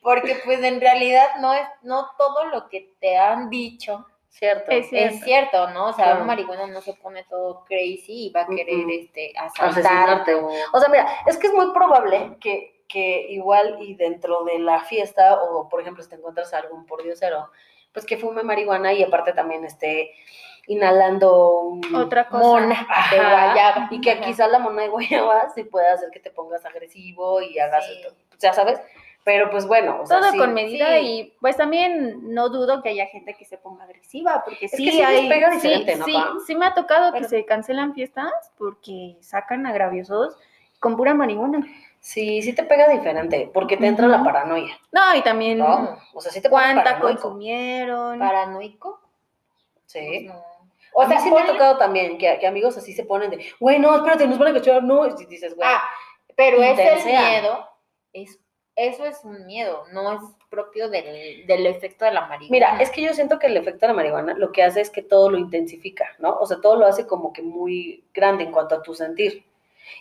porque 0.00 0.40
pues 0.44 0.62
en 0.62 0.80
realidad 0.80 1.26
no 1.40 1.52
es, 1.52 1.66
no 1.82 2.08
todo 2.16 2.44
lo 2.46 2.68
que 2.68 2.94
te 3.00 3.16
han 3.18 3.50
dicho 3.50 4.06
¿Cierto? 4.28 4.70
Es 4.70 4.88
cierto. 4.90 5.14
es 5.16 5.24
cierto, 5.24 5.70
¿no? 5.70 5.86
O 5.88 5.92
sea, 5.92 6.04
Claro. 6.06 6.20
un 6.20 6.26
marihuana 6.26 6.66
no 6.66 6.80
se 6.80 6.94
pone 6.94 7.24
todo 7.24 7.64
crazy 7.64 8.26
y 8.26 8.30
va 8.30 8.42
a 8.42 8.46
querer 8.46 8.88
este 8.90 9.32
asaltarte. 9.36 10.34
o- 10.34 10.50
O 10.72 10.80
sea, 10.80 10.88
mira, 10.90 11.06
es 11.26 11.36
que 11.38 11.46
es 11.48 11.54
muy 11.54 11.72
probable 11.72 12.36
que, 12.40 12.84
que 12.88 13.26
igual 13.30 13.78
y 13.80 13.94
dentro 13.94 14.44
de 14.44 14.58
la 14.60 14.80
fiesta, 14.80 15.42
o 15.42 15.68
por 15.68 15.80
ejemplo, 15.80 16.02
si 16.02 16.10
te 16.10 16.16
encuentras 16.16 16.52
a 16.54 16.58
algún 16.58 16.86
pordiosero, 16.86 17.50
pues 17.92 18.04
que 18.06 18.16
fume 18.18 18.42
marihuana 18.42 18.92
y 18.92 19.02
aparte 19.02 19.32
también 19.32 19.64
esté 19.64 20.12
inhalando 20.66 21.60
un- 21.60 21.94
Otra 21.94 22.28
cosa. 22.28 22.44
Mona 22.44 22.86
de 23.10 23.16
guayaba. 23.16 23.88
Y 23.90 24.00
que 24.00 24.12
Ajá. 24.12 24.20
quizá 24.20 24.46
la 24.48 24.58
mona 24.58 24.82
de 24.82 24.88
guayaba 24.88 25.48
sí 25.54 25.64
puede 25.64 25.88
hacer 25.88 26.10
que 26.10 26.20
te 26.20 26.30
pongas 26.30 26.64
agresivo 26.66 27.40
y 27.40 27.58
hagas 27.58 27.86
Sí. 27.86 27.92
esto, 27.92 28.14
ya 28.38 28.52
sabes. 28.52 28.80
Pero 29.28 29.50
pues 29.50 29.66
bueno, 29.66 29.98
o 30.00 30.06
sea, 30.06 30.20
Todo 30.20 30.30
sí, 30.30 30.38
con 30.38 30.54
medida 30.54 30.98
sí. 31.00 31.04
y 31.06 31.34
pues 31.38 31.54
también 31.58 32.32
no 32.32 32.48
dudo 32.48 32.80
que 32.82 32.88
haya 32.88 33.04
gente 33.08 33.34
que 33.34 33.44
se 33.44 33.58
ponga 33.58 33.84
agresiva, 33.84 34.42
porque 34.42 34.64
Es 34.64 34.70
sí 34.70 34.86
que 34.86 34.90
sí 34.90 34.96
les 34.96 35.06
hay, 35.06 35.28
pega 35.28 35.50
sí, 35.50 35.56
diferente, 35.68 35.96
¿no, 35.96 36.04
sí, 36.06 36.14
sí 36.46 36.54
me 36.56 36.64
ha 36.64 36.72
tocado 36.72 37.12
que 37.12 37.24
se 37.24 37.44
cancelan 37.44 37.92
fiestas 37.92 38.32
porque 38.56 39.18
sacan 39.20 39.66
agraviosos 39.66 40.34
con 40.80 40.96
pura 40.96 41.12
marihuana. 41.12 41.58
sí, 42.00 42.40
sí 42.40 42.54
te 42.54 42.62
pega 42.62 42.88
diferente, 42.88 43.50
porque 43.52 43.76
te 43.76 43.86
entra 43.86 44.08
la 44.08 44.24
paranoia, 44.24 44.74
No, 44.92 45.14
y 45.14 45.20
también 45.20 45.58
¿no? 45.58 45.98
O 46.14 46.22
sea, 46.22 46.32
sí 46.32 46.40
te 46.40 46.48
cuánta 46.48 46.98
consumieron. 46.98 48.18
¿Paranoico? 48.18 48.98
Sí. 49.84 50.24
No. 50.26 50.42
O 50.94 51.06
sea, 51.06 51.20
sí 51.20 51.30
me 51.30 51.40
ha 51.40 51.46
tocado 51.46 51.76
también 51.76 52.16
que, 52.16 52.38
que 52.40 52.46
amigos 52.46 52.78
así 52.78 52.94
se 52.94 53.04
ponen 53.04 53.28
de, 53.30 53.44
güey, 53.60 53.78
no, 53.78 53.94
espérate, 53.94 54.26
nos 54.26 54.38
van 54.38 54.48
a 54.48 54.54
cachar, 54.54 54.82
no, 54.82 55.06
y 55.06 55.26
dices, 55.26 55.54
güey, 55.54 55.68
Ah, 55.70 55.82
pero 56.34 56.62
es 56.62 56.78
el 56.78 57.04
miedo, 57.04 57.68
es, 58.14 58.40
eso 58.78 59.04
es 59.04 59.24
un 59.24 59.44
miedo, 59.46 59.84
no 59.92 60.12
es 60.12 60.20
propio 60.48 60.88
del, 60.88 61.46
del 61.46 61.66
efecto 61.66 62.04
de 62.04 62.12
la 62.12 62.22
marihuana. 62.22 62.48
mira, 62.50 62.78
es 62.80 62.90
que 62.90 63.02
yo 63.02 63.12
siento 63.12 63.38
que 63.38 63.48
el 63.48 63.56
efecto 63.56 63.80
de 63.80 63.88
la 63.88 63.92
marihuana 63.94 64.34
lo 64.34 64.52
que 64.52 64.62
hace 64.62 64.80
es 64.80 64.88
que 64.90 65.02
todo 65.02 65.30
lo 65.30 65.36
intensifica, 65.36 66.06
¿no? 66.18 66.36
O 66.40 66.46
sea, 66.46 66.60
todo 66.60 66.76
lo 66.76 66.86
hace 66.86 67.06
como 67.06 67.32
que 67.32 67.42
muy 67.42 68.04
grande 68.14 68.44
en 68.44 68.52
cuanto 68.52 68.76
a 68.76 68.82
tu 68.82 68.94
sentir. 68.94 69.44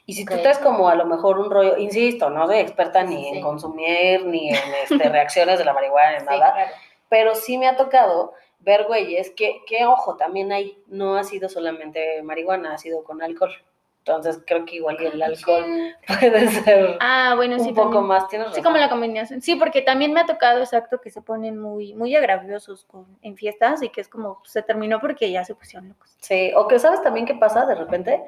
Y 0.05 0.13
si 0.13 0.25
tú 0.25 0.33
Ok. 0.35 0.41
traes 0.41 0.59
como 0.59 0.89
a 0.89 0.95
lo 0.95 1.05
mejor 1.05 1.39
un 1.39 1.49
rollo, 1.49 1.77
insisto, 1.77 2.29
no 2.29 2.45
soy 2.47 2.59
experta 2.59 3.03
ni 3.03 3.23
Sí. 3.23 3.29
en 3.37 3.41
consumir, 3.41 4.25
ni 4.25 4.49
en 4.49 4.73
este, 4.83 5.09
reacciones 5.09 5.57
de 5.59 5.65
la 5.65 5.73
marihuana, 5.73 6.13
ni 6.13 6.19
Sí, 6.19 6.25
nada, 6.25 6.53
claro. 6.53 6.71
pero 7.09 7.35
sí 7.35 7.57
me 7.57 7.67
ha 7.67 7.75
tocado 7.77 8.33
ver 8.59 8.85
güeyes 8.85 9.31
que, 9.31 9.61
que, 9.65 9.85
ojo, 9.85 10.15
también 10.17 10.51
hay, 10.51 10.77
no 10.87 11.15
ha 11.15 11.23
sido 11.23 11.47
solamente 11.49 12.21
marihuana, 12.23 12.73
ha 12.73 12.77
sido 12.77 13.03
con 13.03 13.21
alcohol. 13.21 13.53
Entonces 14.15 14.41
creo 14.45 14.65
que 14.65 14.75
igual 14.77 14.97
y 15.01 15.05
el 15.05 15.21
alcohol 15.21 15.65
puede 16.07 16.47
ser 16.49 16.97
Ah, 16.99 17.33
bueno, 17.35 17.59
sí, 17.59 17.69
un 17.69 17.75
poco 17.75 18.01
más, 18.01 18.27
tienes 18.27 18.53
Sí, 18.53 18.61
como 18.61 18.77
la 18.77 18.89
combinación. 18.89 19.41
Sí, 19.41 19.55
porque 19.55 19.81
también 19.81 20.13
me 20.13 20.21
ha 20.21 20.25
tocado 20.25 20.59
exacto 20.59 21.01
que 21.01 21.09
se 21.09 21.21
ponen 21.21 21.57
muy, 21.59 21.93
muy 21.93 22.15
agraviosos 22.15 22.85
con, 22.85 23.05
en 23.21 23.35
fiestas 23.35 23.83
y 23.83 23.89
que 23.89 24.01
es 24.01 24.07
como 24.07 24.41
se 24.45 24.61
terminó 24.61 24.99
porque 24.99 25.31
ya 25.31 25.43
se 25.43 25.55
pusieron 25.55 25.89
locos. 25.89 26.15
Sí, 26.19 26.51
o 26.55 26.67
que 26.67 26.79
sabes 26.79 27.01
también 27.03 27.25
qué 27.25 27.35
pasa 27.35 27.65
de 27.65 27.75
repente, 27.75 28.23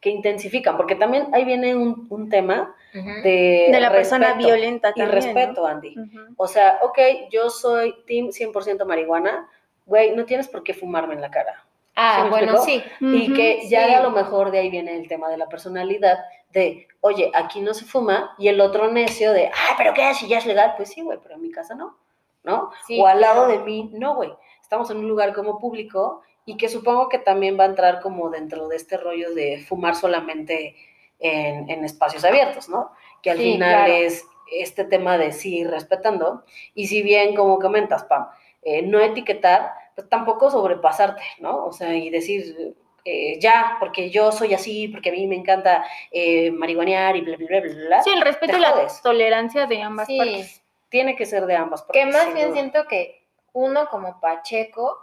que 0.00 0.10
intensifican, 0.10 0.76
porque 0.76 0.94
también 0.94 1.28
ahí 1.34 1.44
viene 1.44 1.74
un, 1.76 2.06
un 2.10 2.28
tema 2.28 2.74
de, 2.92 3.68
De 3.70 3.80
la 3.80 3.90
persona 3.92 4.34
violenta 4.34 4.90
y 4.94 5.00
también. 5.00 5.10
respeto, 5.10 5.66
Andy. 5.66 5.94
O 6.36 6.46
sea, 6.46 6.78
ok, 6.82 6.98
yo 7.30 7.50
soy 7.50 7.94
team 8.06 8.28
100% 8.28 8.84
marihuana, 8.84 9.48
güey, 9.86 10.14
no 10.14 10.24
tienes 10.24 10.48
por 10.48 10.62
qué 10.62 10.74
fumarme 10.74 11.14
en 11.14 11.20
la 11.20 11.30
cara. 11.30 11.64
Ah, 11.96 12.16
¿Sí 12.16 12.22
me 12.24 12.30
bueno, 12.30 12.58
sí. 12.58 12.82
Y 13.00 13.32
que 13.34 13.68
ya 13.68 13.86
sí. 13.86 13.94
a 13.94 14.02
lo 14.02 14.10
mejor 14.10 14.50
de 14.50 14.58
ahí 14.60 14.70
viene 14.70 14.96
el 14.96 15.08
tema 15.08 15.28
de 15.28 15.36
la 15.36 15.48
personalidad, 15.48 16.18
de, 16.52 16.88
oye, 17.00 17.30
aquí 17.34 17.60
no 17.60 17.74
se 17.74 17.84
fuma, 17.84 18.34
y 18.38 18.48
el 18.48 18.60
otro 18.60 18.90
necio 18.90 19.32
de, 19.32 19.46
ay, 19.46 19.74
pero 19.76 19.92
¿qué? 19.94 20.12
Si 20.14 20.28
ya 20.28 20.38
es 20.38 20.46
legal, 20.46 20.74
pues 20.76 20.90
sí, 20.90 21.02
güey, 21.02 21.18
pero 21.22 21.34
en 21.34 21.42
mi 21.42 21.50
casa 21.50 21.74
no, 21.74 21.96
¿no? 22.42 22.70
Sí, 22.86 23.00
o 23.00 23.06
al 23.06 23.20
lado 23.20 23.46
claro. 23.46 23.58
de 23.58 23.64
mí, 23.64 23.90
no, 23.92 24.14
güey. 24.14 24.32
Estamos 24.62 24.90
en 24.90 24.98
un 24.98 25.08
lugar 25.08 25.34
como 25.34 25.58
público 25.58 26.22
y 26.44 26.56
que 26.56 26.68
supongo 26.68 27.08
que 27.08 27.18
también 27.18 27.58
va 27.58 27.64
a 27.64 27.68
entrar 27.68 28.00
como 28.00 28.30
dentro 28.30 28.68
de 28.68 28.76
este 28.76 28.96
rollo 28.96 29.34
de 29.34 29.64
fumar 29.68 29.94
solamente 29.94 30.76
en, 31.18 31.68
en 31.68 31.84
espacios 31.84 32.24
abiertos, 32.24 32.68
¿no? 32.68 32.92
Que 33.22 33.30
al 33.30 33.38
final 33.38 33.86
claro. 33.86 33.92
es 33.92 34.24
este 34.50 34.84
tema 34.84 35.18
de 35.18 35.32
sí 35.32 35.64
respetando, 35.64 36.44
y 36.74 36.86
si 36.86 37.02
bien, 37.02 37.36
como 37.36 37.58
comentas, 37.58 38.04
Pam, 38.04 38.28
eh, 38.62 38.82
no 38.82 39.00
etiquetar, 39.00 39.72
tampoco 40.08 40.50
sobrepasarte, 40.50 41.22
¿no? 41.40 41.66
O 41.66 41.72
sea, 41.72 41.94
y 41.94 42.10
decir, 42.10 42.74
eh, 43.04 43.38
ya, 43.40 43.76
porque 43.80 44.10
yo 44.10 44.30
soy 44.32 44.54
así, 44.54 44.88
porque 44.88 45.10
a 45.10 45.12
mí 45.12 45.26
me 45.26 45.36
encanta 45.36 45.84
eh, 46.10 46.50
marihuanear 46.50 47.16
y 47.16 47.20
bla, 47.22 47.36
bla, 47.36 47.60
bla, 47.60 47.74
bla. 47.88 48.02
Sí, 48.02 48.10
el 48.10 48.20
respeto 48.20 48.56
y 48.56 48.60
la 48.60 48.86
tolerancia 49.02 49.66
de 49.66 49.82
ambas 49.82 50.06
Sí. 50.06 50.18
partes. 50.18 50.62
Tiene 50.88 51.14
que 51.16 51.24
ser 51.26 51.46
de 51.46 51.56
ambas 51.56 51.82
Que 51.82 52.00
partes. 52.00 52.14
más 52.14 52.24
sin 52.24 52.34
bien 52.34 52.48
duda. 52.48 52.60
siento 52.60 52.88
que 52.88 53.22
uno 53.52 53.88
como 53.88 54.20
Pacheco 54.20 54.98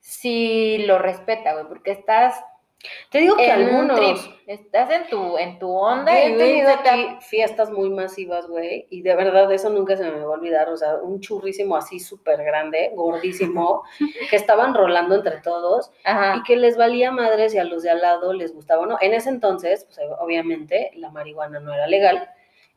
sí 0.00 0.78
lo 0.86 0.98
respeta, 0.98 1.52
güey, 1.54 1.66
porque 1.66 1.90
estás 1.92 2.42
Te 3.10 3.18
digo 3.18 3.36
que 3.36 3.48
en 3.48 3.62
un 3.68 3.90
algunos... 3.90 4.20
trip, 4.20 4.34
estás 4.46 4.90
en 4.90 5.08
tu, 5.08 5.38
en 5.38 5.58
tu 5.58 5.70
onda 5.70 6.12
Yo 6.12 6.28
y 6.28 6.32
he 6.32 6.36
tenido 6.36 6.68
aquí 6.70 7.16
fiestas 7.20 7.70
muy 7.70 7.90
masivas, 7.90 8.46
güey, 8.46 8.86
y 8.90 9.02
de 9.02 9.16
verdad 9.16 9.50
eso 9.50 9.70
nunca 9.70 9.96
se 9.96 10.04
me 10.04 10.20
va 10.20 10.24
a 10.24 10.38
olvidar, 10.38 10.68
o 10.68 10.76
sea, 10.76 10.96
un 10.96 11.20
churrísimo 11.20 11.74
así 11.76 11.98
súper 11.98 12.44
grande, 12.44 12.92
gordísimo, 12.94 13.82
que 14.30 14.36
estaban 14.36 14.74
rolando 14.74 15.16
entre 15.16 15.38
todos 15.40 15.90
Ajá. 16.04 16.36
y 16.36 16.42
que 16.44 16.56
les 16.56 16.76
valía 16.76 17.10
madres 17.10 17.54
y 17.54 17.58
a 17.58 17.64
los 17.64 17.82
de 17.82 17.90
al 17.90 18.00
lado 18.00 18.32
les 18.32 18.54
gustaba 18.54 18.86
no. 18.86 18.98
En 19.00 19.14
ese 19.14 19.30
entonces, 19.30 19.84
pues 19.86 19.98
obviamente 20.20 20.92
la 20.96 21.10
marihuana 21.10 21.58
no 21.60 21.72
era 21.74 21.86
legal 21.86 22.28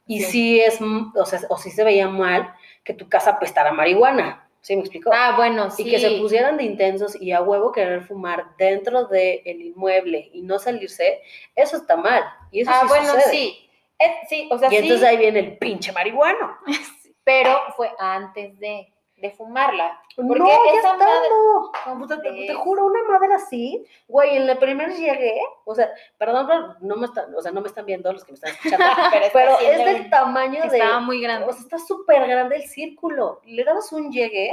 y 0.07 0.21
Sí. 0.21 0.31
sí 0.31 0.59
es, 0.62 0.79
o 0.81 1.25
sea, 1.25 1.39
o 1.49 1.57
sí 1.57 1.69
se 1.69 1.83
veía 1.83 2.07
mal 2.07 2.51
que 2.83 2.93
tu 2.95 3.07
casa 3.07 3.31
apestara 3.31 3.71
marihuana, 3.73 4.48
¿sí 4.62 4.76
me 4.76 4.82
explicó? 4.82 5.12
Ah, 5.13 5.34
bueno, 5.38 5.69
sí. 5.72 5.88
Y 5.88 5.91
que 5.91 6.00
se 6.00 6.12
pusieran 6.19 6.58
de 6.58 6.63
intensos 6.63 7.19
y 7.22 7.32
a 7.32 7.41
huevo 7.41 7.72
querer 7.72 8.02
fumar 8.04 8.56
dentro 8.58 9.06
del 9.06 9.41
inmueble 9.62 10.30
y 10.34 10.41
no 10.41 10.60
salirse, 10.60 11.22
eso 11.56 11.77
está 11.77 11.96
mal. 11.96 12.23
Y 12.52 12.62
eso 12.62 12.71
Ah, 12.73 12.81
sí 12.83 12.88
bueno, 12.88 13.13
sucede. 13.13 13.31
sí. 13.31 13.69
Es- 13.98 14.29
sí, 14.29 14.48
o 14.52 14.58
sea, 14.58 14.67
Y 14.69 14.71
sí, 14.71 14.77
entonces 14.77 15.08
ahí 15.08 15.17
viene 15.17 15.40
el 15.40 15.58
pinche 15.58 15.92
marihuano. 15.92 16.58
pero 17.23 17.58
fue 17.75 17.92
antes 18.00 18.58
de, 18.60 18.92
de 19.22 19.32
fumarla. 19.32 20.02
Porque 20.15 20.40
no, 20.40 20.48
ya 20.48 20.54
esa 20.80 20.94
madre- 20.94 21.06
estando. 21.08 21.72
¿Cómo 21.86 22.00
Puta, 22.08 22.22
te, 22.22 22.54
juro, 22.54 22.86
una 22.86 23.04
madre 23.04 23.34
así, 23.34 23.86
güey, 24.08 24.36
en 24.38 24.48
la 24.48 24.60
primera 24.60 24.94
llegué, 24.94 25.40
o 25.65 25.76
sea, 25.76 25.90
perdón, 26.17 26.48
pero 26.48 26.76
no 26.82 26.96
me 26.96 27.06
están, 27.06 27.34
o 27.36 27.42
sea, 27.42 27.52
no 27.52 27.62
me 27.62 27.67
están 27.67 27.86
viendo 27.86 28.12
los 28.12 28.24
que 28.24 28.32
me 28.32 28.36
están 28.36 28.52
escuchando, 28.52 28.86
Pero, 29.34 29.60
es 29.60 29.78
del 29.86 30.02
un- 30.02 30.10
tamaño 30.10 30.62
de, 30.70 30.78
Estaba 30.78 31.00
muy 31.00 31.22
grande. 31.22 31.48
o 31.48 31.52
sea, 31.54 31.62
está 31.62 31.80
súper 31.80 32.28
grande 32.28 32.56
el 32.58 32.63
círculo. 32.63 33.42
Le 33.46 33.63
dabas 33.63 33.92
un 33.92 34.12
llegué 34.12 34.52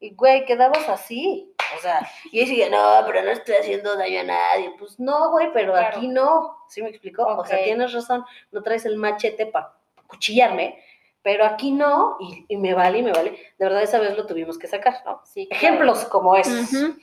y, 0.00 0.14
güey, 0.14 0.44
quedabas 0.44 0.88
así. 0.88 1.50
O 1.76 1.80
sea, 1.80 2.06
y 2.30 2.40
decía, 2.40 2.68
no, 2.68 3.06
pero 3.06 3.22
no 3.22 3.30
estoy 3.30 3.54
haciendo 3.56 3.96
daño 3.96 4.20
a 4.20 4.24
nadie. 4.24 4.72
Pues 4.78 5.00
no, 5.00 5.30
güey, 5.30 5.50
pero 5.52 5.72
Claro. 5.72 5.96
aquí 5.96 6.08
no. 6.08 6.56
¿Sí 6.68 6.82
me 6.82 6.90
explicó? 6.90 7.24
O 7.24 7.44
sea, 7.44 7.62
tienes 7.64 7.92
razón, 7.92 8.24
no 8.52 8.62
traes 8.62 8.84
el 8.84 8.96
machete 8.96 9.46
para 9.46 9.72
cuchillarme, 10.06 10.78
pero 11.24 11.44
aquí 11.44 11.72
no, 11.72 12.16
y, 12.20 12.44
y 12.48 12.56
me 12.56 12.72
vale, 12.74 12.98
y 12.98 13.02
me 13.02 13.10
vale. 13.12 13.30
De 13.58 13.64
verdad, 13.64 13.82
esa 13.82 13.98
vez 13.98 14.16
lo 14.16 14.26
tuvimos 14.26 14.56
que 14.58 14.68
sacar, 14.68 15.02
¿no? 15.04 15.20
Sí, 15.24 15.48
claro. 15.48 15.64
Ejemplos 15.64 16.04
como 16.04 16.36
esos. 16.36 16.72
Ujú. 16.72 16.96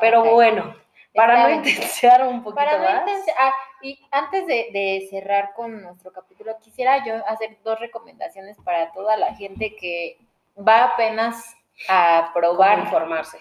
Pero 0.00 0.22
Ok. 0.22 0.30
bueno, 0.32 0.74
para 1.14 1.44
no 1.44 1.50
intensiar 1.54 2.26
un 2.26 2.42
poquito 2.42 2.56
Para 2.56 2.78
no 2.78 2.84
más. 2.84 3.02
intensi- 3.08 3.34
ah, 3.38 3.52
y 3.82 4.00
antes 4.10 4.46
de, 4.48 4.68
de 4.72 5.06
cerrar 5.10 5.52
con 5.54 5.80
nuestro 5.82 6.10
capítulo, 6.12 6.56
quisiera 6.58 7.04
yo 7.06 7.14
hacer 7.28 7.58
dos 7.62 7.78
recomendaciones 7.78 8.56
para 8.64 8.90
toda 8.92 9.16
la 9.16 9.34
gente 9.34 9.76
que 9.76 10.18
va 10.58 10.84
apenas 10.84 11.54
a 11.88 12.30
probar 12.34 12.78
informarse. 12.80 13.38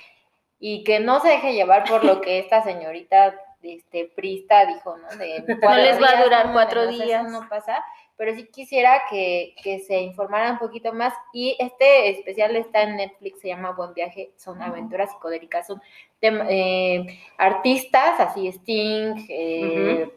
y 0.59 0.83
que 0.83 0.99
no 0.99 1.19
se 1.21 1.29
deje 1.29 1.53
llevar 1.53 1.83
por 1.85 2.03
lo 2.03 2.19
que 2.21 2.39
esta 2.39 2.61
señorita 2.61 3.35
este, 3.61 4.05
Prista 4.15 4.65
dijo, 4.65 4.95
¿no? 4.97 5.07
De 5.17 5.43
cuatro 5.61 5.81
les 5.81 6.01
va 6.01 6.09
a 6.19 6.23
durar 6.23 6.45
no, 6.47 6.53
cuatro 6.53 6.83
no, 6.85 6.91
días. 6.91 7.29
no 7.31 7.47
pasa, 7.49 7.83
pero 8.17 8.33
sí 8.35 8.47
quisiera 8.47 9.01
que, 9.09 9.55
que 9.61 9.79
se 9.79 9.99
informaran 9.99 10.53
un 10.53 10.59
poquito 10.59 10.93
más 10.93 11.13
y 11.33 11.55
este 11.59 12.09
especial 12.09 12.55
está 12.55 12.83
en 12.83 12.95
Netflix, 12.97 13.41
se 13.41 13.49
llama 13.49 13.71
Buen 13.71 13.93
Viaje, 13.93 14.31
son 14.37 14.61
aventuras 14.61 15.11
psicodélicas, 15.11 15.67
son 15.67 15.81
eh, 16.21 17.19
artistas, 17.37 18.19
así 18.19 18.47
Sting, 18.47 19.25
eh, 19.29 20.09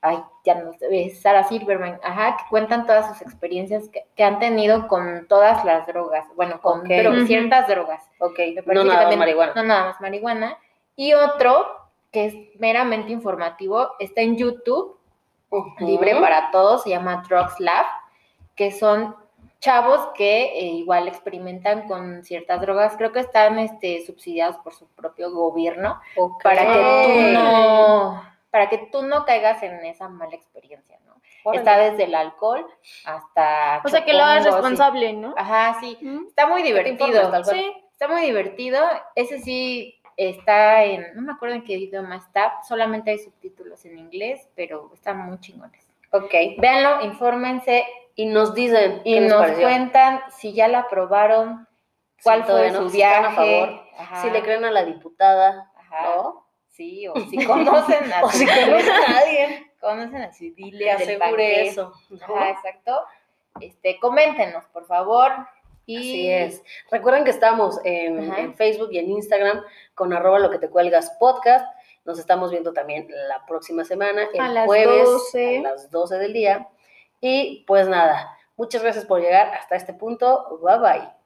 ay, 0.00 0.18
ya 0.44 0.54
no 0.56 0.72
sé, 0.74 0.86
eh, 0.90 1.10
Sarah 1.10 1.44
Silverman, 1.44 1.98
ajá, 2.02 2.36
que 2.36 2.44
cuentan 2.50 2.86
todas 2.86 3.08
sus 3.08 3.22
experiencias 3.22 3.88
que, 3.88 4.04
que 4.14 4.22
han 4.24 4.38
tenido 4.38 4.86
con 4.88 5.26
todas 5.28 5.64
las 5.64 5.86
drogas, 5.86 6.26
bueno, 6.36 6.60
con 6.60 6.84
dro- 6.84 7.26
ciertas 7.26 7.66
drogas. 7.68 8.02
Ok, 8.18 8.38
Me 8.66 8.74
no 8.74 8.84
nada 8.84 9.06
más 9.06 9.16
marihuana. 9.16 9.52
No 9.56 9.62
nada 9.62 9.84
más 9.86 10.00
marihuana. 10.00 10.58
Y 10.96 11.12
otro 11.14 11.66
que 12.12 12.26
es 12.26 12.34
meramente 12.60 13.10
informativo, 13.12 13.92
está 13.98 14.20
en 14.20 14.36
YouTube, 14.36 14.96
Libre 15.78 16.20
para 16.20 16.50
todos, 16.50 16.82
se 16.82 16.90
llama 16.90 17.22
Drugs 17.28 17.60
Lab, 17.60 17.86
que 18.56 18.72
son 18.72 19.14
chavos 19.60 20.08
que 20.14 20.58
eh, 20.58 20.66
igual 20.66 21.08
experimentan 21.08 21.88
con 21.88 22.22
ciertas 22.22 22.60
drogas, 22.60 22.96
creo 22.98 23.12
que 23.12 23.20
están 23.20 23.58
este, 23.58 24.04
subsidiados 24.04 24.58
por 24.58 24.74
su 24.74 24.86
propio 24.88 25.30
gobierno, 25.32 26.00
para 26.42 26.62
que 26.66 27.02
tú 27.06 27.32
no, 27.32 28.22
para 28.50 28.68
que 28.68 28.78
tú 28.92 29.02
no 29.02 29.24
caigas 29.24 29.62
en 29.62 29.84
esa 29.86 30.08
mala 30.08 30.34
experiencia, 30.34 30.98
¿no? 31.06 31.14
Órale. 31.44 31.58
Está 31.58 31.78
desde 31.78 32.04
el 32.04 32.14
alcohol 32.14 32.66
hasta... 33.04 33.80
O 33.84 33.88
sea, 33.88 34.04
que 34.04 34.12
lo 34.12 34.22
hagas 34.22 34.46
y- 34.46 34.50
responsable, 34.50 35.12
¿no? 35.14 35.34
Ajá, 35.36 35.78
sí. 35.80 35.98
Está 36.28 36.46
muy 36.46 36.62
divertido. 36.62 37.44
Sí. 37.44 37.72
Está 37.92 38.08
muy 38.08 38.22
divertido. 38.22 38.82
Ese 39.14 39.40
sí 39.40 40.00
está 40.16 40.84
en, 40.84 41.14
no 41.14 41.22
me 41.22 41.32
acuerdo 41.32 41.56
en 41.56 41.64
qué 41.64 41.74
idioma 41.74 42.16
está, 42.16 42.62
solamente 42.62 43.10
hay 43.10 43.18
subtítulos 43.18 43.84
en 43.84 43.98
inglés, 43.98 44.48
pero 44.54 44.90
están 44.94 45.18
muy 45.18 45.38
chingones. 45.40 45.86
Ok. 46.12 46.32
Véanlo, 46.58 47.04
infórmense 47.04 47.84
Y 48.14 48.26
nos 48.26 48.54
dicen 48.54 49.02
y 49.04 49.18
nos 49.20 49.40
pareció. 49.40 49.62
cuentan 49.66 50.20
si 50.30 50.52
ya 50.52 50.68
la 50.68 50.86
probaron, 50.88 51.66
Si 52.18 52.22
cuál 52.24 52.46
todavía 52.46 52.70
fue 52.70 52.80
no, 52.80 52.84
su 52.86 52.90
si 52.94 53.02
a 53.02 53.08
viaje. 53.20 53.34
favor, 53.36 53.80
Ajá, 53.98 54.22
Si 54.22 54.30
le 54.30 54.42
creen 54.42 54.64
a 54.64 54.70
la 54.70 54.84
diputada, 54.84 55.70
ajá, 55.76 56.16
¿no? 56.16 56.46
Sí, 56.68 57.06
o 57.08 57.14
si 57.30 57.44
conocen 57.44 58.12
a 58.12 58.22
O 58.22 58.30
si 58.30 58.46
conocen 58.46 58.90
a 58.90 59.18
alguien 59.18 59.70
conocen 59.80 60.22
a 60.22 60.28
del 60.28 60.88
asegure 60.88 61.66
eso. 61.68 61.92
¿no? 62.10 62.36
Ajá, 62.36 62.50
exacto. 62.50 63.04
Este, 63.60 63.98
coméntenos, 64.00 64.64
por 64.66 64.86
favor. 64.86 65.32
Y 65.86 65.96
Así 65.98 66.30
es. 66.30 66.62
Recuerden 66.90 67.24
que 67.24 67.30
estamos 67.30 67.80
en, 67.84 68.54
Facebook 68.54 68.88
y 68.92 68.98
en 68.98 69.10
Instagram 69.10 69.62
con 69.94 70.12
arroba 70.12 70.38
lo 70.38 70.50
que 70.50 70.58
te 70.58 70.70
cuelgas 70.70 71.10
podcast. 71.18 71.66
Nos 72.04 72.18
estamos 72.18 72.50
viendo 72.50 72.72
también 72.72 73.08
la 73.28 73.44
próxima 73.46 73.84
semana, 73.84 74.28
el 74.32 74.56
A 74.56 74.64
jueves 74.64 75.04
12. 75.04 75.58
a 75.58 75.62
las 75.62 75.90
12 75.90 76.18
del 76.18 76.32
día. 76.32 76.68
Y 77.20 77.64
pues 77.66 77.88
nada, 77.88 78.36
muchas 78.56 78.82
gracias 78.82 79.04
por 79.04 79.20
llegar 79.20 79.48
hasta 79.54 79.76
este 79.76 79.94
punto. 79.94 80.58
Bye 80.62 80.78
bye. 80.78 81.23